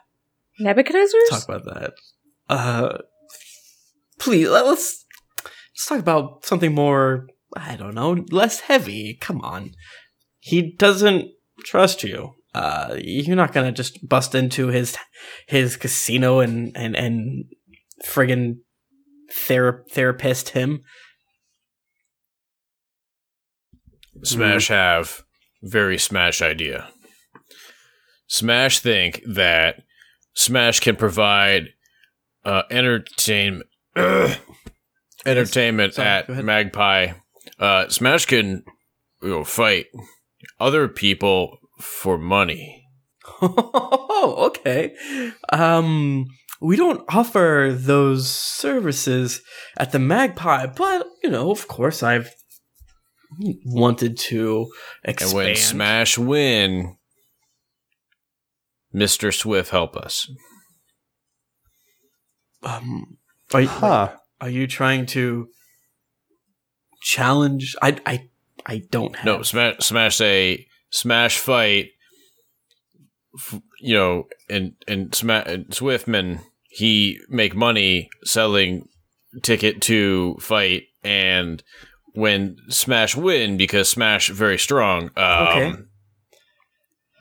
Nebuchadnezzar's? 0.59 1.31
talk 1.31 1.49
about 1.49 1.65
that. 1.65 1.93
Uh, 2.49 2.99
please 4.19 4.49
let, 4.49 4.67
let's 4.67 5.05
let's 5.73 5.87
talk 5.87 5.99
about 5.99 6.45
something 6.45 6.75
more. 6.75 7.27
I 7.57 7.77
don't 7.77 7.95
know, 7.95 8.25
less 8.31 8.61
heavy. 8.61 9.17
Come 9.21 9.41
on, 9.41 9.73
he 10.39 10.75
doesn't 10.77 11.31
trust 11.65 12.03
you. 12.03 12.35
Uh, 12.55 12.97
you're 12.99 13.37
not 13.37 13.53
gonna 13.53 13.73
just 13.73 14.07
bust 14.09 14.35
into 14.35 14.69
his 14.69 14.97
his 15.49 15.77
casino 15.77 16.41
and 16.41 16.77
and 16.77 16.97
and 16.97 17.45
friggin' 18.05 18.59
thera- 19.33 19.83
therapist 19.91 20.51
him. 20.51 20.83
Smash 24.23 24.69
have 24.69 25.23
very 25.63 25.99
smash 25.99 26.41
idea. 26.41 26.89
Smash 28.29 28.81
think 28.81 29.23
that 29.27 29.83
Smash 30.37 30.81
can 30.81 30.97
provide 30.97 31.71
uh, 32.45 32.63
entertainment 32.71 33.67
entertainment 35.27 35.95
Sorry, 35.95 36.09
at. 36.09 36.29
Magpie. 36.29 37.13
Uh, 37.59 37.89
Smash 37.89 38.27
can 38.27 38.63
you 39.23 39.29
know, 39.29 39.45
fight 39.45 39.87
other 40.61 40.89
people 40.89 41.59
for 41.81 42.19
money. 42.19 42.85
Oh, 43.43 44.35
okay. 44.47 44.95
Um, 45.53 46.27
we 46.61 46.77
don't 46.77 47.05
offer 47.09 47.75
those 47.77 48.31
services 48.31 49.43
at 49.77 49.93
the 49.93 49.99
Magpie, 49.99 50.67
but 50.67 51.07
you 51.23 51.31
know, 51.31 51.51
of 51.51 51.67
course, 51.69 52.03
I've 52.03 52.31
wanted 53.65 54.17
to 54.19 54.71
expand. 55.05 55.31
And 55.31 55.37
when 55.37 55.57
Smash 55.57 56.17
win, 56.19 56.97
Mr. 58.95 59.35
Swift 59.35 59.71
help 59.71 59.97
us. 59.97 60.31
um, 62.63 63.19
are 63.53 63.61
you, 63.61 63.69
Huh. 63.69 64.17
are 64.41 64.49
you 64.51 64.67
trying 64.67 65.07
to 65.07 65.49
challenge? 67.07 67.75
I, 67.81 67.97
I, 68.05 68.29
I 68.67 68.83
don't 68.91 69.15
have. 69.17 69.25
No, 69.25 69.43
Smash 69.43 69.77
Smash 69.81 70.17
say 70.17 70.67
Smash 70.91 71.39
fight. 71.39 71.91
f- 73.39 73.61
You 73.81 73.95
know, 73.95 74.25
and 74.51 74.73
and, 74.89 75.15
Sma- 75.15 75.45
and 75.47 75.67
Swiftman 75.75 76.41
he 76.69 77.19
make 77.29 77.55
money 77.55 78.09
selling 78.25 78.89
ticket 79.43 79.81
to 79.83 80.37
fight, 80.41 80.83
and 81.05 81.63
when 82.15 82.57
Smash 82.69 83.15
win 83.17 83.57
because 83.57 83.89
Smash 83.89 84.29
very 84.31 84.59
strong. 84.59 85.11
Um, 85.17 85.47
Okay. 85.49 85.73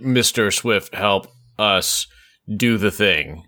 Mr. 0.01 0.53
Swift 0.53 0.93
help 0.93 1.27
us 1.57 2.07
do 2.57 2.77
the 2.77 2.91
thing. 2.91 3.43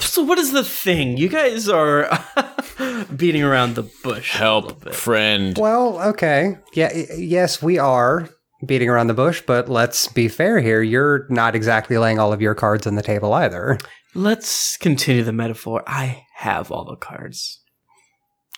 So 0.00 0.22
what 0.22 0.38
is 0.38 0.52
the 0.52 0.62
thing? 0.64 1.16
You 1.16 1.28
guys 1.28 1.68
are 1.70 2.08
beating 3.16 3.42
around 3.42 3.74
the 3.74 3.88
bush. 4.02 4.34
a 4.34 4.38
Help 4.38 4.84
bit. 4.84 4.94
friend. 4.94 5.56
Well, 5.58 6.00
okay. 6.10 6.56
Yeah, 6.74 6.92
yes, 7.16 7.62
we 7.62 7.78
are 7.78 8.28
beating 8.66 8.88
around 8.88 9.08
the 9.08 9.14
bush, 9.14 9.42
but 9.46 9.68
let's 9.68 10.08
be 10.08 10.28
fair 10.28 10.60
here. 10.60 10.82
You're 10.82 11.26
not 11.28 11.54
exactly 11.54 11.98
laying 11.98 12.18
all 12.18 12.32
of 12.32 12.40
your 12.40 12.54
cards 12.54 12.86
on 12.86 12.94
the 12.94 13.02
table 13.02 13.32
either. 13.34 13.78
Let's 14.14 14.76
continue 14.76 15.22
the 15.22 15.32
metaphor. 15.32 15.82
I 15.86 16.24
have 16.36 16.70
all 16.70 16.84
the 16.84 16.96
cards. 16.96 17.60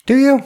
Do 0.06 0.16
you? 0.16 0.42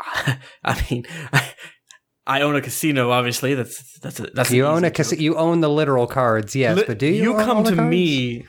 I 0.64 0.84
mean, 0.90 1.04
I, 1.32 1.52
I 2.26 2.40
own 2.42 2.56
a 2.56 2.60
casino. 2.60 3.10
Obviously, 3.10 3.54
that's 3.54 3.98
that's 3.98 4.20
a, 4.20 4.24
that's 4.34 4.50
an 4.50 4.56
you 4.56 4.66
own 4.66 4.78
easy 4.78 4.86
a 4.86 4.90
casino. 4.90 5.22
You 5.22 5.36
own 5.36 5.60
the 5.60 5.68
literal 5.68 6.06
cards, 6.06 6.54
yes, 6.56 6.76
Li- 6.78 6.84
but 6.86 6.98
do 6.98 7.06
you? 7.06 7.34
own 7.34 7.40
come 7.44 7.56
all 7.58 7.62
the 7.64 7.70
to 7.70 7.76
cards? 7.76 7.90
me, 7.90 8.46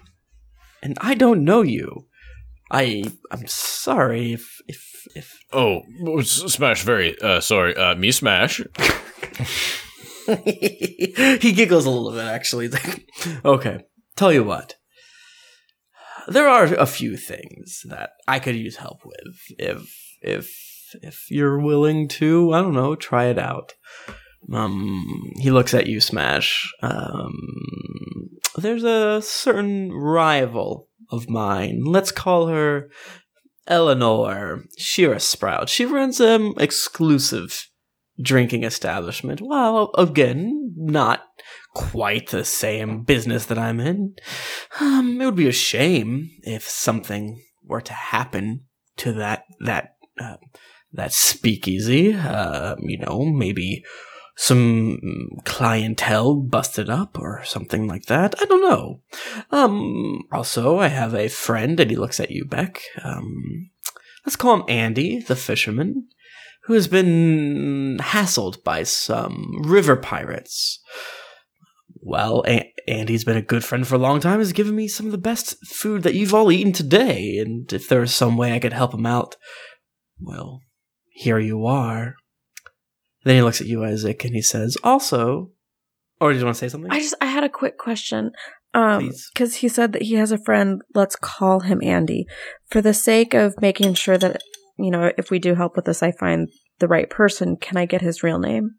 and 0.81 0.97
I 1.01 1.15
don't 1.15 1.43
know 1.43 1.61
you. 1.61 2.05
I 2.71 3.03
I'm 3.31 3.47
sorry 3.47 4.33
if 4.33 4.61
if 4.67 5.07
if 5.15 5.39
Oh, 5.51 5.81
Smash 6.23 6.83
very 6.83 7.19
uh 7.21 7.39
sorry. 7.39 7.75
Uh 7.75 7.95
me 7.95 8.11
Smash. 8.11 8.61
he 10.45 11.51
giggles 11.53 11.85
a 11.85 11.89
little 11.89 12.11
bit. 12.11 12.25
Actually, 12.25 12.69
like, 12.69 13.07
okay. 13.45 13.85
Tell 14.15 14.31
you 14.31 14.43
what, 14.43 14.75
there 16.27 16.47
are 16.47 16.65
a 16.65 16.85
few 16.85 17.17
things 17.17 17.81
that 17.89 18.11
I 18.27 18.39
could 18.39 18.55
use 18.55 18.77
help 18.77 19.01
with 19.05 19.35
if 19.57 19.89
if 20.21 20.49
if 21.01 21.25
you're 21.29 21.59
willing 21.59 22.07
to. 22.07 22.53
I 22.53 22.61
don't 22.61 22.73
know. 22.73 22.95
Try 22.95 23.25
it 23.25 23.39
out. 23.39 23.73
Um, 24.51 25.31
he 25.37 25.51
looks 25.51 25.73
at 25.73 25.87
you, 25.87 25.99
Smash. 26.01 26.71
Um, 26.81 27.33
there's 28.57 28.83
a 28.83 29.21
certain 29.21 29.91
rival 29.91 30.89
of 31.13 31.29
mine. 31.29 31.83
Let's 31.85 32.11
call 32.11 32.47
her 32.47 32.89
Eleanor 33.67 34.63
Shira 34.77 35.19
Sprout. 35.19 35.69
She 35.69 35.85
runs 35.85 36.19
an 36.19 36.53
exclusive 36.57 37.69
drinking 38.21 38.63
establishment. 38.63 39.41
Well, 39.41 39.91
again, 39.97 40.73
not 40.75 41.21
quite 41.73 42.29
the 42.29 42.45
same 42.45 43.03
business 43.03 43.45
that 43.45 43.57
I'm 43.57 43.79
in. 43.79 44.15
Um, 44.79 45.19
it 45.21 45.25
would 45.25 45.35
be 45.35 45.47
a 45.47 45.53
shame 45.53 46.29
if 46.43 46.63
something 46.67 47.41
were 47.63 47.81
to 47.81 47.93
happen 47.93 48.65
to 48.97 49.13
that 49.13 49.43
that 49.65 49.95
uh, 50.19 50.37
that 50.91 51.13
speakeasy. 51.13 52.13
Uh, 52.13 52.75
you 52.79 52.99
know, 52.99 53.25
maybe 53.25 53.83
some 54.35 54.99
clientele 55.45 56.35
busted 56.35 56.89
up 56.89 57.19
or 57.19 57.43
something 57.43 57.87
like 57.87 58.05
that. 58.05 58.33
I 58.41 58.45
don't 58.45 58.61
know. 58.61 59.01
Um, 59.51 60.21
also, 60.31 60.79
I 60.79 60.87
have 60.87 61.13
a 61.13 61.27
friend, 61.27 61.79
and 61.79 61.89
he 61.89 61.95
looks 61.95 62.19
at 62.19 62.31
you, 62.31 62.45
Beck. 62.45 62.81
Um, 63.03 63.69
let's 64.25 64.35
call 64.35 64.55
him 64.55 64.65
Andy, 64.67 65.19
the 65.19 65.35
fisherman, 65.35 66.07
who 66.63 66.73
has 66.73 66.87
been 66.87 67.97
hassled 68.01 68.63
by 68.63 68.83
some 68.83 69.61
river 69.63 69.95
pirates. 69.95 70.79
Well, 72.01 72.43
a- 72.47 72.73
Andy's 72.87 73.23
been 73.23 73.37
a 73.37 73.41
good 73.41 73.63
friend 73.63 73.87
for 73.87 73.95
a 73.95 73.99
long 73.99 74.19
time. 74.19 74.39
Has 74.39 74.51
given 74.51 74.75
me 74.75 74.87
some 74.87 75.05
of 75.05 75.11
the 75.11 75.17
best 75.17 75.55
food 75.65 76.03
that 76.03 76.15
you've 76.15 76.33
all 76.33 76.51
eaten 76.51 76.73
today, 76.73 77.37
and 77.37 77.71
if 77.71 77.87
there's 77.87 78.13
some 78.13 78.35
way 78.35 78.53
I 78.53 78.59
could 78.59 78.73
help 78.73 78.93
him 78.93 79.05
out, 79.05 79.37
well, 80.19 80.61
here 81.11 81.39
you 81.39 81.65
are. 81.65 82.15
Then 83.23 83.35
he 83.35 83.41
looks 83.41 83.61
at 83.61 83.67
you, 83.67 83.83
Isaac, 83.83 84.23
and 84.25 84.35
he 84.35 84.41
says, 84.41 84.77
"Also, 84.83 85.51
or 86.19 86.31
do 86.31 86.39
you 86.39 86.45
want 86.45 86.55
to 86.55 86.59
say 86.59 86.69
something?" 86.69 86.91
I 86.91 86.99
just 86.99 87.15
I 87.21 87.25
had 87.25 87.43
a 87.43 87.49
quick 87.49 87.77
question. 87.77 88.31
Um 88.73 89.11
cuz 89.35 89.55
he 89.55 89.67
said 89.67 89.93
that 89.93 90.01
he 90.03 90.15
has 90.15 90.31
a 90.31 90.43
friend, 90.43 90.81
let's 90.95 91.15
call 91.15 91.61
him 91.61 91.79
Andy. 91.83 92.25
For 92.69 92.81
the 92.81 92.93
sake 92.93 93.33
of 93.33 93.61
making 93.61 93.93
sure 93.93 94.17
that 94.17 94.41
you 94.77 94.89
know, 94.89 95.11
if 95.17 95.29
we 95.29 95.39
do 95.39 95.55
help 95.55 95.75
with 95.75 95.85
this 95.85 96.01
I 96.01 96.11
find 96.11 96.49
the 96.79 96.87
right 96.87 97.09
person, 97.09 97.55
can 97.55 97.77
I 97.77 97.85
get 97.85 98.01
his 98.01 98.23
real 98.23 98.39
name? 98.39 98.71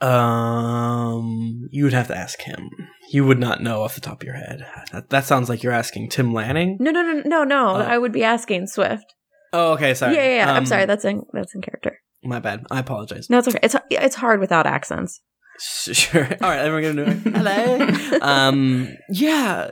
Um, 0.00 1.68
you 1.70 1.84
would 1.84 1.92
have 1.92 2.08
to 2.08 2.16
ask 2.16 2.42
him. 2.42 2.68
You 3.10 3.24
would 3.24 3.38
not 3.38 3.62
know 3.62 3.82
off 3.82 3.94
the 3.94 4.00
top 4.00 4.20
of 4.20 4.26
your 4.26 4.34
head. 4.34 4.66
That, 4.92 5.08
that 5.10 5.24
sounds 5.24 5.48
like 5.48 5.62
you're 5.62 5.72
asking 5.72 6.10
Tim 6.10 6.34
Lanning. 6.34 6.76
No, 6.80 6.90
no, 6.90 7.02
no, 7.02 7.22
no, 7.24 7.44
no. 7.44 7.68
Oh. 7.68 7.76
I 7.76 7.96
would 7.96 8.12
be 8.12 8.24
asking 8.24 8.66
Swift. 8.66 9.14
Oh, 9.54 9.72
okay, 9.74 9.94
sorry. 9.94 10.14
Yeah, 10.16 10.24
yeah, 10.24 10.36
yeah. 10.36 10.50
I'm 10.52 10.56
Um, 10.58 10.66
sorry. 10.66 10.84
That's 10.86 11.04
in 11.04 11.22
that's 11.32 11.54
in 11.54 11.62
character. 11.62 11.98
My 12.22 12.40
bad. 12.40 12.64
I 12.70 12.80
apologize. 12.80 13.28
No, 13.30 13.38
it's 13.38 13.48
okay. 13.48 13.58
It's 13.62 13.76
it's 13.90 14.16
hard 14.16 14.40
without 14.40 14.66
accents. 14.66 15.20
Sure. 15.60 16.24
All 16.42 16.50
right, 16.50 16.62
then 16.62 16.72
we're 16.72 16.82
gonna 16.82 17.04
do 17.06 17.12
it. 17.30 17.36
Hello. 17.36 18.18
um, 18.22 18.88
yeah, 19.08 19.70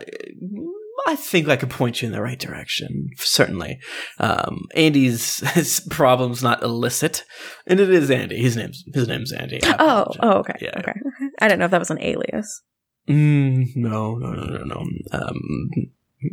I 1.09 1.16
think 1.16 1.49
I 1.49 1.57
could 1.57 1.70
point 1.70 2.01
you 2.01 2.07
in 2.07 2.12
the 2.12 2.22
right 2.22 2.39
direction. 2.39 3.09
Certainly. 3.16 3.80
Um, 4.20 4.66
Andy's 4.76 5.41
his 5.55 5.80
problem's 5.91 6.41
not 6.43 6.62
illicit, 6.62 7.24
and 7.66 7.80
it 7.80 7.91
is 7.91 8.11
Andy. 8.12 8.41
His 8.41 8.57
name's 8.57 8.85
his 8.95 9.09
name's 9.09 9.33
Andy. 9.33 9.59
Oh, 9.64 10.07
oh, 10.20 10.33
okay, 10.41 10.55
Yeah. 10.61 10.78
okay. 10.78 10.93
I 11.41 11.49
didn't 11.49 11.59
know 11.59 11.64
if 11.64 11.72
that 11.72 11.80
was 11.80 11.91
an 11.91 12.01
alias. 12.01 12.62
Mm, 13.09 13.74
no, 13.74 14.14
no, 14.14 14.30
no, 14.35 14.45
no, 14.45 14.64
no. 14.64 14.85
Um, 15.11 15.70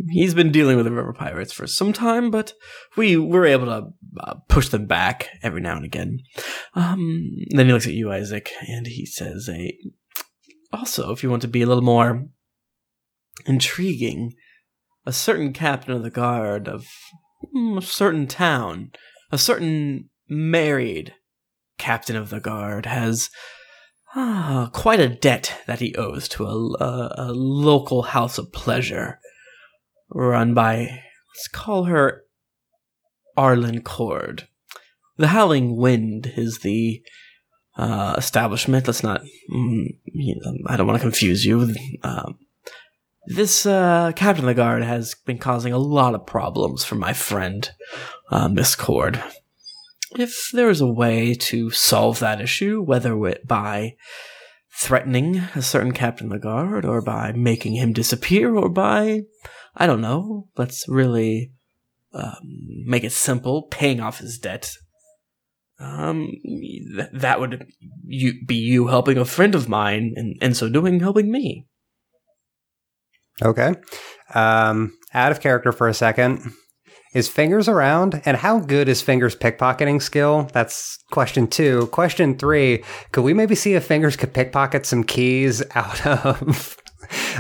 he's 0.10 0.34
been 0.34 0.52
dealing 0.52 0.78
with 0.78 0.86
the 0.86 0.92
river 0.92 1.14
pirates 1.14 1.54
for 1.54 1.68
some 1.68 1.94
time, 1.94 2.32
but 2.32 2.54
we 2.96 3.18
were 3.18 3.46
able 3.46 3.66
to 3.66 3.88
uh, 4.20 4.36
push 4.48 4.70
them 4.70 4.86
back 4.86 5.30
every 5.42 5.62
now 5.62 5.76
and 5.76 5.86
again. 5.86 6.20
Um, 6.76 7.30
then 7.50 7.68
he 7.68 7.74
looks 7.74 7.88
at 7.88 7.94
you, 7.94 8.12
Isaac, 8.12 8.52
and 8.68 8.88
he 8.88 9.06
says, 9.06 9.50
"A 9.50 9.78
also, 10.72 11.12
if 11.12 11.24
you 11.24 11.30
want 11.30 11.42
to 11.44 11.48
be 11.48 11.62
a 11.62 11.66
little 11.66 11.84
more 11.84 12.28
intriguing, 13.46 14.34
a 15.06 15.14
certain 15.14 15.54
captain 15.54 15.94
of 15.94 16.04
the 16.04 16.12
guard 16.12 16.68
of 16.68 16.88
mm, 17.56 17.78
a 17.78 17.82
certain 17.82 18.28
town, 18.28 18.92
a 19.32 19.38
certain 19.38 20.10
married 20.28 21.14
captain 21.78 22.16
of 22.16 22.30
the 22.30 22.40
guard 22.40 22.86
has." 22.86 23.30
Ah, 24.16 24.72
quite 24.74 25.00
a 25.00 25.08
debt 25.08 25.62
that 25.68 25.82
he 25.82 25.94
owes 25.94 26.28
to 26.28 26.44
a, 26.44 26.50
a, 26.84 27.14
a 27.16 27.32
local 27.32 28.02
house 28.02 28.40
of 28.40 28.52
pleasure 28.52 29.19
run 30.10 30.54
by, 30.54 30.78
let's 30.78 31.48
call 31.52 31.86
her 31.86 32.24
Arlen 33.38 33.82
Cord. 33.82 34.48
The 35.18 35.28
Howling 35.28 35.76
Wind 35.76 36.34
is 36.36 36.60
the 36.60 37.02
uh, 37.78 38.16
establishment. 38.18 38.88
Let's 38.88 39.04
not, 39.04 39.22
mm, 39.52 39.88
I 40.68 40.78
don't 40.78 40.88
want 40.88 41.00
to 41.00 41.04
confuse 41.04 41.46
you. 41.46 41.76
Um, 42.04 42.40
this 43.28 43.66
uh, 43.66 44.12
captain 44.16 44.46
of 44.46 44.48
the 44.48 44.54
guard 44.54 44.82
has 44.84 45.16
been 45.26 45.38
causing 45.38 45.74
a 45.74 45.78
lot 45.78 46.16
of 46.16 46.26
problems 46.26 46.84
for 46.84 46.96
my 46.96 47.14
friend, 47.14 47.70
uh, 48.32 48.48
Miss 48.48 48.76
Cord 48.76 49.22
if 50.18 50.50
there 50.54 50.70
is 50.70 50.82
a 50.82 50.88
way 50.88 51.34
to 51.34 51.70
solve 51.70 52.20
that 52.20 52.42
issue, 52.42 52.82
whether 52.82 53.16
by 53.46 53.96
threatening 54.74 55.38
a 55.56 55.62
certain 55.62 55.92
captain 55.92 56.28
of 56.28 56.34
the 56.34 56.40
guard, 56.40 56.86
or 56.86 57.02
by 57.02 57.32
making 57.34 57.76
him 57.76 57.94
disappear, 57.94 58.56
or 58.56 58.70
by, 58.70 59.22
I 59.76 59.88
don't 59.88 60.02
know, 60.02 60.48
let's 60.58 60.86
really 60.88 61.52
um, 62.14 62.40
make 62.86 63.04
it 63.04 63.12
simple, 63.12 63.64
paying 63.64 64.00
off 64.00 64.20
his 64.20 64.38
debt. 64.38 64.72
um, 65.80 66.28
th- 66.44 67.10
that 67.14 67.40
would 67.40 67.66
you 68.06 68.34
be 68.46 68.56
you 68.56 68.88
helping 68.88 69.18
a 69.18 69.26
friend 69.26 69.56
of 69.56 69.70
mine, 69.70 70.14
and 70.16 70.36
and 70.42 70.58
so 70.58 70.70
doing 70.70 71.00
helping 71.00 71.32
me. 71.32 71.68
Okay. 73.42 73.74
Um, 74.34 74.98
out 75.14 75.32
of 75.32 75.40
character 75.40 75.72
for 75.72 75.88
a 75.88 75.94
second. 75.94 76.54
Is 77.14 77.28
Fingers 77.28 77.68
around? 77.68 78.22
And 78.26 78.38
how 78.38 78.60
good 78.60 78.88
is 78.88 79.02
Fingers' 79.02 79.36
pickpocketing 79.36 80.00
skill? 80.02 80.48
That's 80.54 81.00
question 81.10 81.48
two. 81.48 81.88
Question 81.88 82.38
three 82.38 82.84
Could 83.12 83.24
we 83.24 83.34
maybe 83.34 83.56
see 83.56 83.74
if 83.74 83.86
Fingers 83.86 84.16
could 84.16 84.34
pickpocket 84.34 84.86
some 84.86 85.04
keys 85.04 85.64
out 85.76 86.06
of 86.06 86.78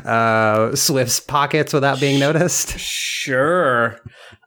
uh, 0.05 0.75
Swift's 0.75 1.19
pockets 1.19 1.73
without 1.73 1.99
being 1.99 2.19
noticed? 2.19 2.77
Sure. 2.79 3.97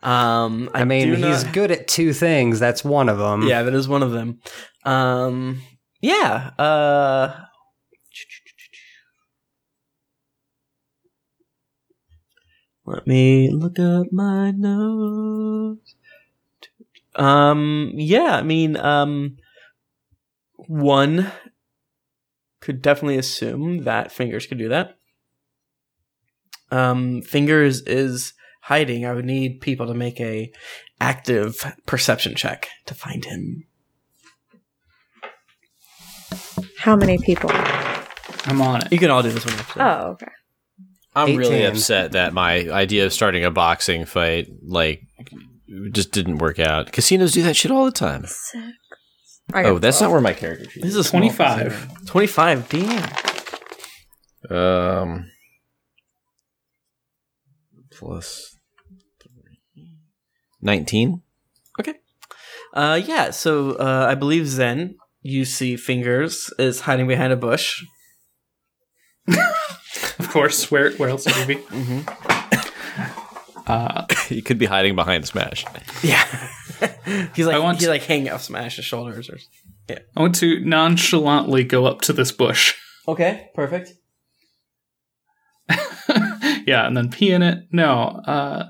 Um, 0.02 0.70
I, 0.74 0.80
I, 0.80 0.84
mean, 0.84 1.14
he's 1.14 1.44
not- 1.44 1.52
good 1.52 1.70
at 1.70 1.86
two 1.86 2.12
things. 2.12 2.58
That's 2.58 2.84
one 2.84 3.08
of 3.08 3.18
them. 3.18 3.42
Yeah, 3.46 3.62
that 3.62 3.74
is 3.74 3.88
one 3.88 4.02
of 4.02 4.10
them. 4.10 4.40
Um, 4.84 5.62
yeah. 6.00 6.50
Uh, 6.58 7.34
let 12.84 13.06
me 13.06 13.50
look 13.50 13.78
up 13.78 14.06
my 14.10 14.50
notes. 14.50 15.94
Um, 17.14 17.92
yeah, 17.94 18.36
I 18.36 18.42
mean, 18.42 18.76
um, 18.76 19.36
one 20.66 21.30
could 22.60 22.80
definitely 22.80 23.18
assume 23.18 23.84
that 23.84 24.12
Fingers 24.12 24.46
could 24.46 24.58
do 24.58 24.68
that. 24.70 24.96
Um, 26.72 27.22
Fingers 27.22 27.82
is 27.82 28.32
hiding. 28.62 29.04
I 29.06 29.12
would 29.12 29.24
need 29.26 29.60
people 29.60 29.86
to 29.86 29.94
make 29.94 30.20
a 30.20 30.50
active 31.00 31.64
perception 31.86 32.34
check 32.34 32.68
to 32.86 32.94
find 32.94 33.24
him. 33.24 33.64
How 36.78 36.96
many 36.96 37.18
people? 37.18 37.50
I'm 38.46 38.60
on 38.60 38.82
it. 38.82 38.92
You 38.92 38.98
can 38.98 39.10
all 39.10 39.22
do 39.22 39.30
this 39.30 39.44
one. 39.44 39.54
Actually. 39.54 39.82
Oh, 39.82 40.10
okay. 40.12 40.26
I'm 41.14 41.36
really 41.36 41.64
upset 41.64 42.12
that 42.12 42.32
my 42.32 42.68
idea 42.70 43.04
of 43.04 43.12
starting 43.12 43.44
a 43.44 43.50
boxing 43.50 44.06
fight 44.06 44.48
like 44.62 45.02
just 45.92 46.10
didn't 46.12 46.38
work 46.38 46.58
out. 46.58 46.90
Casinos 46.90 47.32
do 47.32 47.42
that 47.42 47.54
shit 47.56 47.70
all 47.70 47.84
the 47.84 47.92
time. 47.92 48.24
Six. 48.26 48.64
Oh, 49.54 49.78
that's 49.78 49.98
12. 49.98 50.08
not 50.08 50.12
where 50.12 50.20
my 50.22 50.32
character 50.32 50.68
sheet 50.70 50.82
This 50.82 50.92
is. 50.92 50.96
is 51.00 51.06
a 51.08 51.10
25. 51.10 52.06
Twenty-five. 52.06 52.68
Damn. 52.70 53.08
Um, 54.50 55.30
plus 58.02 58.56
nineteen. 60.60 61.22
Uh, 62.74 62.98
yeah. 63.04 63.30
So 63.30 63.72
uh, 63.72 64.06
I 64.10 64.14
believe 64.14 64.46
Zen. 64.46 64.96
You 65.20 65.44
see, 65.44 65.76
fingers 65.76 66.50
is 66.58 66.80
hiding 66.80 67.06
behind 67.06 67.32
a 67.32 67.36
bush. 67.36 67.82
Of 70.18 70.28
course. 70.30 70.70
Where 70.70 70.92
where 70.92 71.08
else 71.10 71.26
would 71.26 71.34
he 71.36 71.54
be? 71.54 71.60
Mm-hmm. 71.60 72.00
Uh, 73.66 74.06
He 74.28 74.42
could 74.42 74.58
be 74.58 74.66
hiding 74.66 74.96
behind 74.96 75.24
Smash. 75.26 75.64
Yeah. 76.02 76.24
he's 77.34 77.46
like 77.46 77.54
I 77.54 77.60
want 77.60 77.78
he's 77.78 77.86
to- 77.86 77.90
like 77.92 78.02
hanging 78.02 78.30
off 78.32 78.42
Smash's 78.42 78.84
shoulders. 78.84 79.30
Or 79.30 79.38
I 80.16 80.20
want 80.20 80.34
to 80.36 80.58
nonchalantly 80.64 81.62
go 81.64 81.86
up 81.86 82.00
to 82.02 82.12
this 82.12 82.32
bush. 82.32 82.74
okay, 83.06 83.50
perfect. 83.54 83.92
Yeah, 86.66 86.86
and 86.86 86.96
then 86.96 87.10
pee 87.10 87.32
in 87.32 87.42
it. 87.42 87.64
No. 87.72 88.20
Uh, 88.26 88.68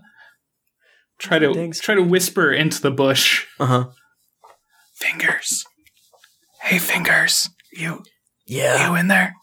try 1.19 1.39
to 1.39 1.53
Thanks. 1.55 1.81
try 1.81 1.95
to 1.95 2.03
whisper 2.03 2.53
into 2.53 2.81
the 2.81 2.91
bush. 2.91 3.47
Uh 3.61 3.67
huh. 3.67 3.85
Fingers. 4.95 5.65
Hey, 6.63 6.79
fingers. 6.79 7.49
You 7.73 8.03
Yeah. 8.47 8.89
you 8.91 8.97
in 8.97 9.09
there? 9.09 9.35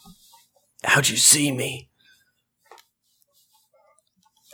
How'd 0.83 1.09
you 1.09 1.17
see 1.17 1.51
me? 1.51 1.89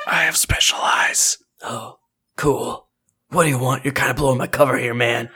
I 0.08 0.24
have 0.24 0.38
special 0.38 0.80
eyes. 0.82 1.38
Oh, 1.64 1.98
cool. 2.38 2.90
What 3.30 3.44
do 3.44 3.50
you 3.50 3.58
want? 3.60 3.84
You're 3.86 3.94
kind 3.94 4.12
of 4.12 4.18
blowing 4.18 4.38
my 4.38 4.48
cover 4.48 4.78
here, 4.78 4.94
man. 4.94 5.30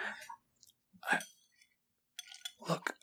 Look. 2.68 2.93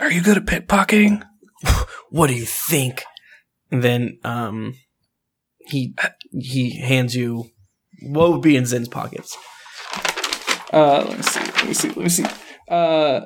Are 0.00 0.10
you 0.10 0.22
good 0.22 0.36
at 0.38 0.46
pickpocketing? 0.46 1.22
What 2.10 2.26
do 2.26 2.34
you 2.34 2.44
think? 2.44 3.04
And 3.72 3.82
then 3.82 4.18
um 4.22 4.74
he 5.66 5.94
he 6.30 6.78
hands 6.78 7.16
you 7.16 7.46
what 8.02 8.30
would 8.30 8.42
be 8.42 8.56
in 8.56 8.66
Zen's 8.66 8.88
pockets. 8.88 9.36
Uh, 10.72 11.04
let 11.08 11.16
me 11.16 11.22
see. 11.22 11.40
Let 11.40 11.66
me 11.66 11.74
see. 11.74 11.88
Let 11.88 11.96
me 11.96 12.08
see. 12.08 12.24
Uh, 12.68 13.20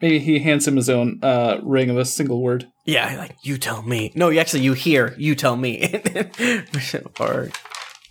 maybe 0.00 0.18
he 0.18 0.38
hands 0.38 0.66
him 0.66 0.76
his 0.76 0.88
own 0.88 1.20
uh 1.22 1.58
ring 1.62 1.90
of 1.90 1.96
a 1.96 2.04
single 2.04 2.42
word. 2.42 2.68
Yeah, 2.86 3.16
like 3.16 3.36
you 3.42 3.56
tell 3.56 3.82
me. 3.82 4.12
No, 4.14 4.28
you 4.28 4.38
actually 4.38 4.62
you 4.62 4.74
hear, 4.74 5.14
you 5.16 5.34
tell 5.34 5.56
me. 5.56 6.02
or 7.20 7.50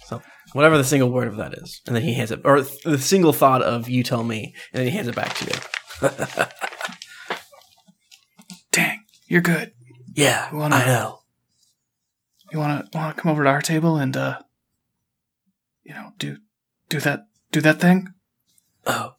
so 0.06 0.22
whatever 0.54 0.78
the 0.78 0.84
single 0.84 1.12
word 1.12 1.28
of 1.28 1.38
that 1.38 1.54
is. 1.54 1.82
And 1.86 1.96
then 1.96 2.04
he 2.04 2.14
hands 2.14 2.32
it 2.32 2.42
or 2.44 2.62
the 2.62 2.98
single 2.98 3.34
thought 3.34 3.62
of 3.62 3.90
you 3.90 4.04
tell 4.04 4.24
me, 4.24 4.56
and 4.74 4.80
then 4.80 4.86
he 4.86 4.92
hands 4.92 5.08
it 5.08 5.16
back 5.16 5.36
to 5.36 5.46
you. 5.46 6.10
Dang, 8.72 9.04
you're 9.28 9.42
good. 9.42 9.72
Yeah, 10.16 10.52
You 10.52 10.58
wanna- 10.58 10.76
I 10.76 10.86
know. 10.86 11.20
You 12.52 12.60
wanna 12.60 12.88
wanna 12.94 13.14
come 13.16 13.32
over 13.32 13.44
to 13.44 13.50
our 13.50 13.62
table 13.62 13.98
and 13.98 14.16
uh, 14.16 14.40
you 15.84 15.94
know, 15.94 16.12
do 16.18 16.38
do 16.90 17.00
that 17.00 17.26
do 17.52 17.62
that 17.62 17.80
thing? 17.82 18.10
Oh, 18.86 19.14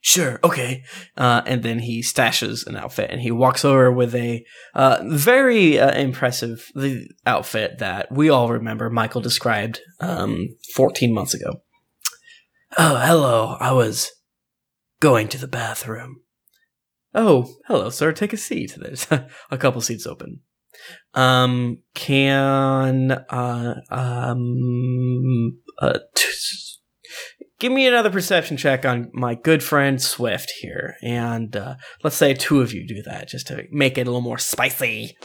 sure, 0.00 0.40
okay. 0.42 0.82
Uh, 1.16 1.42
and 1.46 1.62
then 1.62 1.80
he 1.80 2.02
stashes 2.02 2.66
an 2.66 2.76
outfit 2.76 3.10
and 3.10 3.20
he 3.20 3.30
walks 3.30 3.64
over 3.64 3.92
with 3.92 4.14
a 4.14 4.44
uh, 4.74 5.02
very 5.04 5.78
uh, 5.78 5.92
impressive 5.96 6.70
the 6.74 7.08
outfit 7.26 7.78
that 7.78 8.10
we 8.10 8.28
all 8.28 8.48
remember 8.48 8.90
Michael 8.90 9.20
described 9.20 9.80
um, 10.00 10.48
14 10.74 11.12
months 11.14 11.34
ago. 11.34 11.62
Oh, 12.78 12.96
hello. 12.96 13.56
I 13.60 13.72
was 13.72 14.10
going 15.00 15.28
to 15.28 15.38
the 15.38 15.48
bathroom. 15.48 16.22
Oh, 17.14 17.48
hello, 17.66 17.90
sir. 17.90 18.12
Take 18.12 18.32
a 18.32 18.36
seat. 18.36 18.74
There's 18.80 19.06
a 19.50 19.58
couple 19.58 19.80
seats 19.80 20.06
open. 20.06 20.40
Um, 21.14 21.78
can 21.94 23.10
uh 23.10 23.74
um 23.90 25.58
uh 25.80 25.98
t- 26.14 26.30
give 27.58 27.72
me 27.72 27.86
another 27.86 28.10
perception 28.10 28.56
check 28.56 28.84
on 28.84 29.10
my 29.12 29.34
good 29.34 29.62
friend 29.62 30.00
Swift 30.00 30.52
here, 30.60 30.94
and 31.02 31.54
uh, 31.56 31.74
let's 32.02 32.16
say 32.16 32.34
two 32.34 32.60
of 32.60 32.72
you 32.72 32.86
do 32.86 33.02
that 33.02 33.28
just 33.28 33.48
to 33.48 33.64
make 33.70 33.98
it 33.98 34.02
a 34.02 34.04
little 34.04 34.20
more 34.20 34.38
spicy. 34.38 35.16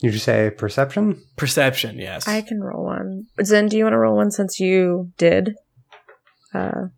You 0.00 0.10
just 0.10 0.24
say 0.24 0.50
perception? 0.50 1.22
Perception, 1.36 1.98
yes. 1.98 2.28
I 2.28 2.42
can 2.42 2.60
roll 2.60 2.84
one. 2.84 3.24
Zen, 3.42 3.68
do 3.68 3.76
you 3.76 3.84
want 3.84 3.94
to 3.94 3.98
roll 3.98 4.16
one 4.16 4.30
since 4.30 4.60
you 4.60 5.12
did? 5.16 5.54
Uh, 6.52 6.88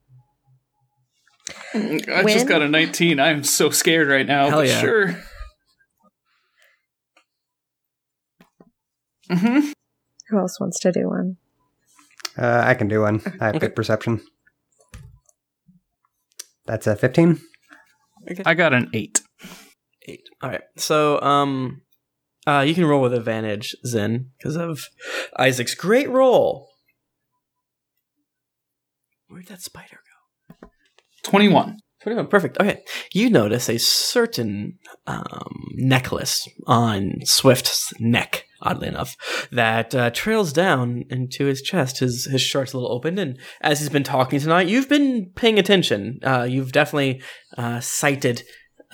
I 1.76 2.22
Win? 2.22 2.28
just 2.34 2.46
got 2.48 2.62
a 2.62 2.68
19. 2.68 3.20
I'm 3.20 3.44
so 3.44 3.70
scared 3.70 4.08
right 4.08 4.26
now. 4.26 4.48
Hell 4.48 4.64
yeah. 4.64 4.80
Sure. 4.80 5.22
Mm-hmm. 9.30 9.70
who 10.28 10.38
else 10.38 10.60
wants 10.60 10.78
to 10.80 10.92
do 10.92 11.08
one? 11.08 11.36
Uh, 12.38 12.62
I 12.64 12.74
can 12.74 12.86
do 12.88 13.00
one. 13.00 13.20
I 13.40 13.46
have 13.46 13.56
Okay. 13.56 13.66
good 13.66 13.76
perception. 13.76 14.20
That's 16.66 16.86
a 16.86 16.94
15. 16.96 17.40
I 18.44 18.54
got 18.54 18.72
an 18.72 18.90
eight. 18.92 19.20
Eight. 20.08 20.28
All 20.42 20.50
right. 20.50 20.62
So, 20.76 21.20
um, 21.22 21.82
uh, 22.46 22.60
you 22.66 22.74
can 22.74 22.84
roll 22.84 23.02
with 23.02 23.14
advantage, 23.14 23.74
Zen, 23.84 24.30
because 24.38 24.56
of 24.56 24.88
Isaac's 25.36 25.74
great 25.74 26.08
roll. 26.08 26.68
Where'd 29.28 29.46
that 29.48 29.62
spider 29.62 29.96
go? 30.04 30.05
21. 31.26 31.78
21. 32.02 32.28
Perfect. 32.28 32.60
Okay. 32.60 32.82
You 33.12 33.28
notice 33.30 33.68
a 33.68 33.78
certain 33.78 34.78
um, 35.08 35.72
necklace 35.74 36.48
on 36.68 37.14
Swift's 37.24 37.92
neck, 37.98 38.44
oddly 38.62 38.86
enough, 38.86 39.16
that 39.50 39.92
uh, 39.92 40.10
trails 40.10 40.52
down 40.52 41.04
into 41.10 41.46
his 41.46 41.62
chest. 41.62 41.98
His 41.98 42.26
his 42.26 42.42
shirt's 42.42 42.72
a 42.72 42.78
little 42.78 42.94
open, 42.94 43.18
and 43.18 43.38
as 43.60 43.80
he's 43.80 43.88
been 43.88 44.04
talking 44.04 44.38
tonight, 44.38 44.68
you've 44.68 44.88
been 44.88 45.32
paying 45.34 45.58
attention. 45.58 46.20
Uh, 46.22 46.46
you've 46.48 46.70
definitely 46.70 47.22
uh, 47.58 47.80
sighted 47.80 48.44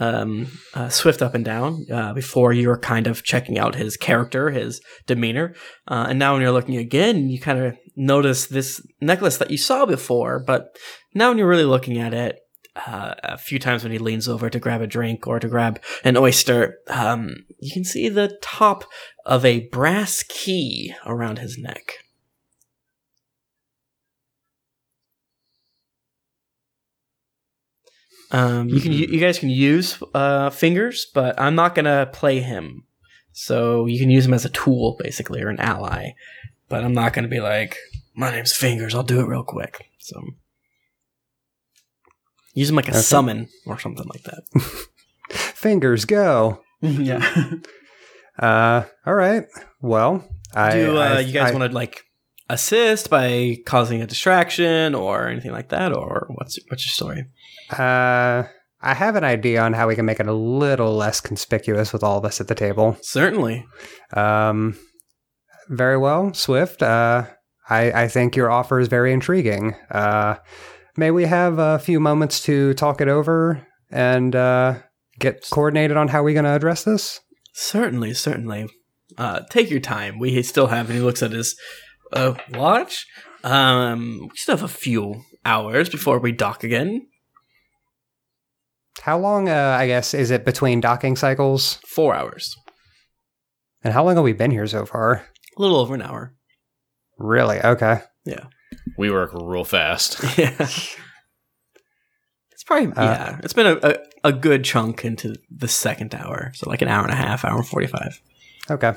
um, 0.03 0.47
uh, 0.75 0.89
Swift 0.89 1.23
up 1.23 1.35
and 1.35 1.45
down 1.45 1.87
uh, 1.93 2.13
before 2.13 2.53
you 2.53 2.69
were 2.69 2.79
kind 2.79 3.07
of 3.07 3.23
checking 3.23 3.59
out 3.59 3.75
his 3.75 3.97
character, 3.97 4.51
his 4.51 4.81
demeanor, 5.07 5.55
uh, 5.89 6.07
and 6.09 6.19
now 6.19 6.33
when 6.33 6.43
you're 6.43 6.53
looking 6.53 6.77
again, 6.77 7.29
you 7.29 7.41
kind 7.41 7.59
of 7.59 7.77
notice 7.97 8.47
this 8.47 8.85
necklace 9.01 9.37
that 9.39 9.51
you 9.51 9.59
saw 9.59 9.87
before, 9.87 10.43
but 10.45 10.77
now 11.15 11.29
when 11.29 11.39
you're 11.39 11.49
really 11.49 11.65
looking 11.65 11.99
at 11.99 12.15
it, 12.15 12.39
uh, 12.75 13.15
a 13.23 13.37
few 13.37 13.59
times 13.59 13.83
when 13.83 13.93
he 13.93 13.99
leans 13.99 14.29
over 14.29 14.49
to 14.49 14.59
grab 14.59 14.81
a 14.81 14.87
drink 14.87 15.27
or 15.27 15.39
to 15.39 15.49
grab 15.49 15.81
an 16.05 16.17
oyster, 16.17 16.79
um, 16.89 17.45
you 17.61 17.71
can 17.73 17.85
see 17.85 18.09
the 18.09 18.39
top 18.43 18.85
of 19.27 19.45
a 19.45 19.69
brass 19.69 20.23
key 20.23 20.95
around 21.07 21.39
his 21.39 21.59
neck. 21.59 21.93
Um, 28.33 28.69
you 28.69 28.81
can 28.81 28.93
you 28.93 29.21
guys 29.21 29.39
can 29.39 29.51
use 29.51 30.03
uh, 30.15 30.51
fingers, 30.51 31.07
but 31.15 31.39
I'm 31.39 31.55
not 31.55 31.75
gonna 31.75 32.09
play 32.13 32.41
him. 32.41 32.85
So 33.33 33.87
you 33.87 33.99
can 33.99 34.11
use 34.11 34.27
him 34.27 34.35
as 34.35 34.45
a 34.45 34.49
tool, 34.51 34.97
basically, 34.99 35.43
or 35.43 35.49
an 35.49 35.61
ally. 35.61 36.11
But 36.69 36.83
I'm 36.85 36.95
not 36.95 37.13
gonna 37.13 37.29
be 37.29 37.41
like, 37.41 37.77
my 38.15 38.31
name's 38.31 38.53
Fingers. 38.55 38.95
I'll 38.95 39.03
do 39.03 39.21
it 39.21 39.27
real 39.27 39.45
quick. 39.45 39.87
So 39.99 40.21
use 42.55 42.71
him 42.71 42.77
like 42.77 42.89
a 42.89 42.93
Okay. 42.93 43.01
summon 43.01 43.49
or 43.67 43.79
something 43.79 44.07
like 44.13 44.23
that. 44.25 44.43
Fingers 45.31 46.05
go. 46.05 46.63
yeah. 46.81 47.51
Uh, 48.39 48.85
all 49.07 49.15
right. 49.15 49.45
Well, 49.81 50.25
I. 50.55 50.71
do 50.73 50.97
uh, 50.97 51.01
I- 51.01 51.21
you 51.21 51.33
guys 51.33 51.53
want 51.55 51.71
to 51.71 51.75
like 51.75 52.03
assist 52.51 53.09
by 53.09 53.57
causing 53.65 54.03
a 54.03 54.07
distraction 54.07 54.95
or 54.95 55.29
anything 55.29 55.53
like 55.53 55.69
that, 55.71 55.93
or 55.95 56.29
what's 56.35 56.59
what's 56.69 56.85
your 56.87 56.93
story? 56.93 57.27
Uh, 57.73 58.45
I 58.81 58.95
have 58.95 59.15
an 59.15 59.25
idea 59.25 59.63
on 59.63 59.73
how 59.73 59.87
we 59.87 59.95
can 59.95 60.05
make 60.05 60.21
it 60.21 60.27
a 60.27 60.33
little 60.33 60.95
less 60.95 61.21
conspicuous 61.21 61.93
with 61.93 62.03
all 62.03 62.19
of 62.19 62.25
us 62.25 62.41
at 62.41 62.49
the 62.49 62.55
table. 62.55 62.97
Certainly. 63.03 63.65
Um, 64.13 64.77
very 65.69 65.97
well, 65.97 66.35
Swift. 66.35 66.83
Uh, 66.83 67.27
I, 67.69 68.03
I 68.05 68.09
think 68.09 68.35
your 68.35 68.51
offer 68.51 68.81
is 68.81 68.89
very 68.89 69.13
intriguing. 69.13 69.77
Uh, 69.91 70.37
may 70.97 71.11
we 71.11 71.25
have 71.25 71.59
a 71.59 71.79
few 71.79 72.01
moments 72.01 72.43
to 72.45 72.75
talk 72.75 73.01
it 73.01 73.09
over 73.09 73.67
and 73.91 74.35
uh, 74.35 74.81
get 75.19 75.47
coordinated 75.51 75.97
on 75.97 76.09
how 76.09 76.23
we're 76.25 76.35
going 76.35 76.45
to 76.45 76.51
address 76.51 76.83
this? 76.83 77.21
Certainly, 77.55 78.15
certainly. 78.15 78.69
Uh, 79.17 79.41
take 79.51 79.71
your 79.71 79.81
time. 79.81 80.19
We 80.19 80.43
still 80.43 80.69
have, 80.69 80.89
and 80.89 80.99
he 80.99 81.05
looks 81.05 81.23
at 81.23 81.33
his 81.33 81.55
uh, 82.13 82.35
watch. 82.53 83.07
Um, 83.45 84.29
we 84.31 84.37
still 84.37 84.57
have 84.57 84.65
a 84.65 84.69
few 84.69 85.23
hours 85.45 85.89
before 85.89 86.19
we 86.19 86.33
dock 86.33 86.65
again. 86.65 87.07
How 89.01 89.19
long, 89.19 89.49
uh, 89.49 89.77
I 89.79 89.87
guess, 89.87 90.15
is 90.15 90.31
it 90.31 90.45
between 90.45 90.81
docking 90.81 91.17
cycles? 91.17 91.79
Four 91.89 92.15
hours. 92.15 92.55
And 93.83 93.93
how 93.93 94.05
long 94.05 94.15
have 94.17 94.25
we 94.25 94.33
been 94.33 94.51
here 94.51 94.67
so 94.67 94.85
far? 94.87 95.25
A 95.57 95.61
little 95.61 95.79
over 95.79 95.95
an 95.95 96.03
hour. 96.03 96.35
Really? 97.19 97.61
Okay. 97.61 98.01
Yeah. 98.25 98.45
We 98.97 99.11
work 99.11 99.31
real 99.35 99.65
fast. 99.65 100.23
Yeah. 100.39 100.55
It's 102.53 102.65
probably, 102.65 102.93
Uh, 102.93 103.05
yeah. 103.05 103.39
It's 103.43 103.53
been 103.55 103.67
a, 103.67 103.77
a, 103.83 103.97
a 104.29 104.33
good 104.33 104.65
chunk 104.65 105.05
into 105.05 105.35
the 105.51 105.67
second 105.67 106.15
hour. 106.15 106.53
So, 106.55 106.71
like 106.71 106.81
an 106.81 106.87
hour 106.89 107.03
and 107.03 107.11
a 107.13 107.17
half, 107.17 107.45
hour 107.45 107.57
and 107.57 107.67
45. 107.67 108.21
Okay. 108.71 108.93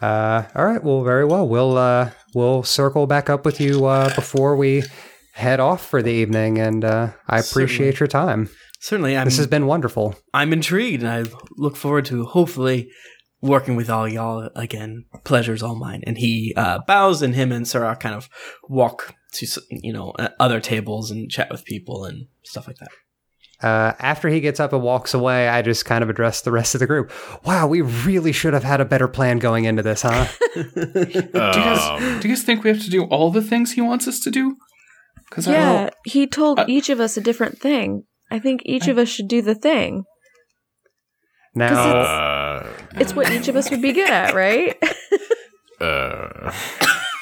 Uh, 0.00 0.44
all 0.54 0.64
right. 0.64 0.82
Well, 0.82 1.02
very 1.04 1.26
well. 1.26 1.46
We'll 1.46 1.76
uh, 1.76 2.10
we'll 2.34 2.62
circle 2.62 3.06
back 3.06 3.28
up 3.28 3.44
with 3.44 3.60
you 3.60 3.84
uh, 3.84 4.14
before 4.14 4.56
we 4.56 4.82
head 5.32 5.60
off 5.60 5.84
for 5.86 6.02
the 6.02 6.12
evening, 6.12 6.58
and 6.58 6.84
uh, 6.84 7.10
I 7.28 7.38
appreciate 7.38 8.00
your 8.00 8.06
time. 8.06 8.48
Certainly, 8.80 9.16
I'm, 9.16 9.26
This 9.26 9.36
has 9.36 9.46
been 9.46 9.66
wonderful. 9.66 10.16
I'm 10.34 10.52
intrigued, 10.52 11.02
and 11.02 11.10
I 11.28 11.30
look 11.56 11.76
forward 11.76 12.04
to 12.06 12.24
hopefully 12.24 12.90
working 13.40 13.76
with 13.76 13.90
all 13.90 14.08
y'all 14.08 14.48
again. 14.54 15.04
Pleasure's 15.24 15.62
all 15.62 15.74
mine. 15.74 16.02
And 16.06 16.18
he 16.18 16.52
uh, 16.56 16.80
bows, 16.86 17.22
and 17.22 17.34
him 17.34 17.52
and 17.52 17.66
Sarah 17.66 17.96
kind 17.96 18.14
of 18.14 18.28
walk 18.68 19.14
to 19.34 19.46
you 19.70 19.92
know 19.92 20.10
uh, 20.18 20.28
other 20.40 20.60
tables 20.60 21.10
and 21.10 21.30
chat 21.30 21.48
with 21.50 21.64
people 21.64 22.04
and 22.04 22.26
stuff 22.44 22.66
like 22.66 22.76
that. 22.78 22.88
Uh, 23.66 23.94
after 24.00 24.28
he 24.28 24.40
gets 24.40 24.58
up 24.58 24.72
and 24.72 24.82
walks 24.82 25.14
away, 25.14 25.48
I 25.48 25.62
just 25.62 25.84
kind 25.84 26.02
of 26.02 26.10
address 26.10 26.40
the 26.40 26.50
rest 26.50 26.74
of 26.74 26.80
the 26.80 26.86
group. 26.88 27.12
Wow, 27.44 27.68
we 27.68 27.80
really 27.80 28.32
should 28.32 28.54
have 28.54 28.64
had 28.64 28.80
a 28.80 28.84
better 28.84 29.06
plan 29.06 29.38
going 29.38 29.64
into 29.66 29.84
this, 29.84 30.02
huh? 30.02 30.26
Do 30.54 30.60
you, 31.08 31.22
guys, 31.22 31.78
Um, 32.02 32.20
do 32.20 32.28
you 32.28 32.34
guys 32.34 32.42
think 32.42 32.64
we 32.64 32.70
have 32.70 32.82
to 32.82 32.90
do 32.90 33.04
all 33.04 33.30
the 33.30 33.40
things 33.40 33.72
he 33.72 33.80
wants 33.80 34.08
us 34.08 34.18
to 34.20 34.30
do? 34.32 34.56
Because 35.32 35.48
I 35.48 35.52
Yeah, 35.52 35.82
don't. 35.84 35.94
he 36.04 36.26
told 36.26 36.58
Uh, 36.60 36.66
each 36.68 36.90
of 36.90 37.00
us 37.00 37.16
a 37.16 37.22
different 37.22 37.58
thing. 37.58 38.04
I 38.30 38.38
think 38.38 38.60
each 38.66 38.86
of 38.86 38.98
us 38.98 39.08
should 39.08 39.28
do 39.28 39.40
the 39.40 39.54
thing. 39.54 40.04
Now, 41.54 41.72
uh, 41.74 42.66
It's 42.96 43.14
what 43.14 43.32
each 43.32 43.48
of 43.48 43.56
us 43.56 43.70
would 43.70 43.80
be 43.80 43.92
good 43.92 44.10
at, 44.10 44.34
right? 44.34 44.76
uh, 45.80 46.52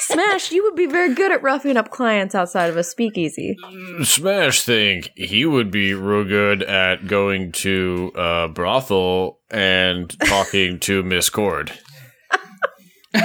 Smash, 0.00 0.50
you 0.50 0.64
would 0.64 0.74
be 0.74 0.86
very 0.86 1.14
good 1.14 1.30
at 1.30 1.40
roughing 1.40 1.76
up 1.76 1.90
clients 1.90 2.34
outside 2.34 2.68
of 2.68 2.76
a 2.76 2.82
speakeasy. 2.82 3.56
Smash 4.02 4.62
think 4.62 5.10
he 5.14 5.46
would 5.46 5.70
be 5.70 5.94
real 5.94 6.24
good 6.24 6.64
at 6.64 7.06
going 7.06 7.52
to 7.52 8.10
a 8.16 8.48
brothel 8.48 9.38
and 9.52 10.18
talking 10.26 10.80
to 10.80 11.04
Miss 11.04 11.30
Cord. 11.30 11.72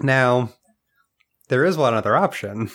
now, 0.00 0.50
there 1.48 1.64
is 1.64 1.76
one 1.76 1.94
other 1.94 2.16
option. 2.16 2.70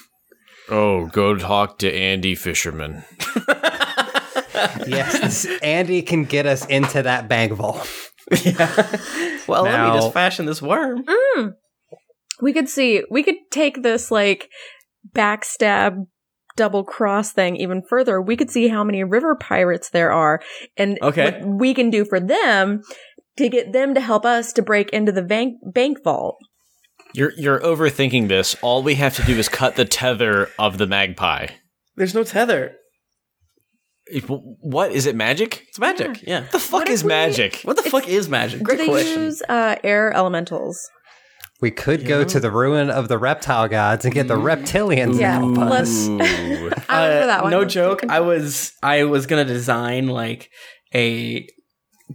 Oh, 0.69 1.07
go 1.07 1.36
talk 1.38 1.78
to 1.80 1.93
Andy 1.93 2.36
Fisherman. 2.36 3.03
Yes, 4.88 5.45
Andy 5.61 6.01
can 6.01 6.24
get 6.26 6.45
us 6.45 6.65
into 6.65 7.01
that 7.03 7.28
bank 7.28 7.51
vault. 7.53 7.88
yeah. 8.43 8.97
Well, 9.47 9.63
let 9.63 9.93
me 9.93 9.99
just 9.99 10.13
fashion 10.13 10.45
this 10.45 10.61
worm. 10.61 11.03
Hmm. 11.07 11.47
We 12.41 12.53
could 12.53 12.69
see, 12.69 13.03
we 13.11 13.24
could 13.24 13.36
take 13.51 13.84
this 13.84 14.09
like 14.11 14.49
backstab 15.13 16.05
double 16.55 16.84
cross 16.84 17.32
thing 17.34 17.55
even 17.57 17.82
further. 17.89 18.21
We 18.21 18.38
could 18.38 18.49
see 18.49 18.67
how 18.69 18.84
many 18.84 19.03
river 19.03 19.36
pirates 19.36 19.89
there 19.89 20.11
are 20.11 20.41
and 20.78 20.97
Okay. 21.01 21.41
what 21.41 21.59
we 21.59 21.74
can 21.74 21.89
do 21.89 22.05
for 22.05 22.19
them 22.19 22.82
to 23.38 23.49
get 23.49 23.74
them 23.74 23.93
to 23.95 24.01
help 24.01 24.24
us 24.26 24.53
to 24.53 24.61
break 24.61 24.89
into 24.91 25.11
the 25.11 25.24
bank, 25.24 25.55
bank 25.74 26.03
vault. 26.03 26.38
You're 27.16 27.32
you're 27.38 27.59
overthinking 27.59 28.28
this. 28.28 28.55
All 28.61 28.82
we 28.84 28.95
have 28.95 29.16
to 29.18 29.24
do 29.24 29.38
is 29.38 29.47
cut 29.49 29.76
the 29.76 29.86
tether 29.86 30.49
of 30.57 30.78
the 30.78 30.88
magpie. 30.88 31.47
There's 31.95 32.14
no 32.16 32.24
tether. 32.24 32.76
It- 34.07 34.26
What 34.28 34.91
is 34.91 35.05
it? 35.05 35.16
Magic? 35.16 35.64
It's 35.70 35.80
magic. 35.80 36.24
Yeah. 36.28 36.41
What 36.41 36.51
the 36.51 36.59
fuck 36.59 36.80
What 36.82 36.89
is 36.89 37.03
we- 37.03 37.07
magic? 37.09 37.61
What 37.64 37.78
the 37.78 37.84
fuck 37.89 38.07
is 38.07 38.28
magic? 38.30 38.59
Do 38.59 38.66
Great 38.66 38.78
they 38.80 38.88
question. 38.88 39.22
use 39.24 39.41
uh, 39.47 39.76
air 39.84 40.11
elementals? 40.14 40.80
We 41.61 41.72
could 41.72 42.05
go 42.05 42.26
to 42.26 42.39
the 42.41 42.51
ruin 42.51 42.89
of 42.89 43.07
the 43.07 43.18
reptile 43.18 43.70
gods 43.70 44.03
and 44.03 44.14
get 44.14 44.28
the 44.28 44.36
reptilians 44.36 45.18
Yeah, 45.20 45.39
to 45.39 45.45
help 45.55 45.57
us. 45.59 46.07
let's- 46.07 46.07
Ooh. 46.09 46.70
For 46.70 46.91
Uh, 46.91 47.26
that 47.28 47.43
one. 47.43 47.51
No 47.51 47.64
joke. 47.64 48.03
I 48.09 48.20
was 48.20 48.74
I 48.84 49.03
was 49.05 49.26
gonna 49.28 49.45
design 49.45 50.07
like 50.07 50.49
a 50.93 51.47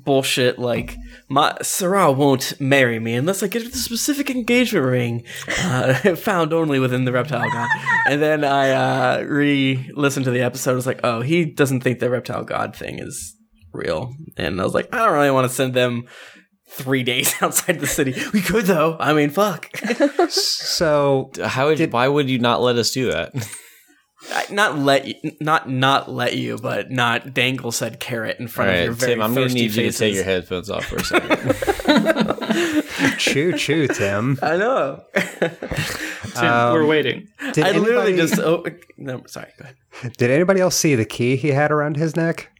bullshit 0.05 0.59
like 0.59 0.97
my 1.29 1.57
Sarah 1.63 2.11
won't 2.13 2.61
marry 2.61 2.99
me 2.99 3.15
unless 3.15 3.43
I 3.43 3.47
get 3.49 3.63
her 3.63 3.69
the 3.69 3.77
specific 3.79 4.31
engagement 4.31 4.87
ring 4.87 5.25
uh, 5.63 5.95
found 6.17 6.53
only 6.53 6.79
within 6.79 7.05
the 7.05 7.13
reptile 7.13 7.51
god. 7.51 7.69
And 8.07 8.23
then 8.23 8.45
I 8.45 8.71
uh, 8.71 9.23
re-listened 9.25 10.25
to 10.25 10.31
the 10.31 10.43
episode. 10.43 10.73
I 10.73 10.75
was 10.75 10.87
like, 10.87 11.01
oh, 11.05 11.21
he 11.21 11.45
doesn't 11.45 11.81
think 11.81 11.99
the 11.99 12.11
reptile 12.11 12.45
god 12.45 12.75
thing 12.75 12.99
is 12.99 13.35
real. 13.73 14.13
And 14.37 14.61
I 14.61 14.65
was 14.65 14.75
like, 14.75 14.95
I 14.95 14.99
don't 15.05 15.13
really 15.15 15.31
want 15.31 15.49
to 15.49 15.55
send 15.55 15.75
them 15.75 16.05
three 16.71 17.03
days 17.03 17.35
outside 17.43 17.81
the 17.81 17.87
city. 17.87 18.15
We 18.33 18.41
could 18.41 18.67
though. 18.67 18.97
I 18.99 19.13
mean, 19.13 19.31
fuck. 19.31 19.71
So, 20.31 21.31
How 21.43 21.69
would 21.69 21.79
Did- 21.79 21.93
why 21.93 22.07
would 22.09 22.29
you 22.29 22.39
not 22.39 22.61
let 22.61 22.77
us 22.77 22.91
do 22.91 23.11
that? 23.11 23.33
I- 24.33 24.47
not 24.53 24.79
let 24.79 25.07
you, 25.07 25.15
not 25.41 25.69
not 25.69 26.11
let 26.11 26.37
you, 26.37 26.59
but 26.59 26.91
not 26.91 27.33
dangle 27.35 27.73
said 27.73 27.99
carrot 28.01 28.39
in 28.39 28.45
All 28.47 28.49
front 28.53 28.71
of 28.71 28.77
your 28.77 28.89
right, 28.93 28.99
very 29.01 29.13
Tim, 29.15 29.23
I'm 29.23 29.35
gonna 29.35 29.47
thirsty 29.47 29.61
need 29.61 29.75
you 29.75 29.91
to 29.91 29.99
take 29.99 30.15
your 30.15 30.25
headphones 30.25 30.71
off 30.71 30.85
for 30.85 30.97
a 30.97 31.05
second. 31.05 31.55
choo 33.19 33.53
choo, 33.57 33.89
Tim. 33.89 34.39
I 34.43 34.57
know. 34.57 35.03
Tim, 35.15 35.51
Um, 36.45 36.73
we're 36.75 36.87
waiting. 36.87 37.29
Did 37.53 37.65
I 37.65 37.73
literally 37.73 38.17
just. 38.17 38.39
Oh, 38.39 38.65
no, 38.97 39.23
sorry. 39.27 39.51
Go 39.59 39.65
ahead. 39.65 40.17
Did 40.17 40.31
anybody 40.31 40.61
else 40.61 40.77
see 40.77 40.95
the 40.95 41.05
key 41.05 41.37
he 41.37 41.49
had 41.49 41.71
around 41.73 41.97
his 41.97 42.15
neck? 42.17 42.51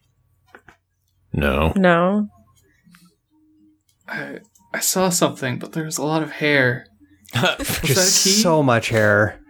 No. 1.33 1.73
No. 1.77 2.29
I, 4.09 4.39
I 4.73 4.81
saw 4.81 5.11
something, 5.11 5.59
but 5.59 5.73
there 5.73 5.85
was 5.85 5.99
a 5.99 6.05
lot 6.05 6.23
of 6.23 6.31
hair. 6.33 6.87
Just 7.85 8.43
so 8.43 8.63
much 8.63 8.89
hair. 8.89 9.41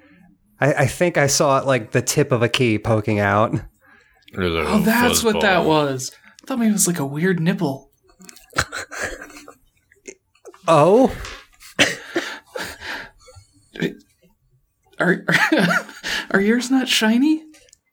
I, 0.61 0.75
I 0.75 0.87
think 0.87 1.17
I 1.17 1.27
saw 1.27 1.59
it 1.59 1.67
like 1.67 1.93
the 1.93 2.03
tip 2.03 2.33
of 2.33 2.43
a 2.43 2.49
key 2.49 2.79
poking 2.79 3.21
out. 3.21 3.55
oh, 4.37 4.81
that's 4.81 5.23
what 5.23 5.41
that 5.41 5.65
was. 5.65 6.13
I 6.43 6.47
thought 6.47 6.59
maybe 6.59 6.71
it 6.71 6.73
was 6.73 6.87
like 6.87 6.99
a 6.99 7.07
weird 7.07 7.41
nipple. 7.41 7.91
Oh, 10.67 11.15
Are 15.01 15.25
are 16.31 16.41
yours 16.41 16.71
not 16.71 16.89
shiny? 16.89 17.45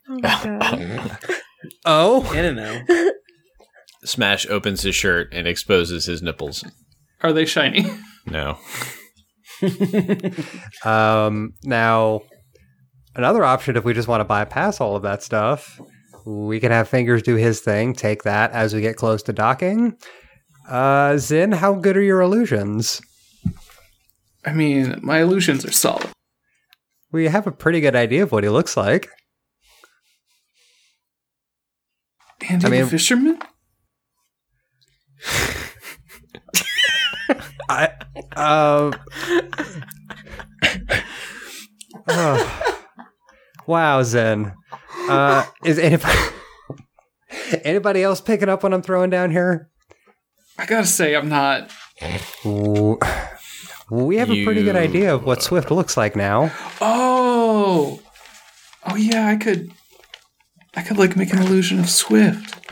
Oh 0.10 1.18
oh. 1.86 2.32
I 2.32 2.42
don't 2.42 2.56
know. 2.56 2.82
Smash 4.04 4.48
opens 4.50 4.82
his 4.82 4.96
shirt 4.96 5.30
and 5.32 5.48
exposes 5.48 6.06
his 6.06 6.22
nipples. 6.22 6.64
Are 7.22 7.34
they 7.34 7.46
shiny? 7.46 7.86
No. 8.26 8.58
Um, 10.84 11.54
now, 11.64 12.22
another 13.16 13.44
option, 13.44 13.76
if 13.76 13.84
we 13.84 13.94
just 13.94 14.08
want 14.08 14.22
to 14.22 14.26
bypass 14.26 14.80
all 14.80 14.96
of 14.96 15.04
that 15.04 15.24
stuff, 15.24 15.80
we 16.26 16.60
can 16.60 16.72
have 16.72 16.88
Fingers 16.88 17.22
do 17.22 17.36
his 17.36 17.62
thing, 17.62 17.94
take 17.94 18.24
that 18.24 18.52
as 18.52 18.74
we 18.74 18.82
get 18.82 18.96
close 18.96 19.22
to 19.24 19.34
docking. 19.34 19.98
Uh, 20.68 21.18
Zin, 21.18 21.52
how 21.52 21.74
good 21.74 21.98
are 21.98 22.02
your 22.02 22.22
illusions? 22.22 23.02
I 24.46 24.54
mean, 24.54 25.00
my 25.02 25.20
illusions 25.22 25.66
are 25.66 25.72
solid. 25.72 26.10
We 27.12 27.28
have 27.28 27.48
a 27.48 27.52
pretty 27.52 27.80
good 27.82 27.96
idea 27.96 28.24
of 28.24 28.32
what 28.32 28.44
he 28.44 28.50
looks 28.50 28.76
like. 28.76 29.10
Andy 32.50 32.66
I 32.66 32.70
mean- 32.70 32.82
the 32.84 32.90
fisherman? 32.90 33.40
I 37.68 37.90
uh, 38.36 38.92
oh. 42.08 42.72
wow, 43.68 44.04
Zen. 44.04 44.54
Uh, 45.10 45.46
is 45.64 45.80
anybody 45.80 46.18
anybody 47.64 48.04
else 48.04 48.22
picking 48.22 48.50
up 48.50 48.64
what 48.64 48.74
I'm 48.74 48.82
throwing 48.82 49.10
down 49.10 49.32
here? 49.32 49.70
I 50.58 50.66
gotta 50.66 50.88
say, 50.88 51.16
I'm 51.16 51.30
not. 51.30 51.72
Ooh. 52.46 52.98
We 53.90 54.18
have 54.18 54.32
a 54.32 54.44
pretty 54.44 54.64
good 54.64 54.76
idea 54.76 55.14
of 55.14 55.26
what 55.26 55.44
Swift 55.44 55.70
looks 55.70 55.96
like 55.96 56.16
now. 56.16 56.52
Oh, 56.82 58.00
oh 58.88 58.96
yeah, 58.96 59.28
I 59.28 59.36
could. 59.36 59.72
I 60.76 60.82
could 60.82 60.98
like 60.98 61.16
make 61.16 61.32
an 61.34 61.40
illusion 61.40 61.80
of 61.80 61.90
Swift. 61.90 62.65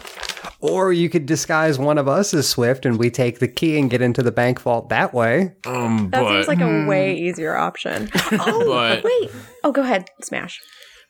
Or 0.63 0.93
you 0.93 1.09
could 1.09 1.25
disguise 1.25 1.77
one 1.77 1.97
of 1.97 2.07
us 2.07 2.33
as 2.33 2.47
Swift 2.47 2.85
and 2.85 2.97
we 2.97 3.09
take 3.11 3.39
the 3.39 3.49
key 3.49 3.77
and 3.77 3.89
get 3.89 4.01
into 4.01 4.23
the 4.23 4.31
bank 4.31 4.61
vault 4.61 4.87
that 4.89 5.13
way. 5.13 5.55
Um, 5.65 6.09
That 6.11 6.21
but 6.23 6.29
seems 6.29 6.47
like 6.47 6.61
a 6.61 6.85
way 6.87 7.15
easier 7.17 7.55
option. 7.55 8.09
Oh, 8.31 8.65
But- 8.67 9.03
wait. 9.03 9.29
Oh, 9.65 9.71
go 9.73 9.81
ahead. 9.81 10.05
Smash. 10.21 10.59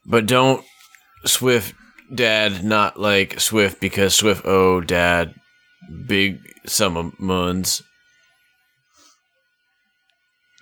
but 0.07 0.25
don't 0.25 0.65
Swift 1.25 1.75
Dad 2.13 2.63
not 2.63 2.99
like 2.99 3.39
Swift 3.39 3.79
because 3.79 4.15
Swift 4.15 4.41
oh 4.45 4.81
Dad 4.81 5.33
big 6.07 6.39
sum 6.65 6.97
of 6.97 7.19
moons. 7.19 7.81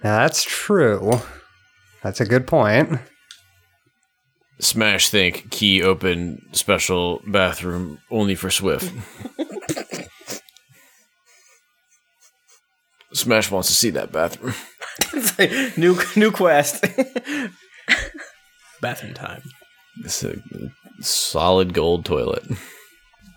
Now 0.04 0.18
that's 0.20 0.44
true. 0.44 1.14
That's 2.04 2.20
a 2.22 2.26
good 2.26 2.46
point. 2.48 3.00
Smash 4.62 5.10
think 5.10 5.50
key 5.50 5.82
open 5.82 6.48
special 6.54 7.22
bathroom 7.26 7.98
only 8.12 8.36
for 8.36 8.52
Swift. 8.52 8.94
Smash 13.14 13.50
wants 13.52 13.68
to 13.70 13.74
see 13.74 13.90
that 13.90 14.12
bathroom. 14.12 14.54
Like, 15.40 15.52
new 15.78 15.98
new 16.16 16.32
quest. 16.32 16.86
Bathroom 18.82 19.14
time. 19.14 19.42
It's 20.04 20.24
a 20.24 20.36
solid 21.02 21.74
gold 21.74 22.06
toilet. 22.06 22.44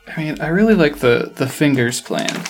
I 0.07 0.23
mean, 0.23 0.41
I 0.41 0.49
really 0.49 0.75
like 0.75 0.99
the 0.99 1.33
the 1.35 1.49
fingers 1.49 2.01
plan. 2.01 2.45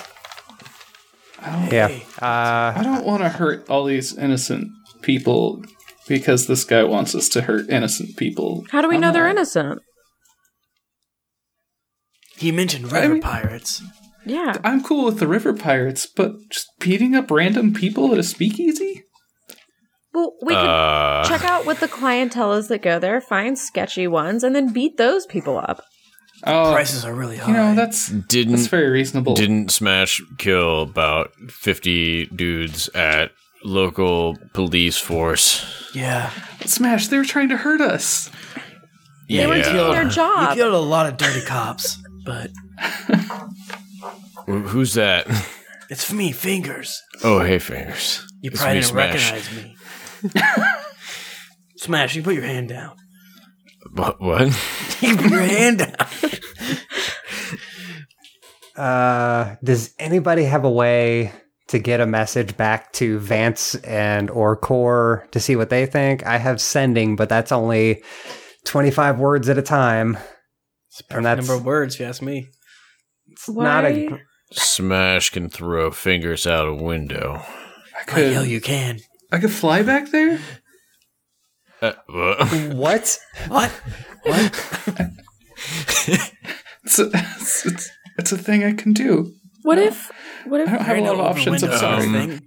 I 1.40 1.50
don't, 1.52 1.72
Yeah. 1.72 1.88
Uh, 2.20 2.74
I 2.76 2.82
don't 2.82 3.04
want 3.04 3.22
to 3.22 3.28
hurt 3.28 3.68
all 3.70 3.84
these 3.84 4.16
innocent 4.16 4.68
people 5.02 5.62
because 6.08 6.46
this 6.46 6.64
guy 6.64 6.82
wants 6.84 7.14
us 7.14 7.28
to 7.30 7.42
hurt 7.42 7.68
innocent 7.70 8.16
people. 8.16 8.64
How 8.70 8.82
do 8.82 8.88
we 8.88 8.98
know 8.98 9.12
they're 9.12 9.28
innocent? 9.28 9.80
He 12.36 12.50
mentioned 12.52 12.92
I 12.92 13.00
river 13.02 13.14
mean- 13.14 13.22
pirates. 13.22 13.82
Yeah. 14.26 14.56
I'm 14.64 14.82
cool 14.82 15.04
with 15.04 15.18
the 15.20 15.26
river 15.28 15.52
pirates, 15.52 16.06
but 16.06 16.32
just 16.50 16.66
beating 16.80 17.14
up 17.14 17.30
random 17.30 17.74
people 17.74 18.10
at 18.12 18.18
a 18.18 18.22
speakeasy? 18.22 19.02
Well, 20.14 20.32
we 20.42 20.54
could 20.54 20.60
Uh, 20.64 21.24
check 21.28 21.44
out 21.44 21.66
what 21.66 21.80
the 21.80 21.88
clientele 21.88 22.54
is 22.54 22.68
that 22.68 22.80
go 22.80 22.98
there, 22.98 23.20
find 23.20 23.58
sketchy 23.58 24.06
ones, 24.06 24.42
and 24.42 24.54
then 24.56 24.72
beat 24.72 24.96
those 24.96 25.26
people 25.26 25.58
up. 25.58 25.82
Oh, 26.46 26.72
Prices 26.72 27.04
are 27.04 27.14
really 27.14 27.36
high. 27.36 27.48
you 27.48 27.54
know 27.54 27.74
that's 27.74 28.08
didn't 28.08 28.52
that's 28.56 28.66
very 28.68 28.88
reasonable. 28.90 29.34
Didn't 29.34 29.70
Smash 29.70 30.22
kill 30.38 30.82
about 30.82 31.30
50 31.50 32.26
dudes 32.26 32.88
at 32.94 33.30
local 33.64 34.36
police 34.52 34.98
force? 34.98 35.90
yeah. 35.94 36.30
Smash, 36.66 37.08
they 37.08 37.18
were 37.18 37.24
trying 37.24 37.48
to 37.50 37.56
hurt 37.56 37.80
us. 37.80 38.30
They 39.28 39.46
were 39.46 39.54
doing 39.62 39.92
their 39.92 40.04
You 40.04 40.10
job. 40.10 40.54
killed 40.54 40.74
a 40.74 40.78
lot 40.78 41.06
of 41.06 41.16
dirty 41.16 41.40
cops, 41.44 41.98
but 42.24 42.50
Who's 44.46 44.94
that? 44.94 45.26
it's 45.90 46.12
me, 46.12 46.32
Fingers. 46.32 47.02
Oh, 47.22 47.40
hey, 47.40 47.58
Fingers. 47.58 48.26
You 48.42 48.50
It's 48.50 48.60
probably 48.60 48.76
me, 48.76 48.80
didn't 48.82 48.92
Smash. 48.92 49.32
recognize 49.32 49.56
me. 49.56 49.76
Smash, 51.76 52.16
you 52.16 52.22
put 52.22 52.34
your 52.34 52.44
hand 52.44 52.68
down. 52.68 52.96
What? 53.92 54.20
what? 54.20 54.48
You 55.00 55.16
put 55.16 55.30
your 55.30 55.40
hand 55.42 55.78
down. 55.78 55.96
uh, 58.76 59.56
does 59.62 59.92
anybody 59.98 60.44
have 60.44 60.64
a 60.64 60.70
way 60.70 61.32
to 61.68 61.78
get 61.78 62.00
a 62.00 62.06
message 62.06 62.56
back 62.56 62.92
to 62.94 63.18
Vance 63.18 63.74
and 63.76 64.30
or 64.30 64.56
Core 64.56 65.26
to 65.30 65.40
see 65.40 65.56
what 65.56 65.70
they 65.70 65.86
think? 65.86 66.26
I 66.26 66.38
have 66.38 66.60
sending, 66.60 67.16
but 67.16 67.28
that's 67.28 67.52
only 67.52 68.02
25 68.64 69.18
words 69.18 69.48
at 69.48 69.58
a 69.58 69.62
time. 69.62 70.18
And 71.10 71.24
that's 71.24 71.46
Number 71.46 71.54
of 71.60 71.64
words, 71.64 71.94
if 71.94 72.00
you 72.00 72.06
ask 72.06 72.22
me. 72.22 72.48
it's 73.28 73.48
not 73.48 73.84
a 73.84 74.08
Smash 74.52 75.30
can 75.30 75.48
throw 75.48 75.90
fingers 75.90 76.46
out 76.46 76.68
a 76.68 76.74
window. 76.74 77.42
I 77.42 78.12
Like 78.12 78.32
hell, 78.32 78.44
you 78.44 78.60
can. 78.60 79.00
I 79.32 79.38
could 79.38 79.50
fly 79.50 79.82
back 79.82 80.10
there? 80.10 80.38
Uh, 81.82 81.92
what? 82.74 83.18
what? 83.48 83.70
What? 84.22 85.10
It's 86.84 86.98
a, 86.98 87.10
it's, 87.14 87.66
it's, 87.66 87.90
it's 88.18 88.32
a 88.32 88.36
thing 88.38 88.62
I 88.62 88.72
can 88.74 88.92
do. 88.92 89.32
What 89.64 89.78
if? 89.78 90.10
What 90.46 90.60
I 90.60 90.64
if? 90.64 90.70
don't 90.70 90.80
have 90.80 90.96
a 90.98 91.00
lot 91.00 91.14
of 91.14 91.20
options. 91.20 91.62
I'm 91.64 91.72
sorry. 91.78 92.04
Um, 92.06 92.12
thing. 92.12 92.40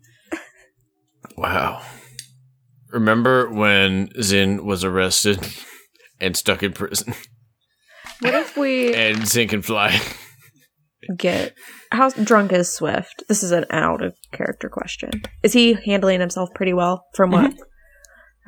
wow. 1.37 1.81
Remember 2.91 3.49
when 3.49 4.09
Zin 4.21 4.65
was 4.65 4.83
arrested 4.83 5.39
and 6.21 6.37
stuck 6.37 6.63
in 6.63 6.73
prison? 6.73 7.13
What 8.21 8.33
if 8.33 8.55
we 8.55 8.93
And 8.95 9.27
Zin 9.27 9.47
can 9.47 9.61
fly. 9.61 9.99
get? 11.17 11.53
How 11.91 12.09
drunk 12.09 12.51
is 12.53 12.73
Swift? 12.73 13.23
This 13.27 13.43
is 13.43 13.51
an 13.51 13.65
out 13.71 14.03
of 14.03 14.13
character 14.31 14.69
question. 14.69 15.09
Is 15.43 15.53
he 15.53 15.73
handling 15.85 16.19
himself 16.19 16.49
pretty 16.55 16.73
well? 16.73 17.05
From 17.15 17.31
what? 17.31 17.53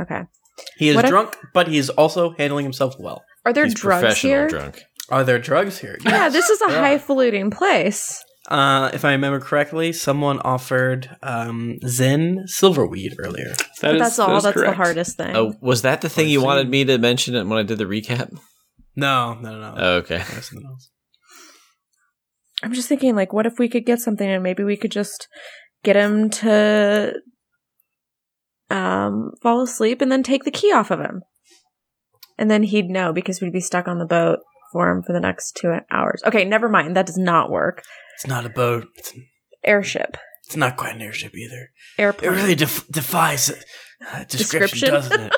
Okay. 0.01 0.21
He 0.77 0.89
is 0.89 0.95
What 0.95 1.05
if- 1.05 1.09
drunk, 1.11 1.35
but 1.53 1.67
he 1.67 1.77
is 1.77 1.89
also 1.89 2.31
handling 2.37 2.65
himself 2.65 2.95
well. 2.99 3.23
Are 3.45 3.53
there 3.53 3.65
He's 3.65 3.73
drugs 3.73 4.01
professional 4.01 4.31
here? 4.33 4.47
drunk. 4.47 4.83
Are 5.09 5.23
there 5.23 5.39
drugs 5.39 5.79
here? 5.79 5.97
Yeah, 6.05 6.29
this 6.29 6.49
is 6.49 6.61
a 6.61 6.69
Yeah. 6.71 6.81
highfalutin 6.81 7.49
place. 7.49 8.23
Uh, 8.49 8.89
if 8.93 9.05
I 9.05 9.11
remember 9.11 9.39
correctly, 9.39 9.93
someone 9.93 10.39
offered 10.39 11.15
um, 11.21 11.77
Zen 11.85 12.45
silverweed 12.47 13.13
earlier. 13.19 13.49
That 13.49 13.77
But 13.81 13.95
is- 13.95 14.01
that's 14.01 14.15
that 14.17 14.29
all. 14.29 14.37
is 14.37 14.43
That's 14.43 14.59
the 14.59 14.73
hardest 14.73 15.17
thing. 15.17 15.35
Oh, 15.35 15.53
was 15.61 15.83
that 15.83 16.01
the 16.01 16.09
thing 16.09 16.27
you 16.29 16.41
wanted 16.41 16.67
me 16.67 16.83
to 16.85 16.97
mention 16.97 17.35
it 17.35 17.45
when 17.45 17.59
I 17.59 17.63
did 17.63 17.77
the 17.77 17.85
recap? 17.85 18.35
No, 18.95 19.35
no, 19.35 19.51
no. 19.51 19.75
no. 19.75 19.75
Oh, 19.77 19.95
okay. 19.97 20.17
That's 20.17 20.49
something 20.49 20.67
else. 20.67 20.89
I'm 22.63 22.73
just 22.73 22.89
thinking, 22.89 23.15
like, 23.15 23.31
what 23.31 23.45
if 23.45 23.59
we 23.59 23.69
could 23.69 23.85
get 23.85 23.99
something 23.99 24.27
and 24.27 24.43
maybe 24.43 24.63
we 24.63 24.75
could 24.75 24.91
just 24.91 25.27
get 25.83 25.95
him 25.95 26.29
to 26.29 27.13
um, 28.69 29.31
fall 29.41 29.61
asleep 29.61 30.01
and 30.01 30.11
then 30.11 30.23
take 30.23 30.43
the 30.43 30.51
key 30.51 30.73
off 30.73 30.91
of 30.91 30.99
him. 30.99 31.21
And 32.37 32.49
then 32.49 32.63
he'd 32.63 32.89
know 32.89 33.13
because 33.13 33.41
we'd 33.41 33.53
be 33.53 33.59
stuck 33.61 33.87
on 33.87 33.99
the 33.99 34.05
boat 34.05 34.39
for 34.71 34.89
him 34.89 35.03
for 35.03 35.13
the 35.13 35.19
next 35.19 35.57
two 35.59 35.73
hours. 35.91 36.21
Okay, 36.25 36.45
never 36.45 36.67
mind. 36.69 36.95
That 36.95 37.05
does 37.05 37.17
not 37.17 37.51
work. 37.51 37.83
It's 38.19 38.27
not 38.27 38.45
a 38.45 38.49
boat. 38.49 38.87
It's, 38.97 39.13
Airship. 39.63 40.17
it's 40.45 40.57
not 40.57 40.75
quite 40.75 40.95
an 40.95 41.01
airship 41.01 41.33
either. 41.35 41.69
Airplane. 41.97 42.31
It 42.31 42.35
really 42.35 42.55
def- 42.55 42.85
defies 42.89 43.49
uh, 43.49 44.23
description, 44.25 44.89
Description? 44.89 44.89
doesn't 44.89 45.31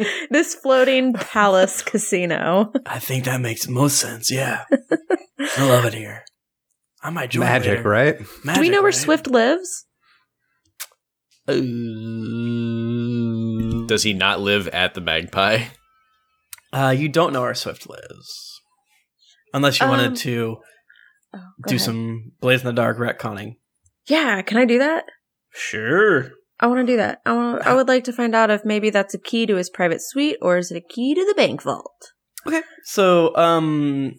it? 0.00 0.26
this 0.30 0.54
floating 0.54 1.12
palace 1.14 1.82
casino. 1.82 2.72
I 2.86 2.98
think 3.00 3.24
that 3.24 3.40
makes 3.40 3.66
most 3.68 3.98
sense. 3.98 4.30
Yeah, 4.30 4.64
I 5.40 5.68
love 5.68 5.84
it 5.86 5.94
here. 5.94 6.24
I 7.02 7.10
might 7.10 7.30
join 7.30 7.40
Magic, 7.46 7.78
later. 7.78 7.88
right? 7.88 8.18
Magic, 8.44 8.54
Do 8.54 8.60
we 8.60 8.68
know 8.70 8.78
where 8.82 8.90
right? 8.90 8.94
Swift 8.94 9.26
lives? 9.26 9.84
Uh, 11.46 11.54
Does 13.86 14.02
he 14.02 14.12
not 14.14 14.40
live 14.40 14.68
at 14.68 14.94
the 14.94 15.00
Magpie? 15.00 15.64
uh, 16.72 16.94
you 16.96 17.08
don't 17.08 17.32
know 17.32 17.42
where 17.42 17.54
Swift 17.54 17.88
lives, 17.88 18.60
unless 19.52 19.78
you 19.80 19.84
Um, 19.86 19.90
wanted 19.90 20.16
to 20.16 20.56
Oh, 21.34 21.40
do 21.66 21.74
ahead. 21.76 21.84
some 21.84 22.32
Blades 22.40 22.62
in 22.62 22.66
the 22.66 22.72
Dark 22.72 22.98
retconning. 22.98 23.56
Yeah, 24.08 24.42
can 24.42 24.58
I 24.58 24.64
do 24.64 24.78
that? 24.78 25.04
Sure. 25.52 26.30
I 26.60 26.66
want 26.66 26.86
to 26.86 26.92
do 26.92 26.96
that. 26.98 27.20
I 27.26 27.32
want. 27.32 27.66
I 27.66 27.74
would 27.74 27.88
like 27.88 28.04
to 28.04 28.12
find 28.12 28.34
out 28.34 28.50
if 28.50 28.64
maybe 28.64 28.90
that's 28.90 29.14
a 29.14 29.18
key 29.18 29.46
to 29.46 29.56
his 29.56 29.70
private 29.70 30.00
suite 30.00 30.36
or 30.40 30.58
is 30.58 30.70
it 30.70 30.76
a 30.76 30.80
key 30.94 31.14
to 31.14 31.24
the 31.24 31.34
bank 31.34 31.62
vault? 31.62 32.12
Okay. 32.46 32.62
So, 32.84 33.34
um, 33.36 34.14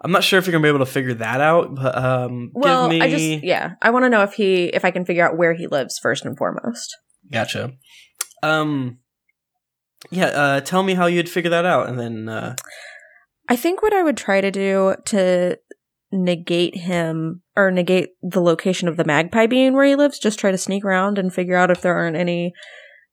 I'm 0.00 0.12
not 0.12 0.22
sure 0.24 0.38
if 0.38 0.46
you're 0.46 0.52
gonna 0.52 0.62
be 0.62 0.68
able 0.68 0.84
to 0.84 0.86
figure 0.86 1.14
that 1.14 1.40
out, 1.40 1.74
but 1.74 1.96
um, 1.96 2.50
Well, 2.54 2.88
give 2.88 2.98
me. 2.98 3.04
I 3.04 3.10
just 3.10 3.44
yeah, 3.44 3.72
I 3.82 3.90
want 3.90 4.04
to 4.04 4.08
know 4.08 4.22
if 4.22 4.34
he 4.34 4.66
if 4.66 4.84
I 4.84 4.90
can 4.90 5.04
figure 5.04 5.26
out 5.26 5.36
where 5.36 5.54
he 5.54 5.66
lives 5.66 5.98
first 5.98 6.24
and 6.24 6.36
foremost. 6.36 6.96
Gotcha. 7.32 7.72
Um, 8.42 8.98
yeah. 10.10 10.26
Uh, 10.26 10.60
tell 10.60 10.82
me 10.82 10.94
how 10.94 11.06
you'd 11.06 11.28
figure 11.28 11.50
that 11.50 11.64
out, 11.64 11.88
and 11.88 11.98
then 11.98 12.28
uh, 12.28 12.56
I 13.48 13.56
think 13.56 13.82
what 13.82 13.92
I 13.92 14.02
would 14.02 14.16
try 14.16 14.40
to 14.40 14.50
do 14.50 14.94
to 15.06 15.58
negate 16.14 16.76
him 16.76 17.42
or 17.56 17.70
negate 17.70 18.10
the 18.22 18.40
location 18.40 18.88
of 18.88 18.96
the 18.96 19.04
magpie 19.04 19.46
being 19.46 19.74
where 19.74 19.84
he 19.84 19.96
lives, 19.96 20.18
just 20.18 20.38
try 20.38 20.50
to 20.50 20.58
sneak 20.58 20.84
around 20.84 21.18
and 21.18 21.34
figure 21.34 21.56
out 21.56 21.70
if 21.70 21.80
there 21.82 21.94
aren't 21.94 22.16
any 22.16 22.52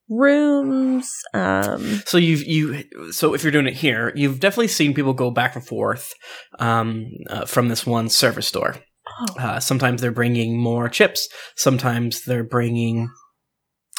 rooms. 0.10 1.12
Um, 1.34 2.04
So 2.06 2.18
you've 2.18 2.44
you 2.44 2.84
so 3.12 3.34
if 3.34 3.44
you're 3.44 3.52
doing 3.52 3.68
it 3.68 3.74
here, 3.76 4.12
you've 4.16 4.40
definitely 4.40 4.68
seen 4.68 4.94
people 4.94 5.14
go 5.14 5.32
back 5.32 5.56
and 5.56 5.66
forth 5.66 6.14
um, 6.60 7.08
uh, 7.30 7.46
from 7.46 7.70
this 7.70 7.86
one 7.86 8.10
service 8.10 8.48
store. 8.48 8.76
oh, 9.20 9.40
Uh, 9.40 9.60
sometimes 9.60 10.02
they're 10.02 10.12
bringing 10.12 10.58
more 10.58 10.90
chips. 10.90 11.28
Sometimes 11.56 12.26
they're 12.26 12.44
bringing, 12.44 13.10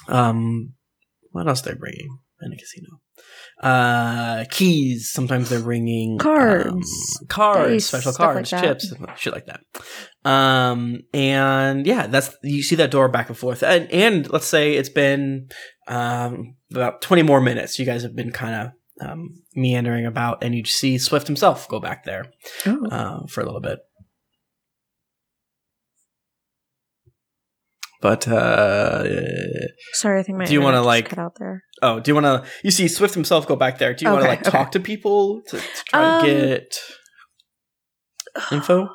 um, 0.08 0.74
what 1.30 1.48
else 1.48 1.62
they're 1.62 1.76
bringing 1.76 2.18
in 2.42 2.52
a 2.52 2.56
casino? 2.56 3.01
Uh, 3.62 4.44
keys. 4.50 5.12
Sometimes 5.12 5.48
they're 5.48 5.60
bringing 5.60 6.18
Cards. 6.18 6.68
um, 6.68 6.82
cards, 7.28 7.70
dice, 7.70 7.86
special 7.86 8.12
stuff 8.12 8.34
like 8.34 8.50
cards, 8.50 8.50
chips, 8.50 8.92
shit 9.16 9.32
like 9.32 9.46
that. 9.46 9.60
Um, 10.28 11.02
and 11.14 11.86
yeah, 11.86 12.08
that's 12.08 12.36
you 12.42 12.62
see 12.62 12.74
that 12.76 12.90
door 12.90 13.08
back 13.08 13.28
and 13.28 13.38
forth. 13.38 13.62
And, 13.62 13.88
and 13.92 14.30
let's 14.32 14.46
say 14.46 14.74
it's 14.74 14.88
been 14.88 15.48
um 15.86 16.56
about 16.72 17.02
twenty 17.02 17.22
more 17.22 17.40
minutes. 17.40 17.78
You 17.78 17.86
guys 17.86 18.02
have 18.02 18.16
been 18.16 18.32
kind 18.32 18.54
of 18.54 18.72
um, 19.08 19.42
meandering 19.54 20.06
about, 20.06 20.42
and 20.42 20.54
you 20.54 20.64
see 20.64 20.98
Swift 20.98 21.26
himself 21.26 21.68
go 21.68 21.80
back 21.80 22.04
there 22.04 22.26
oh. 22.66 22.86
uh, 22.88 23.26
for 23.26 23.40
a 23.40 23.44
little 23.44 23.60
bit. 23.60 23.78
But 28.02 28.26
uh, 28.26 29.04
sorry, 29.94 30.18
I 30.20 30.22
think 30.24 30.38
my 30.38 30.44
do 30.44 30.52
you 30.52 30.60
wanna, 30.60 30.82
like- 30.82 31.08
cut 31.08 31.18
out 31.20 31.36
there? 31.38 31.62
oh, 31.82 32.00
do 32.00 32.10
you 32.10 32.14
want 32.20 32.26
to? 32.26 32.50
You 32.64 32.70
see 32.72 32.88
Swift 32.88 33.14
himself 33.14 33.46
go 33.46 33.54
back 33.56 33.78
there. 33.78 33.94
Do 33.94 34.04
you 34.04 34.10
want 34.10 34.24
to 34.24 34.28
Okay, 34.28 34.36
like 34.42 34.42
talk 34.52 34.72
to 34.72 34.80
people 34.80 35.40
to, 35.48 35.56
to 35.58 35.84
try 35.86 36.16
Um, 36.16 36.20
to 36.20 36.26
get 36.26 36.76
info? 38.50 38.88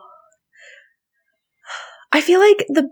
I 2.11 2.19
feel 2.21 2.39
like 2.41 2.65
the 2.69 2.89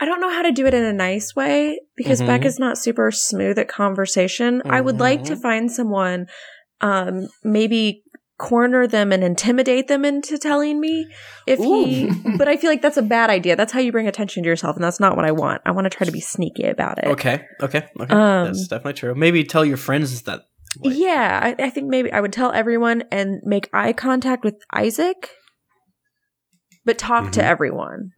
I 0.00 0.04
don't 0.06 0.20
know 0.20 0.30
how 0.30 0.42
to 0.42 0.52
do 0.52 0.66
it 0.66 0.74
in 0.74 0.84
a 0.84 0.92
nice 0.92 1.34
way 1.34 1.80
because 1.96 2.20
Mhm. 2.22 2.26
Beck 2.26 2.44
is 2.44 2.58
not 2.58 2.78
super 2.78 3.10
smooth 3.10 3.58
at 3.58 3.68
conversation. 3.68 4.62
I 4.64 4.80
would 4.80 4.98
like 5.00 5.24
to 5.24 5.34
Mhm. 5.34 5.42
find 5.42 5.70
someone 5.72 6.26
um 6.80 7.26
maybe 7.42 8.03
corner 8.36 8.86
them 8.86 9.12
and 9.12 9.22
intimidate 9.22 9.86
them 9.88 10.04
into 10.04 10.36
telling 10.38 10.80
me 10.80 11.06
if 11.46 11.58
he 11.58 12.10
but 12.38 12.48
I 12.48 12.56
feel 12.56 12.68
like 12.70 12.82
that's 12.82 12.96
a 12.96 13.02
bad 13.02 13.30
idea. 13.30 13.54
That's 13.54 13.72
how 13.72 13.78
you 13.80 13.92
bring 13.92 14.08
attention 14.08 14.42
to 14.42 14.48
yourself 14.48 14.74
and 14.76 14.84
that's 14.84 14.98
not 14.98 15.14
what 15.16 15.24
I 15.24 15.30
want. 15.30 15.62
I 15.64 15.70
want 15.70 15.84
to 15.84 15.90
try 15.90 16.04
to 16.04 16.12
be 16.12 16.20
sneaky 16.20 16.64
about 16.64 16.98
it. 16.98 17.06
Okay, 17.06 17.44
okay, 17.62 17.86
okay. 18.00 18.12
Um, 18.14 18.46
That's 18.46 18.66
definitely 18.66 18.94
true. 18.94 19.14
Maybe 19.14 19.44
tell 19.44 19.64
your 19.64 19.76
friends 19.76 20.22
that. 20.22 20.42
like- 20.80 20.96
yeah, 20.96 21.54
I, 21.58 21.64
I 21.66 21.70
think 21.70 21.88
maybe 21.88 22.10
I 22.12 22.20
would 22.20 22.32
tell 22.32 22.50
everyone 22.50 23.04
and 23.12 23.40
make 23.44 23.70
eye 23.72 23.92
contact 23.92 24.42
with 24.44 24.56
Isaac, 24.72 25.30
but 26.84 26.98
talk 26.98 27.30
to 27.32 27.40
Mhm. 27.40 27.44
everyone. 27.44 28.10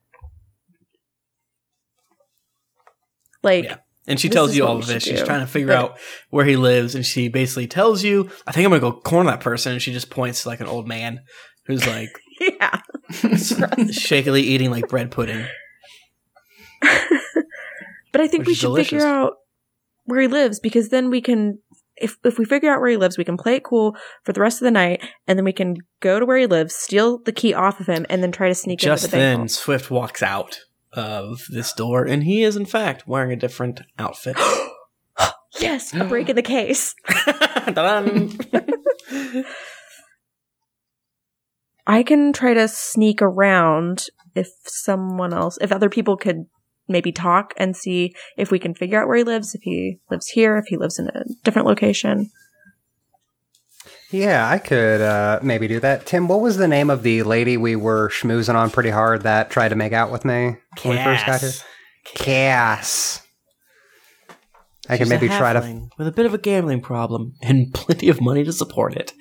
Like, 3.42 3.64
Yeah. 3.64 3.76
And 4.06 4.20
she 4.20 4.28
This 4.28 4.34
tells 4.34 4.56
you 4.56 4.64
all 4.66 4.76
of 4.78 4.86
this. 4.86 5.02
She's 5.02 5.20
do. 5.20 5.26
trying 5.26 5.40
to 5.40 5.46
figure 5.46 5.72
Okay. 5.72 5.80
out 5.80 5.98
where 6.30 6.44
he 6.44 6.56
lives, 6.56 6.94
and 6.94 7.04
she 7.04 7.28
basically 7.28 7.66
tells 7.66 8.04
you, 8.04 8.30
"I 8.46 8.52
think 8.52 8.64
I'm 8.64 8.70
gonna 8.70 8.80
go 8.80 8.92
corner 8.92 9.30
that 9.30 9.40
person." 9.40 9.72
And 9.72 9.82
she 9.82 9.92
just 9.92 10.10
points 10.10 10.42
to 10.44 10.48
like 10.48 10.60
an 10.60 10.66
old 10.66 10.86
man 10.86 11.20
who's 11.66 11.86
like 11.86 12.10
yeah. 12.40 12.80
shakily 13.90 14.42
eating 14.42 14.70
like 14.70 14.88
bread 14.88 15.10
pudding. 15.10 15.44
but 18.12 18.20
I 18.20 18.28
think 18.28 18.46
we 18.46 18.54
should 18.54 18.66
delicious. 18.68 18.90
figure 18.90 19.06
out 19.06 19.34
where 20.04 20.20
he 20.20 20.28
lives 20.28 20.60
because 20.60 20.88
then 20.90 21.10
we 21.10 21.20
can 21.20 21.58
if 21.96 22.16
if 22.24 22.38
we 22.38 22.44
figure 22.44 22.70
out 22.72 22.80
where 22.80 22.90
he 22.90 22.96
lives, 22.96 23.16
we 23.18 23.24
can 23.24 23.36
play 23.36 23.56
it 23.56 23.64
cool 23.64 23.96
for 24.24 24.32
the 24.32 24.40
rest 24.40 24.60
of 24.60 24.64
the 24.66 24.70
night 24.70 25.02
and 25.26 25.38
then 25.38 25.44
we 25.44 25.52
can 25.52 25.76
go 26.00 26.20
to 26.20 26.26
where 26.26 26.36
he 26.38 26.46
lives, 26.46 26.74
steal 26.74 27.18
the 27.24 27.32
key 27.32 27.54
off 27.54 27.80
of 27.80 27.86
him 27.86 28.06
and 28.10 28.22
then 28.22 28.30
try 28.32 28.48
to 28.48 28.54
sneak 28.54 28.78
Just 28.80 29.04
into 29.04 29.16
the 29.16 29.20
then. 29.22 29.48
Swift 29.48 29.90
walks 29.90 30.22
out 30.22 30.60
of 30.96 31.46
this 31.48 31.72
door, 31.72 32.04
and 32.04 32.24
he 32.24 32.42
is 32.42 32.56
in 32.56 32.66
fact 32.66 33.06
wearing 33.06 33.32
a 33.32 33.36
different 33.36 33.82
outfit. 33.98 34.36
Yes, 35.58 35.94
a 35.94 36.04
break 36.04 36.28
in 36.28 36.36
the 36.36 36.42
case. 36.42 36.94
I 41.86 42.02
can 42.02 42.34
try 42.34 42.52
to 42.52 42.68
sneak 42.68 43.22
around 43.22 44.08
if 44.34 44.48
someone 44.64 45.32
else 45.32 45.56
if 45.62 45.72
other 45.72 45.88
people 45.88 46.18
could 46.18 46.44
maybe 46.88 47.12
talk 47.12 47.54
and 47.56 47.76
see 47.76 48.14
if 48.36 48.50
we 48.50 48.58
can 48.58 48.74
figure 48.74 49.00
out 49.00 49.08
where 49.08 49.16
he 49.16 49.24
lives, 49.24 49.54
if 49.54 49.62
he 49.62 49.98
lives 50.10 50.28
here, 50.28 50.56
if 50.56 50.66
he 50.66 50.76
lives 50.76 50.98
in 50.98 51.08
a 51.08 51.24
different 51.42 51.66
location. 51.66 52.30
Yeah, 54.12 54.48
I 54.48 54.58
could 54.58 55.00
uh, 55.00 55.40
maybe 55.42 55.66
do 55.66 55.80
that. 55.80 56.06
Tim, 56.06 56.28
what 56.28 56.40
was 56.40 56.56
the 56.56 56.68
name 56.68 56.90
of 56.90 57.02
the 57.02 57.22
lady 57.24 57.56
we 57.56 57.74
were 57.74 58.08
schmoozing 58.10 58.54
on 58.54 58.70
pretty 58.70 58.90
hard 58.90 59.22
that 59.22 59.50
tried 59.50 59.70
to 59.70 59.76
make 59.76 59.92
out 59.92 60.12
with 60.12 60.24
me 60.24 60.56
when 60.82 60.96
we 60.96 61.02
first 61.04 61.26
got 61.26 61.40
here? 61.40 61.50
Cass. 61.50 62.14
Cass. 62.14 63.22
I 64.88 64.96
can 64.96 65.06
She's 65.06 65.10
a 65.10 65.14
maybe 65.16 65.26
try 65.26 65.52
to. 65.52 65.88
with 65.98 66.06
a 66.06 66.12
bit 66.12 66.26
of 66.26 66.34
a 66.34 66.38
gambling 66.38 66.80
problem 66.80 67.34
and 67.42 67.66
plenty 67.74 68.08
of 68.08 68.20
money 68.20 68.44
to 68.44 68.52
support 68.52 68.94
it. 68.94 69.12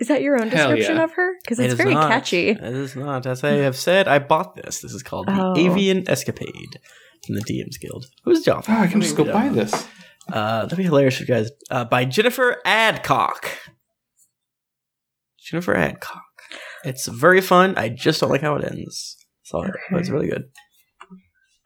Is 0.00 0.06
that 0.08 0.22
your 0.22 0.40
own 0.40 0.48
Hell 0.48 0.68
description 0.70 0.96
yeah. 0.96 1.04
of 1.04 1.12
her? 1.12 1.32
Because 1.42 1.58
it's 1.58 1.72
is 1.72 1.76
very 1.76 1.94
not. 1.94 2.08
catchy. 2.08 2.50
It 2.50 2.62
is 2.62 2.94
not. 2.94 3.26
As 3.26 3.42
I 3.42 3.50
have 3.54 3.76
said, 3.76 4.06
I 4.06 4.20
bought 4.20 4.54
this. 4.54 4.80
This 4.80 4.92
is 4.92 5.02
called 5.02 5.26
the 5.26 5.32
Oh. 5.36 5.54
Avian 5.56 6.08
Escapade 6.08 6.78
from 7.26 7.34
the 7.34 7.40
DM's 7.42 7.78
Guild. 7.78 8.06
Who's 8.24 8.44
John? 8.44 8.62
Oh, 8.68 8.72
I 8.72 8.86
can 8.86 9.00
just 9.00 9.16
go 9.16 9.24
buy 9.24 9.48
this. 9.48 9.88
Uh, 10.32 10.62
that'd 10.62 10.76
be 10.78 10.84
hilarious 10.84 11.18
you 11.20 11.26
guys. 11.26 11.50
Uh, 11.70 11.84
by 11.84 12.04
Jennifer 12.04 12.56
Adcock. 12.64 13.50
Jennifer 15.38 15.74
Adcock. 15.74 16.22
It's 16.84 17.06
very 17.08 17.40
fun. 17.40 17.76
I 17.76 17.88
just 17.88 18.20
don't 18.20 18.30
like 18.30 18.42
how 18.42 18.56
it 18.56 18.64
ends. 18.64 19.16
Sorry, 19.44 19.70
but 19.90 20.00
it's 20.00 20.10
really 20.10 20.28
good. 20.28 20.44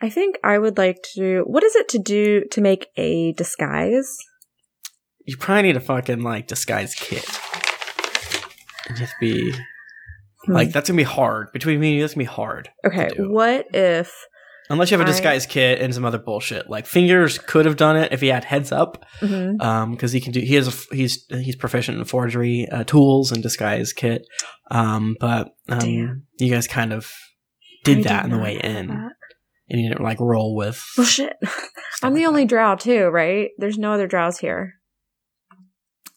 I 0.00 0.08
think 0.08 0.38
I 0.44 0.58
would 0.58 0.78
like 0.78 0.98
to. 1.14 1.42
What 1.46 1.64
is 1.64 1.74
it 1.76 1.88
to 1.90 1.98
do 1.98 2.44
to 2.50 2.60
make 2.60 2.86
a 2.96 3.32
disguise? 3.32 4.16
You 5.26 5.36
probably 5.36 5.62
need 5.62 5.76
a 5.76 5.80
fucking 5.80 6.22
like 6.22 6.46
disguise 6.46 6.94
kit. 6.94 7.24
And 8.88 8.98
you 8.98 9.04
have 9.06 9.10
to 9.10 9.14
be 9.20 9.52
Hmm. 10.46 10.52
like 10.54 10.72
that's 10.72 10.88
gonna 10.88 10.96
be 10.96 11.02
hard. 11.04 11.52
Between 11.52 11.78
me 11.78 11.88
and 11.90 11.96
you, 11.96 12.02
that's 12.02 12.14
gonna 12.14 12.24
be 12.24 12.28
hard. 12.30 12.68
Okay, 12.84 13.10
what 13.18 13.66
if? 13.74 14.12
Unless 14.72 14.90
you 14.90 14.96
have 14.96 15.06
a 15.06 15.10
disguise 15.10 15.44
kit 15.44 15.82
and 15.82 15.92
some 15.94 16.06
other 16.06 16.18
bullshit. 16.18 16.70
Like 16.70 16.86
Fingers 16.86 17.36
could 17.36 17.66
have 17.66 17.76
done 17.76 17.94
it 17.94 18.10
if 18.10 18.22
he 18.22 18.28
had 18.28 18.44
heads 18.44 18.72
up, 18.72 19.04
mhm. 19.20 19.60
um, 19.62 19.90
because 19.90 20.12
he 20.12 20.20
can 20.20 20.32
do. 20.32 20.40
He 20.40 20.54
has 20.54 20.66
a, 20.66 20.94
he's 20.94 21.26
he's 21.28 21.56
proficient 21.56 21.98
in 21.98 22.04
forgery 22.06 22.66
uh, 22.72 22.82
tools 22.84 23.32
and 23.32 23.42
disguise 23.42 23.92
kit. 23.92 24.26
Um, 24.70 25.18
but 25.20 25.54
um, 25.68 26.22
you 26.38 26.50
guys 26.50 26.66
kind 26.66 26.94
of 26.94 27.12
did 27.84 27.98
I 27.98 28.02
that 28.04 28.24
on 28.24 28.30
the 28.30 28.38
way 28.38 28.58
in, 28.58 28.86
that. 28.86 29.12
and 29.68 29.80
you 29.80 29.90
didn't 29.90 30.02
like 30.02 30.18
roll 30.20 30.56
with. 30.56 30.82
Well, 30.96 31.06
shit. 31.06 31.36
I'm 32.02 32.14
the 32.14 32.24
only 32.24 32.46
drow 32.46 32.74
too, 32.76 33.08
right? 33.08 33.50
There's 33.58 33.76
no 33.76 33.92
other 33.92 34.06
drows 34.06 34.38
here. 34.38 34.76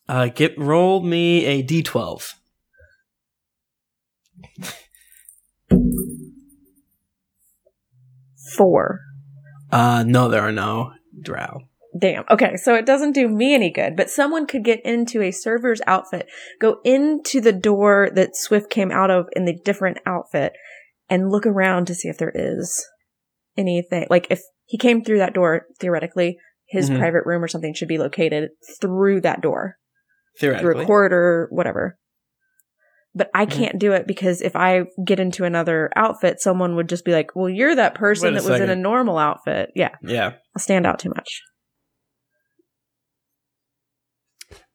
Uh, 0.08 0.28
get 0.28 0.58
roll 0.58 1.02
me 1.02 1.44
a 1.46 1.62
d12. 1.62 2.36
Four. 8.56 9.00
Uh, 9.72 10.04
no, 10.06 10.30
there 10.30 10.42
are 10.42 10.52
no 10.52 10.94
drow. 11.22 11.62
Damn. 11.98 12.26
Okay, 12.30 12.58
so 12.58 12.76
it 12.76 12.86
doesn't 12.86 13.14
do 13.14 13.30
me 13.30 13.54
any 13.54 13.72
good, 13.72 13.96
but 13.96 14.10
someone 14.10 14.48
could 14.48 14.66
get 14.66 14.86
into 14.86 15.22
a 15.22 15.32
server's 15.32 15.82
outfit, 15.88 16.28
go 16.60 16.78
into 16.84 17.40
the 17.40 17.54
door 17.54 18.10
that 18.16 18.36
Swift 18.36 18.70
came 18.70 18.92
out 18.92 19.10
of 19.10 19.28
in 19.34 19.46
the 19.46 19.58
different 19.64 20.00
outfit, 20.06 20.54
and 21.10 21.30
look 21.32 21.46
around 21.46 21.88
to 21.88 21.96
see 21.96 22.10
if 22.10 22.18
there 22.18 22.34
is 22.36 22.86
anything. 23.56 24.08
Like, 24.10 24.28
if 24.30 24.42
he 24.66 24.78
came 24.78 25.04
through 25.04 25.20
that 25.20 25.34
door, 25.34 25.68
theoretically, 25.80 26.38
his 26.68 26.90
Mhm. 26.90 27.00
private 27.00 27.26
room 27.26 27.44
or 27.44 27.48
something 27.48 27.74
should 27.74 27.88
be 27.88 27.98
located 27.98 28.50
through 28.82 29.22
that 29.22 29.40
door, 29.42 29.78
through 30.38 30.80
a 30.82 30.86
corridor, 30.86 31.48
whatever. 31.52 31.98
But 33.18 33.32
I 33.34 33.46
Mhm. 33.46 33.52
can't 33.52 33.80
do 33.80 33.94
it 33.94 34.08
because 34.08 34.42
if 34.42 34.56
I 34.58 34.88
get 35.04 35.22
into 35.22 35.46
another 35.46 35.90
outfit, 35.96 36.42
someone 36.42 36.76
would 36.76 36.90
just 36.90 37.06
be 37.06 37.14
like, 37.14 37.34
well, 37.36 37.50
you're 37.50 37.76
that 37.76 37.96
person 37.96 38.34
Wait 38.34 38.40
a 38.40 38.42
that 38.42 38.52
was 38.52 38.60
in 38.60 38.70
a 38.70 38.76
normal 38.76 39.18
outfit. 39.18 39.72
Yeah, 39.74 39.96
yeah. 40.02 40.34
I'll 40.56 40.62
stand 40.62 40.86
out 40.86 41.00
too 41.00 41.10
much. 41.16 41.42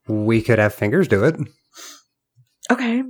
We 0.09 0.41
could 0.43 0.59
have 0.59 0.74
fingers 0.74 1.07
do 1.07 1.24
it. 1.24 1.36
Okay. 2.70 3.03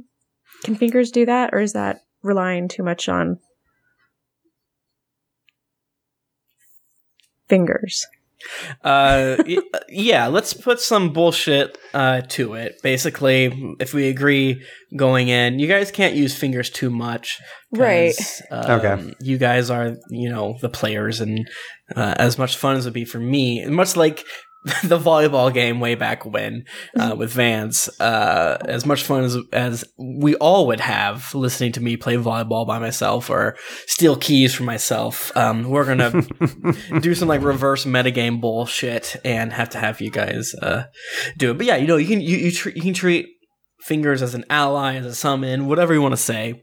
Can 0.64 0.74
fingers 0.74 1.11
do 1.11 1.24
that, 1.26 1.51
or 1.55 1.61
is 1.61 1.72
that 1.74 2.01
relying 2.22 2.68
too 2.68 2.83
much 2.83 3.09
on 3.09 3.39
fingers? 7.49 8.07
Uh, 8.82 9.36
yeah, 9.88 10.26
let's 10.26 10.53
put 10.53 10.80
some 10.80 11.12
bullshit 11.12 11.76
uh, 11.95 12.22
to 12.28 12.55
it. 12.55 12.80
Basically, 12.82 13.76
if 13.78 13.95
we 13.95 14.09
agree 14.09 14.62
going 14.97 15.28
in, 15.28 15.59
you 15.59 15.66
guys 15.66 15.91
can't 15.91 16.14
use 16.14 16.36
fingers 16.36 16.70
too 16.70 16.91
much, 16.91 17.41
Right. 17.72 18.14
Um, 18.51 18.70
Okay. 18.70 19.14
You 19.20 19.38
guys 19.38 19.70
are, 19.70 19.97
you 20.11 20.28
know, 20.28 20.59
the 20.61 20.68
players, 20.68 21.20
and 21.20 21.49
uh, 21.95 22.14
as 22.18 22.38
much 22.38 22.57
fun 22.57 22.76
as 22.76 22.86
it'd 22.86 22.95
be 22.95 23.05
for 23.05 23.20
me, 23.20 23.64
much 23.66 23.97
like 23.97 24.24
the 24.85 24.99
volleyball 24.99 25.53
game 25.53 25.81
way 25.81 25.95
back 25.95 26.27
when 26.27 26.67
uh, 26.99 27.15
with 27.17 27.33
Vance. 27.33 27.89
Uh, 27.99 28.59
as 28.67 28.85
much 28.85 29.05
fun 29.05 29.25
as 29.25 29.39
as 29.53 29.85
we 29.97 30.35
all 30.35 30.67
would 30.67 30.81
have 30.81 31.35
listening 31.35 31.73
to 31.73 31.81
me 31.81 31.97
play 31.97 32.17
volleyball 32.17 32.67
by 32.67 32.79
myself 32.79 33.31
or 33.31 33.57
steal 33.87 34.17
keys 34.17 34.55
from 34.55 34.67
myself. 34.67 35.35
Um, 35.35 35.65
we're 35.71 35.87
gonna 35.87 36.23
do 37.01 37.15
some 37.15 37.29
like 37.29 37.43
reverse 37.43 37.87
metagame 37.87 38.39
bullshit 38.39 39.17
and 39.25 39.51
have 39.53 39.71
to 39.71 39.79
have 39.79 40.03
you 40.03 40.11
guys 40.11 40.55
uh, 40.57 40.85
do 41.39 41.53
it. 41.53 41.57
But 41.57 41.67
yeah, 41.67 41.77
you 41.77 41.87
know, 41.87 41.97
you 41.97 42.07
can 42.07 42.21
you 42.21 42.37
you, 42.37 42.53
tr- 42.53 42.71
you 42.71 42.83
can 42.83 42.95
treat 42.95 43.29
fingers 43.81 44.21
as 44.21 44.35
an 44.35 44.45
ally, 44.51 44.97
as 44.97 45.07
a 45.07 45.15
summon, 45.15 45.67
whatever 45.69 45.95
you 45.95 46.03
want 46.03 46.13
to 46.13 46.19
say 46.19 46.63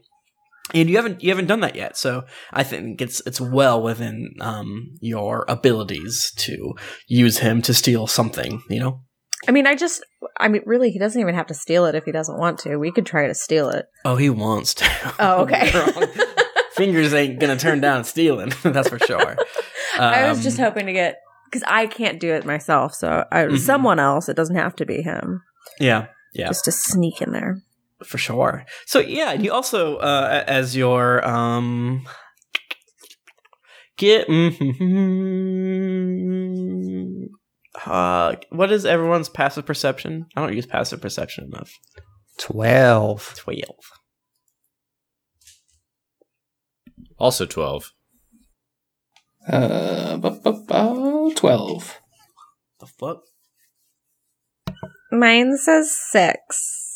and 0.74 0.88
you 0.90 0.96
haven't 0.96 1.22
you 1.22 1.30
haven't 1.30 1.46
done 1.46 1.60
that 1.60 1.74
yet 1.76 1.96
so 1.96 2.24
i 2.52 2.62
think 2.62 3.00
it's 3.00 3.20
it's 3.26 3.40
well 3.40 3.82
within 3.82 4.30
um 4.40 4.90
your 5.00 5.44
abilities 5.48 6.32
to 6.36 6.74
use 7.06 7.38
him 7.38 7.62
to 7.62 7.72
steal 7.74 8.06
something 8.06 8.62
you 8.68 8.80
know 8.80 9.00
I 9.46 9.52
mean, 9.52 9.68
I 9.68 9.76
just, 9.76 10.04
I 10.36 10.48
mean, 10.48 10.62
really, 10.66 10.90
he 10.90 10.98
doesn't 10.98 11.18
even 11.20 11.36
have 11.36 11.46
to 11.46 11.54
steal 11.54 11.84
it 11.86 11.94
if 11.94 12.04
he 12.04 12.10
doesn't 12.10 12.38
want 12.40 12.58
to. 12.60 12.76
We 12.76 12.90
could 12.90 13.06
try 13.06 13.28
to 13.28 13.34
steal 13.34 13.70
it. 13.70 13.86
oh 14.04 14.16
he 14.16 14.28
wants 14.30 14.74
to 14.74 15.14
Oh, 15.20 15.42
okay. 15.42 15.70
Fingers 16.72 17.14
ain't 17.14 17.38
gonna 17.38 17.56
turn 17.56 17.80
down 17.80 18.02
stealing 18.04 18.52
that's 18.64 18.88
for 18.88 18.98
sure 18.98 19.36
I 19.96 20.28
was 20.28 20.42
just 20.42 20.58
Um, 20.58 20.64
hoping 20.64 20.86
to 20.86 20.92
get, 20.92 21.18
because 21.46 21.62
I 21.68 21.86
can't 21.86 22.18
do 22.20 22.32
it 22.34 22.44
myself. 22.44 22.94
So 22.94 23.24
I, 23.30 23.44
Mhm. 23.44 23.58
someone 23.58 24.00
else, 24.00 24.28
it 24.28 24.34
doesn't 24.36 24.56
have 24.56 24.74
to 24.76 24.84
be 24.84 25.02
him, 25.02 25.42
yeah 25.80 26.06
yeah 26.34 26.48
just 26.48 26.64
to 26.64 26.72
sneak 26.72 27.22
in 27.22 27.30
there. 27.32 27.62
For 28.04 28.18
sure 28.18 28.64
so 28.86 28.98
yeah 29.00 29.32
and 29.32 29.44
you 29.44 29.52
also 29.52 29.96
uh 29.96 30.44
as 30.46 30.76
your 30.76 31.26
um 31.26 32.06
get 33.96 34.28
uh 37.86 38.36
what 38.50 38.70
is 38.72 38.86
everyone's 38.86 39.28
passive 39.28 39.66
perception 39.66 40.26
i 40.36 40.40
don't 40.40 40.54
use 40.54 40.66
passive 40.66 41.00
perception 41.00 41.44
enough 41.52 41.72
12. 42.38 43.34
12 43.36 43.66
Also 47.18 47.44
12. 47.46 47.92
Uh, 49.48 50.16
bu- 50.18 50.40
bu- 50.40 50.64
bu- 50.64 51.34
12. 51.34 52.00
the 52.78 52.86
fuck 52.86 53.22
Mine 55.10 55.56
says 55.56 55.90
six. 55.96 56.87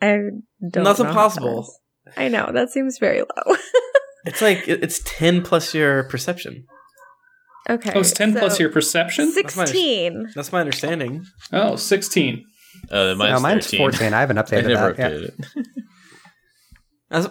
I 0.00 0.06
don't 0.08 0.42
That's 0.60 0.98
know 0.98 1.04
how 1.04 1.10
impossible. 1.10 1.62
that 1.62 2.10
is. 2.10 2.14
I 2.18 2.28
know, 2.28 2.50
that 2.52 2.70
seems 2.70 2.98
very 2.98 3.20
low. 3.20 3.56
it's 4.26 4.42
like 4.42 4.66
it's 4.68 5.00
10 5.04 5.42
plus 5.42 5.74
your 5.74 6.04
perception 6.04 6.64
okay. 7.70 7.92
Oh, 7.94 8.00
it's 8.00 8.12
10 8.12 8.34
plus 8.36 8.58
your 8.60 8.70
perception? 8.70 9.32
16. 9.32 10.30
that's 10.34 10.52
my 10.52 10.60
understanding 10.60 11.24
Oh, 11.52 11.76
16. 11.76 12.44
Uh, 12.90 13.14
mine's, 13.16 13.32
no, 13.32 13.40
mine's 13.40 13.74
14. 13.74 14.12
I 14.14 14.20
haven't 14.20 14.38
I 14.38 14.42
updated 14.42 14.68
never 14.68 14.92
that. 14.92 15.12
Yeah. 15.12 15.28
it. 15.28 15.34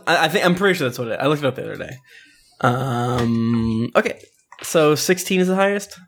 I, 0.08 0.26
I 0.26 0.28
think 0.30 0.46
i'm 0.46 0.56
pretty 0.56 0.78
sure 0.78 0.88
that's 0.88 0.98
what 1.00 1.10
it 1.10 1.20
i 1.20 1.28
looked 1.28 1.44
it 1.44 1.48
up 1.48 1.56
the 1.56 1.64
other 1.64 1.76
day 1.78 1.98
um 2.62 3.90
okay 3.96 4.20
so 4.64 4.96
16 4.96 5.42
is 5.42 5.48
the 5.48 5.56
highest 5.56 6.00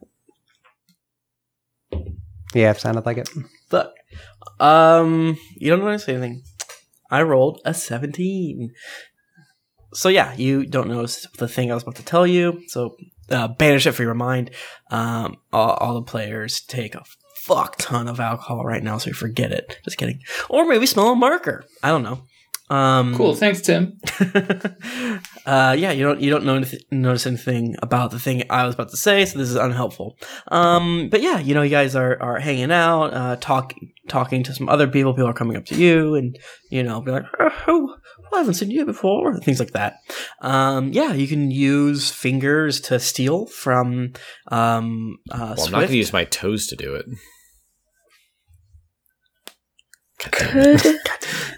Yeah, 2.53 2.71
it 2.71 2.79
sounded 2.79 3.05
like 3.05 3.17
it. 3.17 3.29
Look, 3.71 3.91
um, 4.59 5.37
you 5.55 5.69
don't 5.69 5.79
notice 5.79 6.07
anything. 6.09 6.43
I 7.09 7.21
rolled 7.21 7.61
a 7.65 7.73
17. 7.73 8.71
So 9.93 10.09
yeah, 10.09 10.33
you 10.35 10.65
don't 10.65 10.89
notice 10.89 11.25
the 11.37 11.47
thing 11.47 11.71
I 11.71 11.73
was 11.73 11.83
about 11.83 11.95
to 11.95 12.05
tell 12.05 12.27
you. 12.27 12.61
So 12.67 12.95
uh, 13.29 13.47
banish 13.47 13.87
it 13.87 13.93
from 13.93 14.05
your 14.05 14.13
mind. 14.13 14.51
Um, 14.91 15.37
all, 15.53 15.71
all 15.71 15.93
the 15.95 16.01
players 16.01 16.61
take 16.61 16.95
a 16.95 17.03
fuck 17.35 17.77
ton 17.77 18.07
of 18.07 18.19
alcohol 18.19 18.65
right 18.65 18.83
now, 18.83 18.97
so 18.97 19.09
you 19.09 19.13
forget 19.13 19.51
it. 19.51 19.79
Just 19.83 19.97
kidding. 19.97 20.19
Or 20.49 20.65
maybe 20.65 20.85
smell 20.85 21.11
a 21.11 21.15
marker. 21.15 21.63
I 21.81 21.89
don't 21.89 22.03
know. 22.03 22.23
Um, 22.69 23.15
Cool. 23.15 23.33
Thanks, 23.33 23.61
Tim. 23.61 23.97
uh, 25.45 25.75
yeah, 25.77 25.91
you 25.91 26.03
don't 26.03 26.19
you 26.19 26.29
don't 26.29 26.43
know 26.43 26.59
anyth- 26.59 26.81
notice 26.91 27.25
anything 27.25 27.75
about 27.81 28.11
the 28.11 28.19
thing 28.19 28.43
I 28.49 28.65
was 28.65 28.75
about 28.75 28.89
to 28.89 28.97
say, 28.97 29.25
so 29.25 29.39
this 29.39 29.49
is 29.49 29.55
unhelpful. 29.55 30.17
Um, 30.49 31.07
but 31.09 31.21
yeah, 31.21 31.39
you 31.39 31.53
know, 31.53 31.61
you 31.61 31.69
guys 31.69 31.95
are 31.95 32.21
are 32.21 32.39
hanging 32.39 32.71
out, 32.71 33.13
uh, 33.13 33.35
talk 33.37 33.73
talking 34.09 34.43
to 34.43 34.53
some 34.53 34.67
other 34.67 34.87
people. 34.87 35.13
People 35.13 35.29
are 35.29 35.33
coming 35.33 35.55
up 35.55 35.65
to 35.67 35.75
you, 35.75 36.15
and 36.15 36.37
you 36.69 36.83
know, 36.83 36.99
be 36.99 37.11
like, 37.11 37.23
oh, 37.67 37.95
I 38.33 38.39
haven't 38.39 38.55
seen 38.55 38.71
you 38.71 38.85
before, 38.85 39.39
things 39.39 39.59
like 39.59 39.71
that. 39.71 39.99
Um, 40.41 40.91
yeah, 40.91 41.13
you 41.13 41.27
can 41.27 41.51
use 41.51 42.11
fingers 42.11 42.81
to 42.81 42.99
steal 42.99 43.45
from. 43.45 44.13
Um, 44.51 45.19
uh, 45.31 45.55
Well, 45.57 45.67
I'm 45.67 45.71
not 45.71 45.77
going 45.79 45.87
to 45.91 45.97
use 45.97 46.13
my 46.13 46.25
toes 46.25 46.67
to 46.67 46.75
do 46.75 46.95
it. 46.95 47.05
Could 50.19 50.81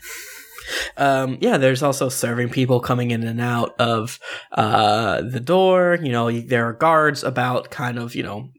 um, 0.99 1.37
yeah, 1.41 1.57
there's 1.57 1.81
also 1.83 2.09
serving 2.09 2.49
people 2.49 2.79
coming 2.79 3.11
in 3.11 3.23
and 3.23 3.41
out 3.41 3.73
of 3.79 4.19
uh, 4.51 5.21
the 5.21 5.39
door. 5.39 5.97
You 6.01 6.11
know, 6.11 6.29
there 6.31 6.67
are 6.67 6.73
guards 6.73 7.23
about, 7.23 7.71
kind 7.71 7.97
of, 7.97 8.13
you 8.15 8.23
know, 8.23 8.49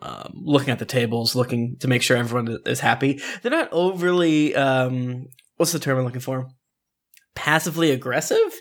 um, 0.00 0.32
looking 0.34 0.70
at 0.70 0.78
the 0.78 0.84
tables, 0.84 1.36
looking 1.36 1.76
to 1.80 1.88
make 1.88 2.02
sure 2.02 2.16
everyone 2.16 2.58
is 2.66 2.80
happy. 2.80 3.20
They're 3.42 3.52
not 3.52 3.68
overly, 3.72 4.54
um, 4.56 5.26
what's 5.56 5.72
the 5.72 5.78
term 5.78 5.98
I'm 5.98 6.04
looking 6.04 6.20
for? 6.20 6.48
Passively 7.34 7.92
aggressive, 7.92 8.52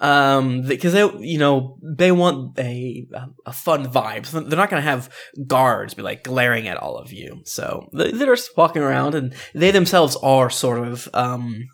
um, 0.00 0.62
because 0.62 0.92
they, 0.92 1.02
you 1.18 1.38
know, 1.38 1.78
they 1.98 2.12
want 2.12 2.56
a 2.60 3.04
a 3.44 3.52
fun 3.52 3.86
vibe. 3.86 4.24
So 4.26 4.38
they're 4.38 4.56
not 4.56 4.70
going 4.70 4.80
to 4.82 4.88
have 4.88 5.10
guards 5.48 5.94
be 5.94 6.02
like 6.02 6.22
glaring 6.22 6.68
at 6.68 6.76
all 6.76 6.96
of 6.96 7.12
you. 7.12 7.40
So 7.44 7.88
they- 7.92 8.12
they're 8.12 8.36
just 8.36 8.56
walking 8.56 8.82
around, 8.82 9.16
and 9.16 9.34
they 9.52 9.72
themselves 9.72 10.16
are 10.22 10.48
sort 10.48 10.86
of 10.86 11.08
um, 11.12 11.64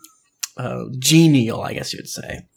uh, 0.57 0.85
genial, 0.99 1.61
I 1.61 1.73
guess 1.73 1.93
you 1.93 1.97
would 1.99 2.09
say. 2.09 2.47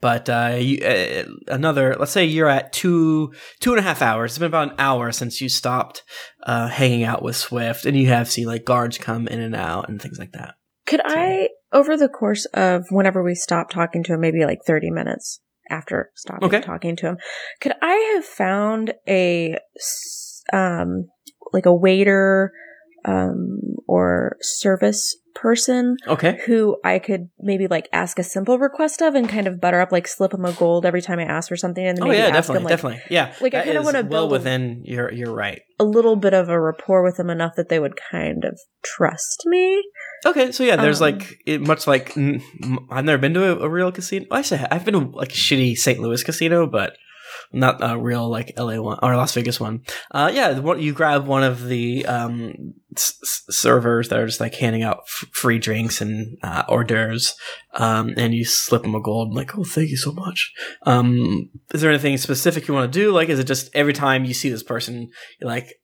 But 0.00 0.28
uh, 0.28 0.56
you, 0.58 0.84
uh, 0.84 1.24
another, 1.48 1.96
let's 1.98 2.12
say 2.12 2.24
you're 2.24 2.48
at 2.48 2.72
two 2.72 3.32
two 3.60 3.70
and 3.72 3.80
a 3.80 3.82
half 3.82 4.02
hours. 4.02 4.32
It's 4.32 4.38
been 4.38 4.46
about 4.46 4.70
an 4.72 4.74
hour 4.78 5.10
since 5.12 5.40
you 5.40 5.48
stopped 5.48 6.02
uh, 6.42 6.68
hanging 6.68 7.02
out 7.04 7.22
with 7.22 7.36
Swift, 7.36 7.86
and 7.86 7.96
you 7.96 8.08
have 8.08 8.30
seen 8.30 8.46
like 8.46 8.64
guards 8.64 8.98
come 8.98 9.26
in 9.26 9.40
and 9.40 9.56
out 9.56 9.88
and 9.88 10.00
things 10.00 10.18
like 10.18 10.32
that. 10.32 10.54
could 10.86 11.00
I 11.04 11.48
over 11.72 11.96
the 11.96 12.08
course 12.08 12.44
of 12.54 12.84
whenever 12.90 13.22
we 13.22 13.34
stopped 13.34 13.72
talking 13.72 14.04
to 14.04 14.14
him, 14.14 14.20
maybe 14.20 14.44
like 14.44 14.60
thirty 14.66 14.90
minutes 14.90 15.40
after 15.70 16.10
stopping 16.14 16.46
Okay. 16.48 16.60
talking 16.60 16.94
to 16.96 17.06
him, 17.06 17.16
could 17.60 17.72
I 17.82 18.12
have 18.14 18.24
found 18.24 18.92
a 19.08 19.56
um 20.52 21.08
like 21.52 21.66
a 21.66 21.74
waiter 21.74 22.52
um 23.04 23.60
or 23.88 24.36
service 24.40 25.16
person 25.40 25.96
Okay. 26.08 26.40
who 26.46 26.78
I 26.84 26.98
could 26.98 27.28
maybe 27.38 27.66
like 27.68 27.88
ask 27.92 28.18
a 28.18 28.22
simple 28.24 28.58
request 28.58 29.00
of 29.02 29.14
and 29.14 29.28
kind 29.28 29.46
of 29.46 29.60
butter 29.60 29.80
up, 29.80 29.92
like 29.92 30.08
slip 30.08 30.32
him 30.34 30.44
a 30.44 30.52
gold 30.52 30.84
every 30.86 31.02
time 31.02 31.18
I 31.18 31.24
ask 31.24 31.48
for 31.48 31.56
something, 31.56 31.86
and 31.86 31.96
then 31.96 32.04
Oh 32.04 32.08
maybe 32.08 32.18
yeah, 32.18 32.28
ask 32.28 32.48
definitely, 32.48 32.56
him 32.58 32.64
like 32.64 32.70
definitely, 32.70 33.02
yeah. 33.10 33.34
like, 33.40 33.54
I 33.54 33.64
kinda 33.64 33.82
wanna 33.82 34.02
well 34.02 34.28
build 34.28 34.32
within 34.32 34.82
your. 34.84 35.12
You're 35.12 35.32
right. 35.34 35.60
a 35.78 35.84
little 35.84 36.16
bit 36.16 36.32
of 36.34 36.48
a 36.48 36.58
rapport 36.60 37.04
with 37.04 37.20
him 37.20 37.28
enough 37.30 37.54
that 37.56 37.68
they 37.68 37.78
would 37.78 37.94
kind 38.10 38.44
of 38.44 38.58
trust 38.82 39.42
me. 39.46 39.82
Okay, 40.24 40.50
so 40.50 40.64
yeah, 40.64 40.76
there's 40.76 41.00
Um, 41.02 41.12
like 41.12 41.38
it, 41.46 41.60
much 41.60 41.86
like 41.86 42.14
mm, 42.14 42.42
I've 42.90 43.04
never 43.04 43.18
been 43.18 43.34
to 43.34 43.52
a, 43.60 43.64
a 43.66 43.68
real 43.68 43.92
casino. 43.92 44.26
Well, 44.30 44.40
Actually, 44.40 44.60
I've 44.70 44.84
been 44.84 44.94
to 44.94 45.00
like 45.16 45.30
a 45.32 45.36
shitty 45.36 45.76
St. 45.76 46.00
Louis 46.00 46.22
casino, 46.24 46.66
but 46.66 46.96
not 47.52 47.78
a 47.80 47.98
real 47.98 48.28
like 48.28 48.52
LA 48.56 48.80
one 48.80 48.98
or 49.02 49.16
Las 49.16 49.34
Vegas 49.34 49.60
one. 49.60 49.82
Uh, 50.10 50.30
yeah, 50.32 50.74
you 50.76 50.92
grab 50.92 51.26
one 51.26 51.42
of 51.42 51.66
the 51.66 52.04
um, 52.06 52.74
s- 52.94 53.44
servers 53.50 54.08
that 54.08 54.18
are 54.18 54.26
just 54.26 54.40
like 54.40 54.54
handing 54.54 54.82
out 54.82 55.00
f- 55.06 55.28
free 55.32 55.58
drinks 55.58 56.00
and 56.00 56.38
uh, 56.42 56.64
hors 56.68 56.84
d'oeuvres, 56.84 57.34
um, 57.74 58.14
and 58.16 58.34
you 58.34 58.44
slip 58.44 58.82
them 58.82 58.94
a 58.94 59.00
gold. 59.00 59.34
like, 59.34 59.56
oh, 59.56 59.64
thank 59.64 59.90
you 59.90 59.96
so 59.96 60.12
much. 60.12 60.52
Um, 60.82 61.50
is 61.72 61.80
there 61.80 61.90
anything 61.90 62.16
specific 62.18 62.68
you 62.68 62.74
want 62.74 62.92
to 62.92 62.98
do? 62.98 63.12
Like, 63.12 63.28
is 63.28 63.38
it 63.38 63.46
just 63.46 63.70
every 63.74 63.92
time 63.92 64.24
you 64.24 64.34
see 64.34 64.50
this 64.50 64.62
person, 64.62 65.10
you're 65.40 65.50
like 65.50 65.78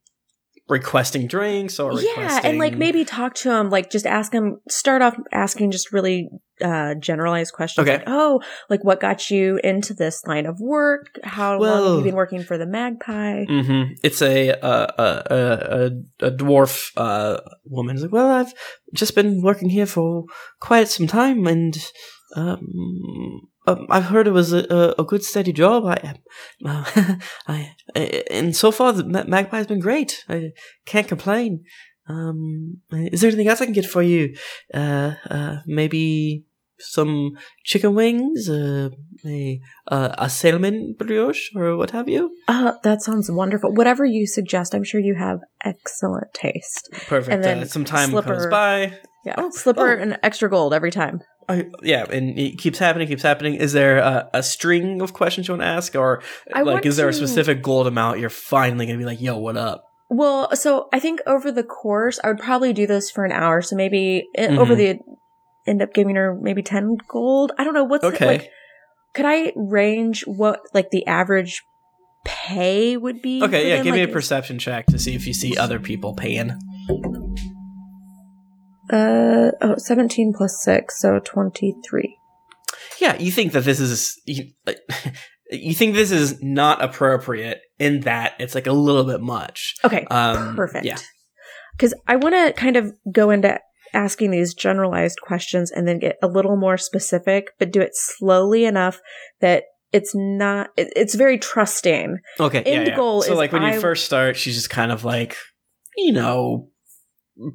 requesting 0.73 1.27
drinks 1.27 1.79
or 1.79 1.93
Yeah, 2.01 2.09
requesting? 2.11 2.51
and 2.51 2.59
like 2.59 2.75
maybe 2.77 3.05
talk 3.05 3.35
to 3.37 3.51
him, 3.53 3.71
like 3.71 3.91
just 3.91 4.07
ask 4.07 4.33
him, 4.33 4.61
start 4.69 5.03
off 5.03 5.15
asking 5.33 5.71
just 5.71 5.93
really 5.93 6.29
uh 6.63 6.95
generalized 6.95 7.53
questions. 7.53 7.87
Okay. 7.87 7.99
Like, 7.99 8.07
oh, 8.07 8.41
like 8.71 8.83
what 8.85 9.01
got 9.01 9.31
you 9.31 9.59
into 9.63 9.95
this 9.95 10.25
line 10.27 10.47
of 10.47 10.61
work? 10.61 11.19
How 11.23 11.59
long 11.61 11.85
have 11.85 11.99
you 11.99 12.05
been 12.05 12.15
working 12.17 12.43
for 12.43 12.57
the 12.59 12.67
Magpie? 12.67 13.45
Mm-hmm. 13.45 13.95
It's 14.03 14.23
a 14.23 14.53
uh, 14.61 14.87
a, 14.99 15.91
a 16.21 16.27
a 16.27 16.31
dwarf 16.31 16.91
uh, 16.97 17.41
woman. 17.65 17.97
It's 17.97 18.03
like, 18.03 18.13
well, 18.13 18.31
I've 18.31 18.53
just 18.95 19.15
been 19.15 19.43
working 19.43 19.69
here 19.71 19.87
for 19.87 20.25
quite 20.61 20.89
some 20.89 21.07
time, 21.07 21.47
and 21.47 21.77
um, 22.37 23.41
um, 23.67 23.87
I've 23.91 24.05
heard 24.05 24.27
it 24.27 24.33
was 24.33 24.53
a, 24.53 24.65
a, 24.71 25.03
a 25.03 25.05
good 25.05 25.23
steady 25.23 25.53
job. 25.53 25.85
I, 25.87 26.15
uh, 26.65 26.85
I, 27.49 27.75
and 28.31 28.57
so 28.57 28.71
far 28.73 28.93
the 28.93 29.05
Magpie's 29.05 29.67
been 29.67 29.81
great. 29.81 30.25
I 30.29 30.51
can't 30.87 31.09
complain. 31.09 31.65
Um, 32.09 32.79
is 32.91 33.21
there 33.21 33.29
anything 33.29 33.49
else 33.49 33.61
I 33.61 33.65
can 33.67 33.75
get 33.75 33.87
for 33.87 34.03
you? 34.03 34.35
Uh, 34.75 35.13
uh, 35.31 35.57
maybe 35.67 36.45
some 36.81 37.33
chicken 37.65 37.95
wings, 37.95 38.49
uh, 38.49 38.89
a 39.25 39.61
uh, 39.87 40.15
a 40.19 40.29
salmon 40.29 40.97
brioche, 40.99 41.51
or 41.55 41.77
what 41.77 41.93
have 41.93 42.09
you. 42.09 42.35
Uh, 42.49 42.73
that 42.83 43.03
sounds 43.03 43.31
wonderful. 43.31 43.73
Whatever 43.73 44.05
you 44.05 44.27
suggest, 44.27 44.75
I'm 44.75 44.83
sure 44.83 45.01
you 45.01 45.15
have 45.15 45.39
excellent 45.65 46.35
taste. 46.35 46.89
Perfect. 47.07 47.33
And 47.33 47.45
then 47.45 47.59
uh, 47.61 47.67
some 47.67 47.85
time 47.85 48.11
slipper- 48.11 48.35
goes 48.35 48.47
by. 48.49 48.99
Yeah, 49.25 49.35
Oh, 49.39 49.51
slipper 49.51 49.97
oh. 49.97 50.03
and 50.03 50.19
extra 50.25 50.51
gold 50.51 50.75
every 50.75 50.91
time. 50.91 51.21
I, 51.49 51.67
yeah, 51.83 52.05
and 52.11 52.39
it 52.39 52.59
keeps 52.59 52.79
happening, 52.79 53.09
keeps 53.09 53.23
happening. 53.23 53.55
Is 53.55 53.73
there 53.73 53.99
a, 53.99 54.31
a 54.35 54.43
string 54.43 55.01
of 55.01 55.13
questions 55.13 55.49
you 55.49 55.53
want 55.53 55.63
to 55.63 55.67
ask, 55.69 55.95
or 55.95 56.23
I 56.55 56.63
like 56.63 56.87
is 56.87 56.97
there 56.97 57.09
a 57.09 57.13
specific 57.13 57.63
gold 57.63 57.87
amount 57.87 58.19
you're 58.21 58.31
finally 58.31 58.87
gonna 58.87 58.99
be 58.99 59.05
like, 59.05 59.21
"Yo, 59.21 59.37
what 59.39 59.57
up?" 59.57 59.85
Well, 60.09 60.55
so 60.57 60.89
I 60.93 60.99
think 60.99 61.21
over 61.27 61.51
the 61.51 61.63
course, 61.63 62.21
I 62.23 62.29
would 62.29 62.39
probably 62.39 62.73
do 62.73 62.87
this 62.87 63.11
for 63.11 63.25
an 63.25 63.33
hour. 63.33 63.63
So 63.63 63.77
maybe 63.77 64.29
eh, 64.35 64.55
over 64.57 64.75
Mhm. 64.75 64.77
the 64.77 64.99
end 65.67 65.83
up 65.83 65.95
giving 65.95 66.17
her 66.17 66.35
maybe 66.41 66.63
ten 66.63 66.97
gold. 67.09 67.53
I 67.59 67.65
don't 67.65 67.75
know 67.75 67.85
what's 67.85 68.05
Okay. 68.05 68.27
like. 68.27 68.51
Could 69.15 69.27
I 69.27 69.53
range 69.57 70.23
what 70.27 70.61
like 70.75 70.91
the 70.91 71.07
average 71.07 71.63
pay 72.25 72.97
would 72.97 73.21
be? 73.23 73.43
Okay, 73.43 73.69
yeah, 73.69 73.77
them? 73.77 73.85
give 73.85 73.95
me 73.95 74.03
a 74.03 74.09
perception 74.09 74.59
check 74.59 74.87
to 74.87 74.99
see 74.99 75.15
if 75.15 75.27
you 75.27 75.35
see 75.35 75.57
other 75.57 75.79
people 75.79 76.15
paying. 76.15 76.53
Uh 78.93 79.51
oh, 79.63 79.75
17 79.79 80.35
plus 80.37 80.63
six, 80.63 81.01
so 81.01 81.19
twenty 81.25 81.75
three. 81.89 82.17
Yeah, 83.01 83.17
you 83.19 83.33
think 83.33 83.53
that 83.53 83.65
this 83.65 83.81
is 83.81 84.21
you, 84.27 84.51
you 85.51 85.75
think 85.75 85.95
this 85.95 86.11
is 86.11 86.43
not 86.43 86.83
appropriate 86.85 87.61
in 87.79 88.01
that 88.01 88.35
it's 88.39 88.55
like 88.55 88.67
a 88.67 88.73
little 88.73 89.05
bit 89.05 89.21
much. 89.21 89.75
Okay, 89.85 90.05
Um, 90.11 90.55
perfect. 90.57 90.85
yeah. 90.85 90.99
Because 91.77 91.95
I 92.07 92.17
want 92.17 92.35
to 92.35 92.53
kind 92.53 92.77
of 92.77 92.93
go 93.11 93.31
into 93.31 93.59
asking 93.95 94.31
these 94.31 94.55
generalized 94.55 95.21
questions 95.23 95.71
and 95.71 95.89
then 95.89 95.99
get 95.99 96.17
a 96.23 96.27
little 96.29 96.57
more 96.57 96.77
specific, 96.79 97.49
but 97.59 97.73
do 97.73 97.81
it 97.81 97.91
slowly 97.95 98.65
enough 98.67 99.01
that 99.41 99.65
it's 99.93 100.13
not. 100.15 100.69
it- 100.77 100.93
It's 100.97 101.15
very 101.15 101.39
trusting. 101.39 102.19
Okay, 102.41 102.63
yeah, 102.65 102.73
End 102.73 102.87
yeah. 102.89 102.97
goal 102.97 103.23
so 103.23 103.35
like 103.35 103.53
when 103.53 103.63
you 103.63 103.69
I- 103.69 103.79
first 103.79 104.05
start, 104.05 104.37
she's 104.37 104.55
just 104.55 104.71
kind 104.71 104.93
of 104.93 105.05
like, 105.05 105.37
you 105.97 106.13
know, 106.13 106.69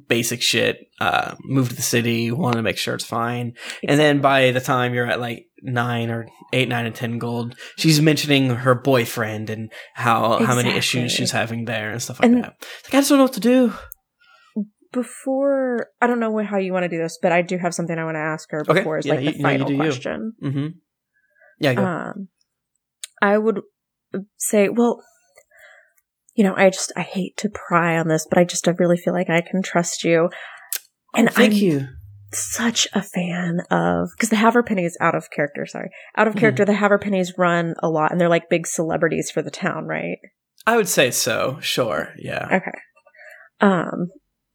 basic 0.08 0.42
shit. 0.42 0.76
Uh, 1.00 1.34
moved 1.44 1.70
to 1.70 1.76
the 1.76 1.82
city, 1.82 2.30
wanted 2.30 2.56
to 2.56 2.62
make 2.62 2.76
sure 2.78 2.94
it's 2.94 3.04
fine, 3.04 3.54
and 3.86 3.98
then 4.00 4.20
by 4.20 4.50
the 4.50 4.60
time 4.60 4.94
you're 4.94 5.06
at 5.06 5.20
like 5.20 5.44
nine 5.62 6.10
or 6.10 6.26
eight, 6.52 6.68
nine, 6.68 6.86
and 6.86 6.94
ten 6.94 7.18
gold, 7.18 7.54
she's 7.76 8.00
mentioning 8.00 8.50
her 8.50 8.74
boyfriend 8.74 9.50
and 9.50 9.70
how 9.94 10.38
how 10.44 10.54
many 10.56 10.70
issues 10.70 11.12
she's 11.12 11.30
having 11.32 11.64
there 11.64 11.90
and 11.90 12.02
stuff 12.02 12.20
like 12.20 12.30
And- 12.30 12.44
that. 12.44 12.54
Like 12.84 12.94
I 12.94 12.98
just 12.98 13.08
don't 13.10 13.18
know 13.18 13.24
what 13.24 13.32
to 13.34 13.40
do. 13.40 13.72
Before 14.90 15.88
I 16.00 16.06
don't 16.06 16.18
know 16.18 16.34
how 16.42 16.56
you 16.56 16.72
want 16.72 16.84
to 16.84 16.88
do 16.88 16.96
this, 16.96 17.18
but 17.20 17.30
I 17.30 17.42
do 17.42 17.58
have 17.58 17.74
something 17.74 17.98
I 17.98 18.04
want 18.04 18.14
to 18.14 18.20
ask 18.20 18.50
her 18.52 18.62
Okay, 18.62 18.80
before 18.80 18.98
is 18.98 19.04
yeah, 19.06 19.14
like 19.14 19.24
the 19.26 19.36
you 19.36 19.42
final 19.42 19.70
you. 19.70 19.76
question. 19.76 20.32
Mm-hmm. 20.42 20.66
Yeah. 21.60 21.72
Um, 22.12 22.28
I 23.20 23.36
would 23.36 23.60
say, 24.38 24.70
well, 24.70 25.02
you 26.38 26.44
know, 26.44 26.54
I 26.56 26.70
just 26.70 26.92
I 26.96 27.02
hate 27.02 27.36
to 27.38 27.50
pry 27.50 27.98
on 27.98 28.06
this, 28.06 28.24
but 28.30 28.38
I 28.38 28.44
just 28.44 28.68
I 28.68 28.70
really 28.78 28.96
feel 28.96 29.12
like 29.12 29.28
I 29.28 29.40
can 29.40 29.60
trust 29.60 30.04
you. 30.04 30.30
And 31.12 31.28
oh, 31.28 31.32
thank 31.32 31.52
I'm 31.52 31.58
you. 31.58 31.88
such 32.32 32.86
a 32.92 33.02
fan 33.02 33.58
of 33.72 34.10
because 34.16 34.28
the 34.28 34.36
Haverpennies 34.36 34.92
out 35.00 35.16
of 35.16 35.30
character. 35.32 35.66
Sorry, 35.66 35.90
out 36.16 36.28
of 36.28 36.36
character. 36.36 36.64
The 36.64 36.74
Haverpennies 36.74 37.36
run 37.36 37.74
a 37.82 37.88
lot, 37.90 38.12
and 38.12 38.20
they're 38.20 38.28
like 38.28 38.48
big 38.48 38.68
celebrities 38.68 39.32
for 39.32 39.42
the 39.42 39.50
town, 39.50 39.86
right? 39.86 40.18
I 40.64 40.76
would 40.76 40.86
say 40.86 41.10
so. 41.10 41.58
Sure. 41.60 42.14
Yeah. 42.16 42.46
Okay. 42.52 42.78
Um, 43.60 44.06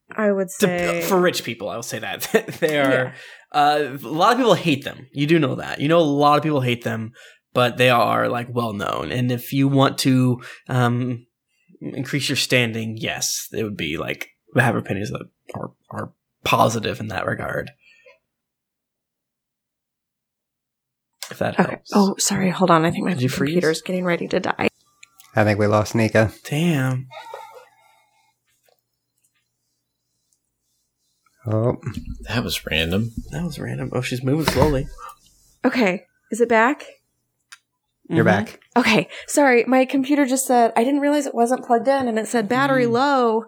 I 0.09 0.31
would 0.31 0.51
say 0.51 1.01
for 1.01 1.19
rich 1.19 1.43
people, 1.43 1.67
I 1.67 1.75
will 1.75 1.83
say 1.83 1.99
that 1.99 2.21
they 2.61 2.79
are. 2.79 3.13
Uh, 3.51 3.97
a 4.01 4.07
lot 4.07 4.31
of 4.31 4.37
people 4.37 4.53
hate 4.53 4.85
them. 4.85 5.07
You 5.11 5.27
do 5.27 5.37
know 5.37 5.55
that. 5.55 5.81
You 5.81 5.89
know, 5.89 5.99
a 5.99 6.01
lot 6.01 6.37
of 6.37 6.43
people 6.43 6.61
hate 6.61 6.85
them, 6.85 7.11
but 7.53 7.75
they 7.75 7.89
are 7.89 8.29
like 8.29 8.47
well 8.49 8.71
known. 8.71 9.11
And 9.11 9.33
if 9.33 9.51
you 9.51 9.67
want 9.67 9.97
to 9.99 10.41
um, 10.69 11.25
increase 11.93 12.29
your 12.29 12.35
standing, 12.35 12.97
yes, 12.97 13.47
it 13.51 13.63
would 13.63 13.77
be 13.77 13.97
like 13.97 14.29
have 14.55 14.75
opinions 14.75 15.11
that 15.11 15.21
are 15.55 15.71
are 15.89 16.11
positive 16.43 16.99
in 16.99 17.07
that 17.09 17.25
regard. 17.25 17.71
If 21.31 21.39
that 21.39 21.59
Okay. 21.59 21.71
helps. 21.71 21.91
Oh, 21.93 22.15
sorry. 22.19 22.49
Hold 22.49 22.69
on. 22.69 22.85
I 22.85 22.91
think 22.91 23.05
my 23.05 23.13
Did 23.13 23.23
you 23.23 23.29
freeze? 23.29 23.53
computer's 23.53 23.81
getting 23.81 24.05
ready 24.05 24.27
to 24.27 24.39
die. 24.39 24.67
I 25.35 25.43
think 25.43 25.57
we 25.57 25.65
lost 25.67 25.95
Nika. 25.95 26.31
damn. 26.43 27.07
Oh, 31.45 31.77
That 32.29 32.43
was 32.43 32.65
random. 32.65 33.11
That 33.31 33.43
was 33.43 33.59
random. 33.59 33.89
Oh, 33.93 34.01
she's 34.01 34.23
moving 34.23 34.45
slowly. 34.45 34.87
Okay. 35.65 36.05
Is 36.31 36.39
it 36.39 36.47
back? 36.49 36.85
You're 38.09 38.23
Mhm. 38.23 38.27
back. 38.27 38.59
Okay, 38.75 39.07
sorry, 39.27 39.63
my 39.65 39.85
computer 39.85 40.25
just 40.25 40.45
said 40.47 40.73
I 40.75 40.83
didn't 40.83 40.99
realize 41.01 41.25
it 41.25 41.35
wasn't 41.35 41.65
plugged 41.65 41.87
in, 41.87 42.07
and 42.07 42.17
it 42.19 42.27
said 42.27 42.49
battery 42.49 42.85
Mm. 42.85 42.91
low, 42.91 43.43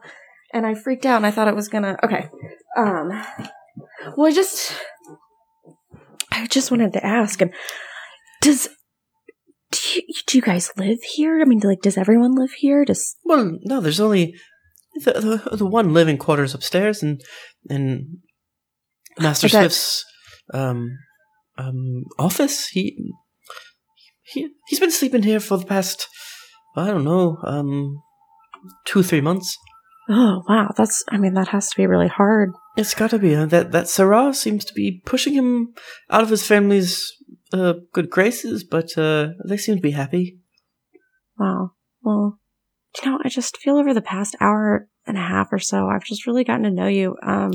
and 0.53 0.65
I 0.65 0.73
freaked 0.73 1.05
out, 1.05 1.17
and 1.17 1.25
I 1.25 1.31
thought 1.31 1.47
it 1.47 1.55
was 1.55 1.67
gonna. 1.67 1.97
Okay, 2.03 2.29
um, 2.77 3.09
well, 4.15 4.27
I 4.27 4.31
just, 4.31 4.73
I 6.31 6.47
just 6.47 6.71
wanted 6.71 6.93
to 6.93 7.05
ask, 7.05 7.41
and 7.41 7.51
does 8.41 8.69
do 9.71 9.79
you, 9.95 10.01
do 10.27 10.37
you 10.37 10.41
guys 10.41 10.71
live 10.77 11.01
here? 11.03 11.41
I 11.41 11.45
mean, 11.45 11.59
like, 11.59 11.81
does 11.81 11.97
everyone 11.97 12.35
live 12.35 12.51
here? 12.51 12.85
Does 12.85 13.15
Well, 13.23 13.57
no, 13.63 13.81
there's 13.81 13.99
only 13.99 14.35
the, 15.03 15.41
the 15.49 15.57
the 15.57 15.65
one 15.65 15.93
living 15.93 16.17
quarters 16.17 16.53
upstairs, 16.53 17.03
and 17.03 17.21
and 17.69 18.19
Master 19.19 19.49
Swift's 19.49 20.05
um 20.53 20.97
um 21.57 22.03
office. 22.19 22.67
He 22.67 22.95
he 24.25 24.49
he's 24.67 24.79
been 24.79 24.91
sleeping 24.91 25.23
here 25.23 25.39
for 25.39 25.57
the 25.57 25.65
past 25.65 26.07
I 26.75 26.87
don't 26.87 27.03
know 27.03 27.37
um 27.43 28.01
two 28.85 29.03
three 29.03 29.21
months. 29.21 29.57
oh 30.09 30.43
wow, 30.47 30.71
that's 30.75 31.03
I 31.09 31.17
mean 31.17 31.33
that 31.33 31.49
has 31.49 31.69
to 31.69 31.77
be 31.77 31.87
really 31.87 32.07
hard. 32.07 32.51
It's 32.77 32.93
got 32.93 33.11
to 33.11 33.19
be 33.19 33.35
uh, 33.35 33.45
that 33.47 33.71
that 33.71 33.87
Sarah 33.87 34.33
seems 34.33 34.65
to 34.65 34.73
be 34.73 35.01
pushing 35.05 35.33
him 35.33 35.73
out 36.09 36.23
of 36.23 36.29
his 36.29 36.45
family's 36.45 37.11
uh, 37.53 37.73
good 37.93 38.09
graces, 38.09 38.63
but 38.63 38.97
uh, 38.97 39.29
they 39.47 39.57
seem 39.57 39.75
to 39.75 39.81
be 39.81 39.91
happy. 39.91 40.39
Wow. 41.37 41.71
Well, 42.01 42.39
you 42.97 43.09
know, 43.09 43.19
I 43.23 43.29
just 43.29 43.57
feel 43.57 43.77
over 43.77 43.93
the 43.93 44.01
past 44.01 44.35
hour 44.39 44.87
and 45.05 45.17
a 45.17 45.21
half 45.21 45.51
or 45.51 45.59
so, 45.59 45.87
I've 45.87 46.03
just 46.03 46.27
really 46.27 46.43
gotten 46.43 46.63
to 46.63 46.71
know 46.71 46.87
you. 46.87 47.15
Um, 47.25 47.51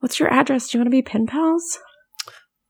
what's 0.00 0.18
your 0.18 0.32
address? 0.32 0.68
Do 0.68 0.78
you 0.78 0.80
want 0.80 0.86
to 0.86 0.90
be 0.96 1.02
pen 1.02 1.26
pals? 1.26 1.78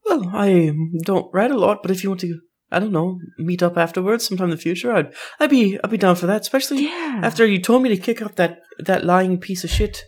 Well, 0.05 0.31
I 0.33 0.73
don't 1.05 1.33
write 1.33 1.51
a 1.51 1.59
lot, 1.59 1.83
but 1.83 1.91
if 1.91 2.03
you 2.03 2.11
want 2.11 2.21
to, 2.21 2.39
I 2.71 2.79
don't 2.81 2.93
know, 2.93 3.19
meet 3.39 3.63
up 3.63 3.77
afterwards 3.77 4.27
sometime 4.27 4.47
in 4.51 4.57
the 4.57 4.57
future, 4.69 4.93
I'd 4.93 5.13
I'd 5.41 5.51
be 5.51 5.79
I'd 5.83 5.91
be 5.91 5.97
down 5.99 6.17
for 6.17 6.27
that. 6.27 6.41
Especially 6.43 6.85
Yeah. 6.85 7.21
after 7.23 7.47
you 7.47 7.61
told 7.61 7.83
me 7.83 7.89
to 7.91 7.97
kick 7.97 8.21
up 8.23 8.35
that 8.37 8.59
that 8.79 9.05
lying 9.05 9.39
piece 9.39 9.63
of 9.65 9.71
shit 9.71 10.03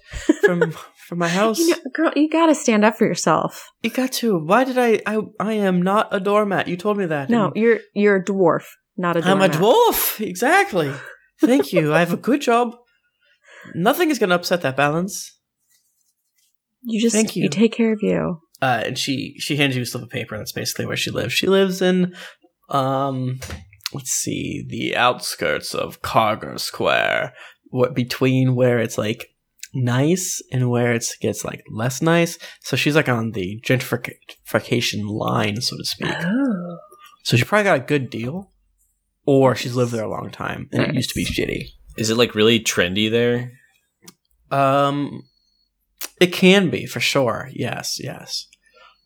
from 0.44 0.72
from 1.08 1.18
my 1.18 1.28
house. 1.28 1.58
You 1.58 1.70
know, 1.70 1.76
girl, 1.94 2.12
you 2.16 2.28
gotta 2.28 2.54
stand 2.54 2.84
up 2.84 2.96
for 2.98 3.06
yourself. 3.06 3.70
You 3.82 3.90
got 3.90 4.12
to. 4.20 4.38
Why 4.38 4.64
did 4.64 4.76
I? 4.78 5.00
I 5.06 5.20
I 5.40 5.52
am 5.54 5.80
not 5.82 6.08
a 6.10 6.20
doormat. 6.20 6.66
You 6.68 6.76
told 6.76 6.96
me 6.98 7.06
that. 7.06 7.30
No, 7.30 7.52
you're 7.54 7.78
you're 7.94 8.16
a 8.16 8.24
dwarf, 8.24 8.64
not 8.96 9.16
a 9.16 9.20
I'm 9.24 9.40
a 9.40 9.48
dwarf. 9.48 10.20
Exactly. 10.20 10.92
Thank 11.40 11.72
you. 11.72 11.94
I 11.94 12.00
have 12.00 12.12
a 12.12 12.16
good 12.16 12.40
job. 12.40 12.74
Nothing 13.74 14.10
is 14.10 14.18
going 14.18 14.30
to 14.30 14.36
upset 14.36 14.62
that 14.62 14.76
balance. 14.76 15.38
You 16.82 17.00
just 17.00 17.14
Thank 17.14 17.36
you. 17.36 17.44
you 17.44 17.48
take 17.48 17.72
care 17.72 17.92
of 17.92 18.00
you. 18.02 18.40
uh, 18.62 18.82
and 18.86 18.98
she 18.98 19.34
she 19.38 19.56
hands 19.56 19.76
you 19.76 19.82
a 19.82 19.86
slip 19.86 20.02
of 20.04 20.10
paper. 20.10 20.36
That's 20.36 20.52
basically 20.52 20.86
where 20.86 20.96
she 20.96 21.10
lives. 21.10 21.32
She 21.32 21.46
lives 21.46 21.80
in, 21.82 22.14
um, 22.68 23.40
let's 23.92 24.10
see, 24.10 24.64
the 24.68 24.96
outskirts 24.96 25.74
of 25.74 26.02
Carger 26.02 26.58
Square, 26.58 27.34
what 27.70 27.94
between 27.94 28.54
where 28.54 28.78
it's 28.78 28.98
like 28.98 29.28
nice 29.74 30.42
and 30.52 30.70
where 30.70 30.92
it 30.92 31.06
gets 31.20 31.44
like 31.44 31.62
less 31.70 32.00
nice. 32.02 32.38
So 32.60 32.76
she's 32.76 32.96
like 32.96 33.08
on 33.08 33.32
the 33.32 33.60
gentrification 33.64 35.08
line, 35.08 35.60
so 35.60 35.76
to 35.76 35.84
speak. 35.84 36.14
Oh. 36.16 36.78
So 37.24 37.36
she 37.36 37.44
probably 37.44 37.64
got 37.64 37.80
a 37.80 37.84
good 37.84 38.10
deal, 38.10 38.52
or 39.26 39.54
she's 39.54 39.76
lived 39.76 39.92
there 39.92 40.04
a 40.04 40.10
long 40.10 40.30
time 40.30 40.68
and 40.72 40.82
it 40.82 40.94
used 40.94 41.10
to 41.10 41.14
be 41.14 41.26
shitty. 41.26 41.68
Is 41.98 42.10
it 42.10 42.16
like 42.16 42.34
really 42.34 42.60
trendy 42.60 43.10
there? 43.10 43.52
Um, 44.50 45.24
it 46.20 46.32
can 46.32 46.70
be 46.70 46.86
for 46.86 47.00
sure. 47.00 47.50
Yes, 47.52 47.98
yes. 48.02 48.46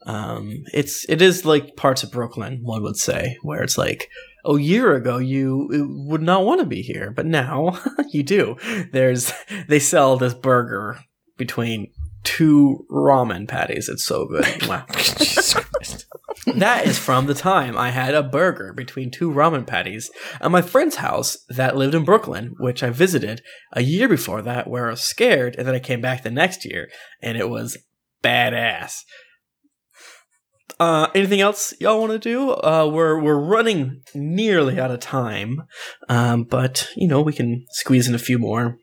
Um, 0.07 0.65
it's 0.73 1.09
it 1.09 1.23
is 1.23 1.45
like 1.45 1.77
parts 1.77 2.03
of 2.03 2.11
Brooklyn, 2.11 2.61
one 2.63 2.83
would 2.83 2.97
say, 2.97 3.39
where 3.43 3.63
it's 3.63 3.79
like 3.79 4.09
a 4.45 4.59
year 4.59 4.95
ago 4.97 5.19
you 5.19 5.69
would 6.09 6.23
not 6.23 6.45
want 6.45 6.61
to 6.61 6.67
be 6.67 6.83
here, 6.83 7.11
but 7.11 7.27
now 7.27 7.81
you 8.11 8.23
do. 8.23 8.57
There's 8.93 9.33
they 9.69 9.79
sell 9.79 10.17
this 10.17 10.35
burger 10.35 10.99
between 11.37 11.93
two 12.25 12.87
ramen 12.91 13.49
patties. 13.49 13.89
It's 13.89 14.05
so 14.05 14.27
good. 14.27 14.47
Wow. 14.69 14.85
Jesus 14.97 15.55
Christ. 15.55 16.07
That 16.57 16.87
is 16.87 16.99
from 16.99 17.27
the 17.27 17.35
time 17.35 17.77
I 17.77 17.91
had 17.91 18.15
a 18.15 18.23
burger 18.23 18.73
between 18.73 19.11
two 19.11 19.31
ramen 19.31 19.67
patties 19.67 20.11
at 20.41 20.51
my 20.51 20.63
friend's 20.63 20.97
house 20.97 21.37
that 21.49 21.77
lived 21.77 21.95
in 21.95 22.05
Brooklyn, 22.05 22.55
which 22.59 22.83
I 22.83 22.91
visited 22.91 23.43
a 23.73 23.83
year 23.83 24.09
before 24.09 24.43
that, 24.43 24.69
where 24.69 24.89
I 24.89 24.91
was 24.91 25.03
scared, 25.03 25.55
and 25.57 25.67
then 25.67 25.75
I 25.75 25.79
came 25.79 26.01
back 26.01 26.23
the 26.23 26.31
next 26.31 26.65
year, 26.65 26.89
and 27.21 27.37
it 27.37 27.49
was 27.49 27.79
badass. 28.23 29.03
Uh, 30.83 31.09
anything 31.15 31.41
else 31.41 31.73
y'all 31.79 32.01
want 32.01 32.11
to 32.11 32.19
do? 32.19 32.51
Uh, 32.51 32.91
we're 32.93 33.17
we're 33.21 33.39
running 33.39 34.03
nearly 34.17 34.81
out 34.81 34.91
of 34.91 34.99
time, 34.99 35.63
um, 36.09 36.43
but 36.43 36.89
you 36.97 37.07
know 37.07 37.23
we 37.23 37.33
can 37.33 37.65
squeeze 37.71 38.09
in 38.09 38.17
a 38.17 38.19
few 38.19 38.37
more. 38.37 38.79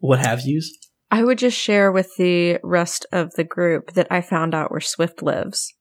What 0.00 0.18
have 0.18 0.40
yous? 0.40 0.68
I 1.12 1.22
would 1.22 1.38
just 1.38 1.56
share 1.56 1.92
with 1.92 2.10
the 2.16 2.58
rest 2.64 3.06
of 3.12 3.34
the 3.34 3.44
group 3.44 3.92
that 3.92 4.08
I 4.10 4.20
found 4.20 4.52
out 4.52 4.72
where 4.72 4.80
Swift 4.80 5.22
lives. 5.22 5.72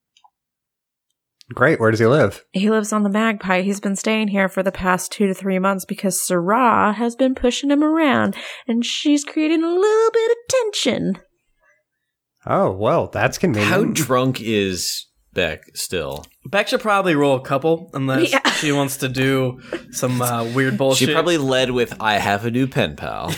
Great. 1.56 1.80
Where 1.80 1.90
does 1.90 2.02
he 2.02 2.06
live? 2.06 2.44
He 2.52 2.70
lives 2.70 2.94
on 2.94 3.02
the 3.02 3.10
Magpie. 3.10 3.62
He's 3.62 3.80
been 3.80 3.96
staying 3.96 4.28
here 4.28 4.50
for 4.50 4.62
the 4.62 4.72
past 4.72 5.12
two 5.12 5.26
to 5.26 5.34
three 5.34 5.58
months 5.58 5.86
because 5.86 6.22
Sarah 6.22 6.94
has 6.94 7.16
been 7.16 7.34
pushing 7.34 7.72
him 7.72 7.84
around 7.84 8.36
and 8.68 8.86
she's 8.86 9.24
creating 9.24 9.64
a 9.64 9.74
little 9.74 10.12
bit 10.12 10.32
of 10.32 10.38
tension. 10.50 11.18
Oh, 12.46 12.72
well, 12.72 13.08
that's 13.08 13.40
convenient. 13.40 13.74
How 13.74 13.86
drunk 13.86 14.40
is 14.40 15.08
Beck 15.38 15.76
still? 15.76 16.26
Beck 16.48 16.68
should 16.68 16.82
probably 16.82 17.14
roll 17.14 17.36
a 17.36 17.42
couple 17.42 17.92
unless 17.94 18.32
Yeah. 18.34 18.50
she 18.54 18.72
wants 18.72 18.98
to 18.98 19.08
do 19.08 19.60
some 19.92 20.20
uh, 20.20 20.44
weird 20.46 20.80
bullshit. 20.80 21.10
She 21.10 21.14
probably 21.14 21.38
led 21.38 21.70
with 21.70 21.94
"I 22.00 22.16
have 22.18 22.44
a 22.46 22.50
new 22.52 22.66
pen 22.68 22.96
pal." 22.96 23.28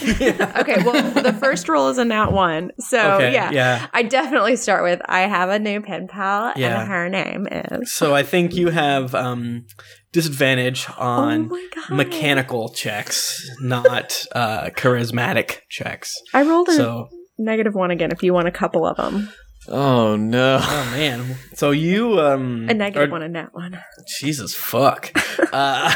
Okay, 0.60 0.82
well, 0.82 1.12
the 1.22 1.34
first 1.38 1.68
roll 1.68 1.88
is 1.90 1.98
a 1.98 2.04
nat 2.06 2.30
one. 2.32 2.70
So, 2.78 3.16
Okay, 3.16 3.32
yeah. 3.34 3.50
yeah. 3.52 3.86
I 3.92 4.02
definitely 4.02 4.56
start 4.56 4.82
with 4.82 5.02
I 5.04 5.20
have 5.20 5.50
a 5.50 5.58
new 5.58 5.82
pen 5.82 6.08
pal 6.08 6.54
Yeah. 6.56 6.80
and 6.80 6.88
her 6.90 7.08
name 7.10 7.46
is. 7.50 7.92
So 7.92 8.14
I 8.14 8.22
think 8.22 8.54
you 8.54 8.70
have 8.70 9.14
um, 9.14 9.66
disadvantage 10.12 10.86
on 10.96 11.50
oh 11.52 11.94
mechanical 11.94 12.70
checks, 12.70 13.46
not 13.60 14.24
uh, 14.32 14.70
charismatic 14.70 15.58
checks. 15.68 16.14
I 16.32 16.42
rolled 16.44 16.68
a 16.70 16.72
So, 16.72 17.08
negative 17.38 17.74
one 17.74 17.90
again 17.90 18.10
if 18.10 18.22
you 18.22 18.32
want 18.32 18.48
a 18.48 18.52
couple 18.52 18.86
of 18.86 18.96
them. 18.96 19.30
Oh 19.68 20.16
no! 20.16 20.58
oh 20.60 20.90
man. 20.92 21.36
So 21.54 21.70
you 21.70 22.20
um 22.20 22.68
A 22.68 22.74
negative 22.74 23.08
are- 23.08 23.12
one, 23.12 23.22
a 23.22 23.28
that 23.30 23.54
one. 23.54 23.78
Jesus 24.20 24.54
fuck. 24.54 25.12
uh, 25.52 25.94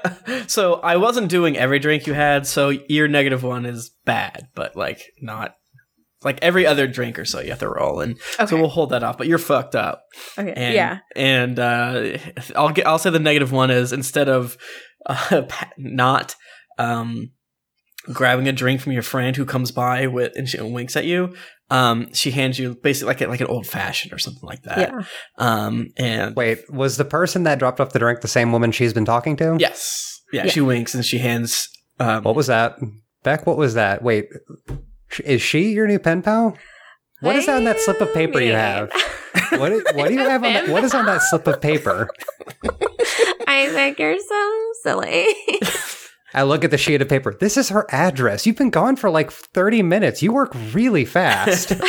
so 0.46 0.74
I 0.74 0.96
wasn't 0.96 1.28
doing 1.28 1.56
every 1.56 1.78
drink 1.78 2.06
you 2.06 2.14
had, 2.14 2.46
so 2.46 2.70
your 2.88 3.08
negative 3.08 3.42
one 3.42 3.66
is 3.66 3.90
bad, 4.04 4.48
but 4.54 4.76
like 4.76 5.02
not 5.20 5.56
like 6.22 6.38
every 6.42 6.66
other 6.66 6.86
drink 6.86 7.18
or 7.18 7.24
so 7.24 7.40
you 7.40 7.50
have 7.50 7.58
to 7.60 7.68
roll 7.68 8.00
and 8.00 8.18
so 8.46 8.56
we'll 8.56 8.68
hold 8.68 8.90
that 8.90 9.02
off. 9.02 9.18
But 9.18 9.28
you're 9.28 9.38
fucked 9.38 9.74
up. 9.74 10.02
Okay. 10.36 10.52
And, 10.52 10.74
yeah. 10.74 10.98
And 11.14 11.58
uh, 11.58 12.18
I'll 12.56 12.70
get. 12.70 12.86
I'll 12.86 12.98
say 12.98 13.10
the 13.10 13.18
negative 13.18 13.52
one 13.52 13.70
is 13.70 13.92
instead 13.92 14.28
of 14.28 14.56
uh, 15.06 15.42
not 15.78 16.34
um, 16.78 17.30
grabbing 18.12 18.48
a 18.48 18.52
drink 18.52 18.80
from 18.80 18.92
your 18.92 19.02
friend 19.02 19.36
who 19.36 19.44
comes 19.44 19.70
by 19.70 20.06
with 20.06 20.32
and 20.36 20.48
she 20.48 20.60
winks 20.60 20.96
at 20.96 21.04
you. 21.04 21.34
Um, 21.70 22.12
she 22.14 22.30
hands 22.30 22.58
you 22.58 22.74
basically 22.76 23.08
like 23.08 23.20
a, 23.20 23.26
like 23.26 23.40
an 23.40 23.48
old 23.48 23.66
fashioned 23.66 24.12
or 24.12 24.18
something 24.18 24.44
like 24.46 24.62
that. 24.62 24.78
Yeah. 24.78 25.02
Um, 25.38 25.88
and 25.96 26.36
Wait, 26.36 26.60
was 26.70 26.96
the 26.96 27.04
person 27.04 27.42
that 27.42 27.58
dropped 27.58 27.80
off 27.80 27.92
the 27.92 27.98
drink 27.98 28.20
the 28.20 28.28
same 28.28 28.52
woman 28.52 28.70
she's 28.72 28.92
been 28.92 29.04
talking 29.04 29.36
to? 29.38 29.56
yes, 29.58 30.20
yeah, 30.32 30.44
Yeah. 30.44 30.50
she 30.50 30.60
winks 30.60 30.94
and 30.94 31.04
she 31.04 31.18
hands. 31.18 31.68
Um, 31.98 32.22
What 32.22 32.36
was 32.36 32.46
that? 32.46 32.76
Beck, 33.24 33.46
what 33.46 33.56
was 33.56 33.74
that? 33.74 34.02
Wait, 34.02 34.28
is 35.24 35.42
she 35.42 35.72
your 35.72 35.86
new 35.88 35.98
pen 35.98 36.22
pal? 36.22 36.56
What 37.20 37.34
is 37.34 37.46
that 37.46 37.56
on 37.56 37.64
that 37.64 37.80
slip 37.80 38.00
of 38.00 38.12
paper 38.14 38.40
you 38.40 38.52
have? 38.52 38.90
What, 39.52 39.72
what 39.94 40.08
do 40.08 40.14
you 40.14 40.20
have 40.20 40.42
on 40.44 40.52
that? 40.54 40.68
What 40.68 40.82
is 40.82 40.92
on 40.94 41.06
that 41.06 41.22
slip 41.22 41.46
of 41.46 41.60
paper? 41.60 42.08
I 43.46 43.68
think 43.68 43.98
you're 43.98 44.18
so 44.18 44.72
silly. 44.82 45.26
I 46.36 46.42
look 46.42 46.64
at 46.64 46.70
the 46.70 46.78
sheet 46.78 47.00
of 47.02 47.08
paper. 47.08 47.34
This 47.40 47.56
is 47.56 47.70
her 47.70 47.86
address. 47.90 48.46
You've 48.46 48.56
been 48.56 48.70
gone 48.70 48.94
for 48.96 49.08
like 49.10 49.30
30 49.32 49.82
minutes. 49.82 50.22
You 50.22 50.32
work 50.32 50.52
really 50.74 51.04
fast. 51.06 51.72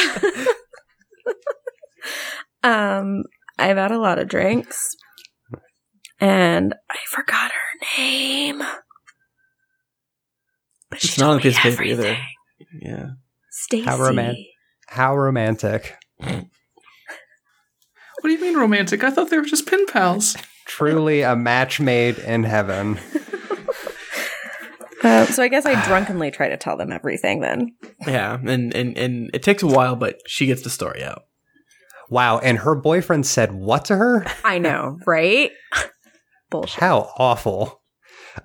um, 2.64 3.24
I've 3.60 3.78
had 3.78 3.92
a 3.92 4.00
lot 4.00 4.18
of 4.20 4.28
drinks, 4.30 4.96
and 6.20 6.74
I 6.90 6.96
forgot 7.10 7.52
her 7.52 8.02
name. 8.02 8.60
But 10.90 11.04
It's 11.04 11.14
she 11.14 11.22
not 11.22 11.32
on 11.32 11.34
told 11.34 11.42
a 11.42 11.44
piece 11.44 11.58
of 11.58 11.64
paper 11.64 11.84
either. 11.84 12.18
yeah. 12.82 13.06
Stacy. 13.52 13.84
How 13.86 13.98
romantic. 13.98 14.46
How 14.88 15.18
romantic. 15.18 15.96
What 16.20 16.46
do 18.24 18.30
you 18.32 18.40
mean 18.42 18.56
romantic? 18.58 19.04
I 19.04 19.12
thought 19.12 19.30
they 19.30 19.38
were 19.38 19.44
just 19.44 19.68
pen 19.68 19.86
pals. 19.88 20.36
Truly 20.66 21.22
a 21.22 21.36
match 21.36 21.80
made 21.80 22.18
in 22.20 22.44
heaven. 22.44 22.98
Uh, 25.04 25.26
so 25.28 25.44
I 25.44 25.48
guess 25.48 25.66
I 25.66 25.84
drunkenly 25.86 26.32
try 26.32 26.50
to 26.50 26.58
tell 26.58 26.78
them 26.78 26.92
everything 26.92 27.40
then. 27.42 27.76
Yeah, 28.06 28.38
and, 28.44 28.74
and 28.74 28.98
and 28.98 29.30
it 29.34 29.44
takes 29.44 29.62
a 29.64 29.68
while, 29.68 29.96
but 29.96 30.20
she 30.28 30.46
gets 30.48 30.64
the 30.64 30.70
story 30.70 31.04
out. 31.04 31.24
Wow. 32.10 32.40
And 32.40 32.60
her 32.60 32.74
boyfriend 32.76 33.26
said 33.26 33.54
what 33.54 33.86
to 33.86 33.96
her? 33.98 34.26
I 34.44 34.60
know, 34.60 35.00
right? 35.06 35.52
Bullshit. 36.50 36.80
How 36.80 37.12
awful. 37.18 37.82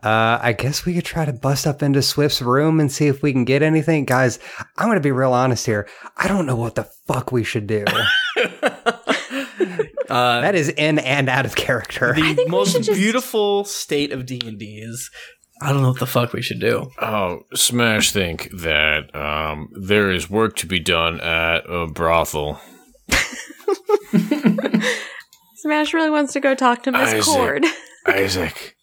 Uh, 0.02 0.38
I 0.42 0.54
guess 0.54 0.84
we 0.84 0.94
could 0.94 1.04
try 1.04 1.24
to 1.26 1.32
bust 1.32 1.66
up 1.66 1.82
into 1.82 2.02
Swift's 2.02 2.42
room 2.42 2.80
and 2.80 2.90
see 2.90 3.06
if 3.06 3.22
we 3.22 3.32
can 3.32 3.44
get 3.44 3.62
anything. 3.62 4.04
Guys, 4.06 4.38
I'm 4.78 4.86
going 4.88 4.96
to 4.96 5.02
be 5.02 5.12
real 5.12 5.32
honest 5.34 5.66
here. 5.66 5.86
I 6.16 6.28
don't 6.28 6.46
know 6.46 6.56
what 6.56 6.74
the 6.74 6.88
fuck 7.06 7.30
we 7.30 7.44
should 7.44 7.66
do. 7.66 7.84
Uh, 10.10 10.42
that 10.42 10.54
is 10.54 10.68
in 10.68 10.98
and 10.98 11.30
out 11.30 11.46
of 11.46 11.56
character. 11.56 12.12
the 12.12 12.44
most 12.46 12.72
should 12.72 12.82
just- 12.82 12.98
beautiful 12.98 13.64
state 13.64 14.12
of 14.12 14.26
D 14.26 14.42
and 14.44 14.58
D 14.58 14.78
is. 14.84 15.10
I 15.62 15.72
don't 15.72 15.82
know 15.82 15.90
what 15.90 16.00
the 16.00 16.06
fuck 16.06 16.32
we 16.32 16.42
should 16.42 16.60
do. 16.60 16.90
Oh, 17.00 17.46
Smash 17.54 18.10
think 18.10 18.50
that 18.50 19.14
um, 19.14 19.68
there 19.72 20.10
is 20.10 20.28
work 20.28 20.56
to 20.56 20.66
be 20.66 20.80
done 20.80 21.20
at 21.20 21.62
a 21.68 21.86
brothel. 21.86 22.60
Smash 25.56 25.94
really 25.94 26.10
wants 26.10 26.32
to 26.32 26.40
go 26.40 26.56
talk 26.56 26.82
to 26.82 26.90
Miss 26.90 27.14
Isaac. 27.14 27.22
Cord. 27.22 27.64
Isaac, 28.06 28.76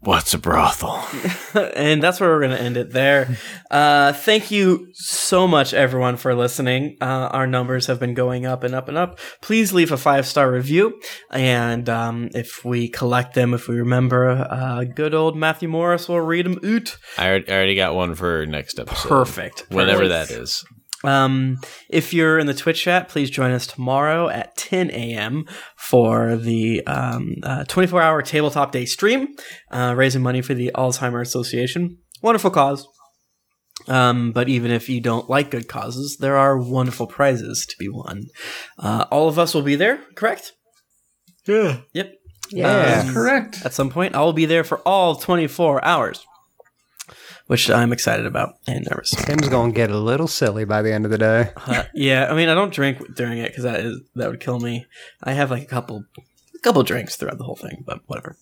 what's 0.00 0.34
a 0.34 0.38
brothel? 0.38 1.06
and 1.76 2.02
that's 2.02 2.20
where 2.20 2.30
we're 2.30 2.40
going 2.40 2.56
to 2.56 2.60
end 2.60 2.76
it 2.76 2.92
there. 2.92 3.36
Uh, 3.70 4.12
thank 4.12 4.50
you 4.50 4.88
so 4.94 5.46
much, 5.46 5.74
everyone, 5.74 6.16
for 6.16 6.34
listening. 6.34 6.96
Uh, 7.00 7.28
our 7.32 7.46
numbers 7.46 7.86
have 7.86 8.00
been 8.00 8.14
going 8.14 8.46
up 8.46 8.64
and 8.64 8.74
up 8.74 8.88
and 8.88 8.96
up. 8.96 9.18
Please 9.42 9.72
leave 9.72 9.92
a 9.92 9.96
five 9.96 10.26
star 10.26 10.50
review. 10.50 11.00
And 11.30 11.88
um, 11.88 12.30
if 12.34 12.64
we 12.64 12.88
collect 12.88 13.34
them, 13.34 13.54
if 13.54 13.68
we 13.68 13.76
remember, 13.76 14.30
uh, 14.30 14.84
good 14.84 15.14
old 15.14 15.36
Matthew 15.36 15.68
Morris 15.68 16.08
will 16.08 16.20
read 16.20 16.46
them 16.46 16.58
out. 16.64 16.96
I 17.16 17.30
already, 17.30 17.74
got 17.74 17.94
one 17.94 18.14
for 18.14 18.46
next 18.46 18.78
episode. 18.78 19.08
Perfect. 19.08 19.66
Whenever 19.70 20.08
Perfect. 20.08 20.30
that 20.30 20.40
is. 20.40 20.64
Um, 21.04 21.58
if 21.88 22.12
you're 22.12 22.38
in 22.38 22.46
the 22.46 22.54
Twitch 22.54 22.82
chat, 22.82 23.08
please 23.08 23.30
join 23.30 23.52
us 23.52 23.66
tomorrow 23.66 24.28
at 24.28 24.56
10 24.56 24.90
a.m. 24.90 25.46
for 25.76 26.36
the 26.36 26.84
um, 26.86 27.36
uh, 27.42 27.64
24 27.64 28.02
hour 28.02 28.22
tabletop 28.22 28.72
day 28.72 28.84
stream, 28.84 29.28
uh, 29.70 29.94
raising 29.96 30.22
money 30.22 30.42
for 30.42 30.54
the 30.54 30.72
Alzheimer 30.74 31.20
Association. 31.20 31.98
Wonderful 32.22 32.50
cause. 32.50 32.86
Um, 33.86 34.32
but 34.32 34.48
even 34.48 34.70
if 34.70 34.88
you 34.88 35.00
don't 35.00 35.30
like 35.30 35.50
good 35.50 35.68
causes, 35.68 36.16
there 36.20 36.36
are 36.36 36.58
wonderful 36.58 37.06
prizes 37.06 37.64
to 37.66 37.76
be 37.78 37.88
won. 37.88 38.24
Uh, 38.78 39.06
all 39.10 39.28
of 39.28 39.38
us 39.38 39.54
will 39.54 39.62
be 39.62 39.76
there, 39.76 40.00
correct? 40.14 40.52
Yeah. 41.46 41.78
Yep. 41.94 42.14
Yeah. 42.50 43.04
Um, 43.06 43.14
Correct. 43.14 43.64
At 43.64 43.74
some 43.74 43.90
point, 43.90 44.14
I 44.14 44.20
will 44.20 44.32
be 44.32 44.46
there 44.46 44.64
for 44.64 44.78
all 44.78 45.16
24 45.16 45.84
hours, 45.84 46.26
which 47.48 47.70
I'm 47.70 47.92
excited 47.92 48.26
about 48.26 48.58
and 48.66 48.86
nervous. 48.88 49.10
Tim's 49.10 49.48
to 49.48 49.72
get 49.72 49.90
a 49.90 49.98
little 49.98 50.28
silly 50.28 50.64
by 50.64 50.82
the 50.82 50.92
end 50.92 51.04
of 51.04 51.10
the 51.10 51.18
day. 51.18 51.50
Uh, 51.56 51.84
yeah, 51.94 52.28
I 52.30 52.34
mean, 52.34 52.48
I 52.48 52.54
don't 52.54 52.72
drink 52.72 53.14
during 53.14 53.38
it 53.38 53.48
because 53.48 53.64
that 53.64 53.80
is 53.80 54.00
that 54.14 54.30
would 54.30 54.40
kill 54.40 54.60
me. 54.60 54.86
I 55.24 55.32
have 55.32 55.50
like 55.50 55.62
a 55.62 55.66
couple, 55.66 56.04
couple 56.68 56.82
drinks 56.82 57.16
throughout 57.16 57.38
the 57.38 57.44
whole 57.44 57.56
thing, 57.56 57.82
but 57.86 58.02
whatever. 58.08 58.36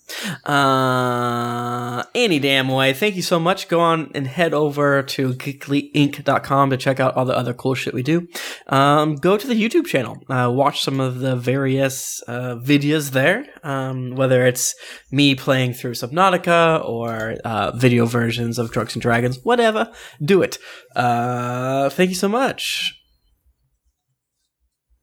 Uh, 0.44 2.02
any 2.12 2.40
damn 2.40 2.66
way. 2.66 2.92
Thank 2.92 3.14
you 3.14 3.22
so 3.22 3.38
much. 3.38 3.68
Go 3.68 3.78
on 3.78 4.10
and 4.16 4.26
head 4.26 4.52
over 4.52 5.04
to 5.04 5.32
geeklyinc.com 5.34 6.70
to 6.70 6.76
check 6.76 6.98
out 6.98 7.14
all 7.14 7.24
the 7.24 7.38
other 7.38 7.54
cool 7.54 7.76
shit 7.76 7.94
we 7.94 8.02
do. 8.02 8.26
Um, 8.66 9.14
go 9.14 9.36
to 9.36 9.46
the 9.46 9.54
YouTube 9.54 9.86
channel. 9.86 10.16
Uh, 10.28 10.50
watch 10.52 10.82
some 10.82 10.98
of 10.98 11.20
the 11.20 11.36
various 11.36 12.20
uh, 12.26 12.56
videos 12.56 13.12
there. 13.12 13.46
Um, 13.62 14.16
whether 14.16 14.44
it's 14.44 14.74
me 15.12 15.36
playing 15.36 15.74
through 15.74 15.92
Subnautica 15.92 16.84
or 16.84 17.36
uh, 17.44 17.76
video 17.76 18.06
versions 18.06 18.58
of 18.58 18.72
Drugs 18.72 18.96
and 18.96 19.02
Dragons, 19.02 19.38
whatever. 19.44 19.92
Do 20.20 20.42
it. 20.42 20.58
Uh, 20.96 21.90
thank 21.90 22.10
you 22.10 22.16
so 22.16 22.28
much. 22.28 22.92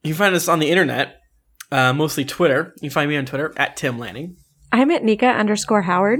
You 0.03 0.09
can 0.09 0.17
find 0.17 0.35
us 0.35 0.49
on 0.49 0.59
the 0.59 0.69
internet, 0.69 1.21
uh, 1.73 1.93
mostly 1.93 2.23
Twitter. 2.23 2.73
You 2.77 2.89
can 2.89 2.89
find 2.91 3.09
me 3.09 3.17
on 3.17 3.25
Twitter 3.25 3.53
at 3.57 3.75
Tim 3.75 3.97
Lanning. 3.97 4.37
I'm 4.71 4.91
at 4.91 5.03
Nika 5.03 5.27
underscore 5.27 5.81
Howard. 5.81 6.19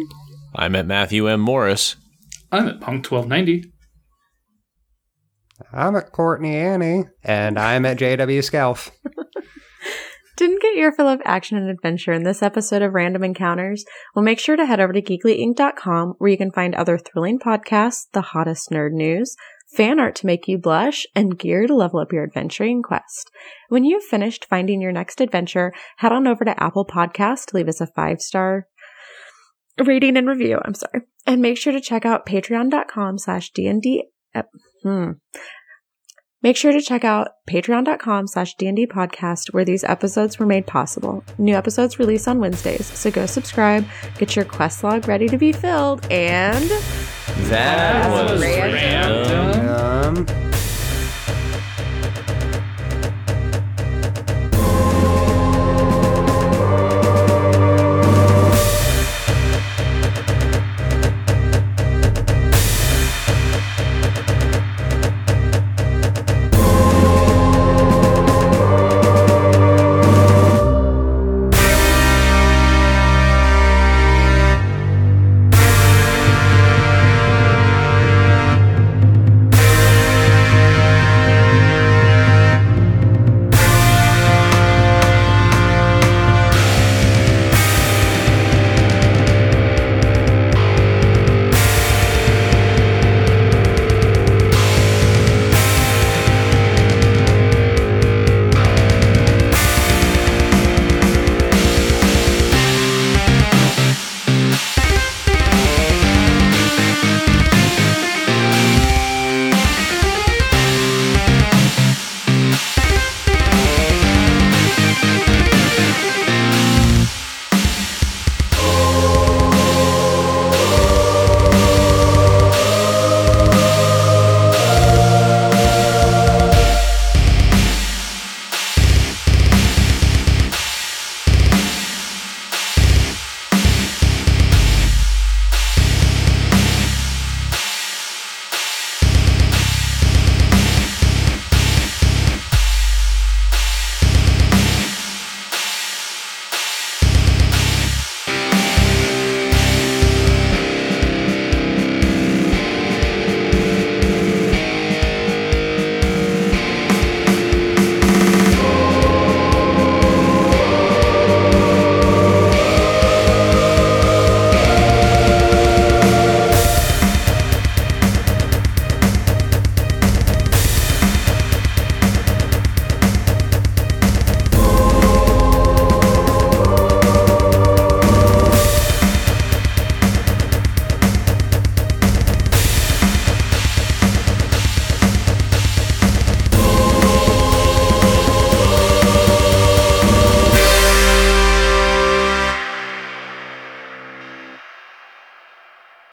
I'm 0.56 0.76
at 0.76 0.86
Matthew 0.86 1.28
M. 1.28 1.40
Morris. 1.40 1.96
I'm 2.52 2.68
at 2.68 2.82
Punk 2.82 3.04
twelve 3.04 3.28
ninety. 3.28 3.64
I'm 5.72 5.96
at 5.96 6.12
Courtney 6.12 6.56
Annie, 6.56 7.06
and 7.24 7.58
I'm 7.58 7.86
at 7.86 7.98
JW 7.98 8.44
Scalf. 8.44 8.92
Didn't 10.38 10.62
get 10.62 10.76
your 10.76 10.92
fill 10.92 11.08
of 11.08 11.22
action 11.26 11.58
and 11.58 11.70
adventure 11.70 12.12
in 12.12 12.24
this 12.24 12.42
episode 12.42 12.82
of 12.82 12.94
Random 12.94 13.24
Encounters? 13.24 13.86
Well, 14.16 14.26
make 14.26 14.40
sure 14.40 14.56
to 14.56 14.66
head 14.66 14.80
over 14.80 14.92
to 14.92 15.02
geeklyinc.com 15.02 16.16
where 16.18 16.30
you 16.30 16.38
can 16.38 16.52
find 16.52 16.74
other 16.74 16.98
thrilling 16.98 17.38
podcasts, 17.38 18.08
the 18.14 18.22
hottest 18.22 18.72
nerd 18.72 18.94
news, 18.94 19.36
fan 19.76 20.00
art 20.00 20.16
to 20.16 20.26
make 20.26 20.48
you 20.48 20.58
blush, 20.58 21.06
and 21.16 21.38
gear 21.38 21.68
to 21.68 21.76
level 21.76 22.00
up 22.00 22.12
your 22.14 22.24
adventuring 22.24 22.82
quest. 22.82 23.32
When 23.70 23.84
you've 23.84 24.04
finished 24.04 24.46
finding 24.50 24.82
your 24.82 24.92
next 24.92 25.22
adventure, 25.22 25.74
head 25.98 26.12
on 26.12 26.28
over 26.28 26.46
to 26.46 26.64
Apple 26.64 26.86
Podcast 26.86 27.48
to 27.48 27.58
leave 27.58 27.68
us 27.68 27.82
a 27.82 27.88
five 27.88 28.22
star 28.22 28.68
rating 29.84 30.18
and 30.18 30.28
review. 30.28 30.60
I'm 30.64 30.76
sorry. 30.76 31.02
And 31.26 31.42
make 31.42 31.58
sure 31.58 31.74
to 31.74 31.82
check 31.82 32.06
out 32.06 32.26
patreon.com 32.26 33.18
slash 33.18 33.52
DND. 33.52 34.02
Hmm. 34.84 35.12
Make 36.44 36.58
sure 36.58 36.74
to 36.74 36.82
check 36.82 37.06
out 37.06 37.30
patreon.com 37.50 38.28
slash 38.28 38.56
DND 38.58 38.88
podcast 38.88 39.54
where 39.54 39.64
these 39.64 39.84
episodes 39.86 40.38
were 40.40 40.46
made 40.46 40.68
possible. 40.68 41.24
New 41.38 41.56
episodes 41.56 42.00
release 42.00 42.28
on 42.28 42.40
Wednesdays, 42.40 42.86
so 42.86 43.10
go 43.10 43.26
subscribe, 43.26 43.86
get 44.18 44.36
your 44.36 44.44
quest 44.46 44.84
log 44.84 45.08
ready 45.08 45.30
to 45.30 45.38
be 45.38 45.54
filled, 45.54 46.06
and 46.12 46.70
That 47.50 48.10
was 48.12 48.42
random. 48.42 48.74
random. 48.76 50.28
Um, 50.30 50.43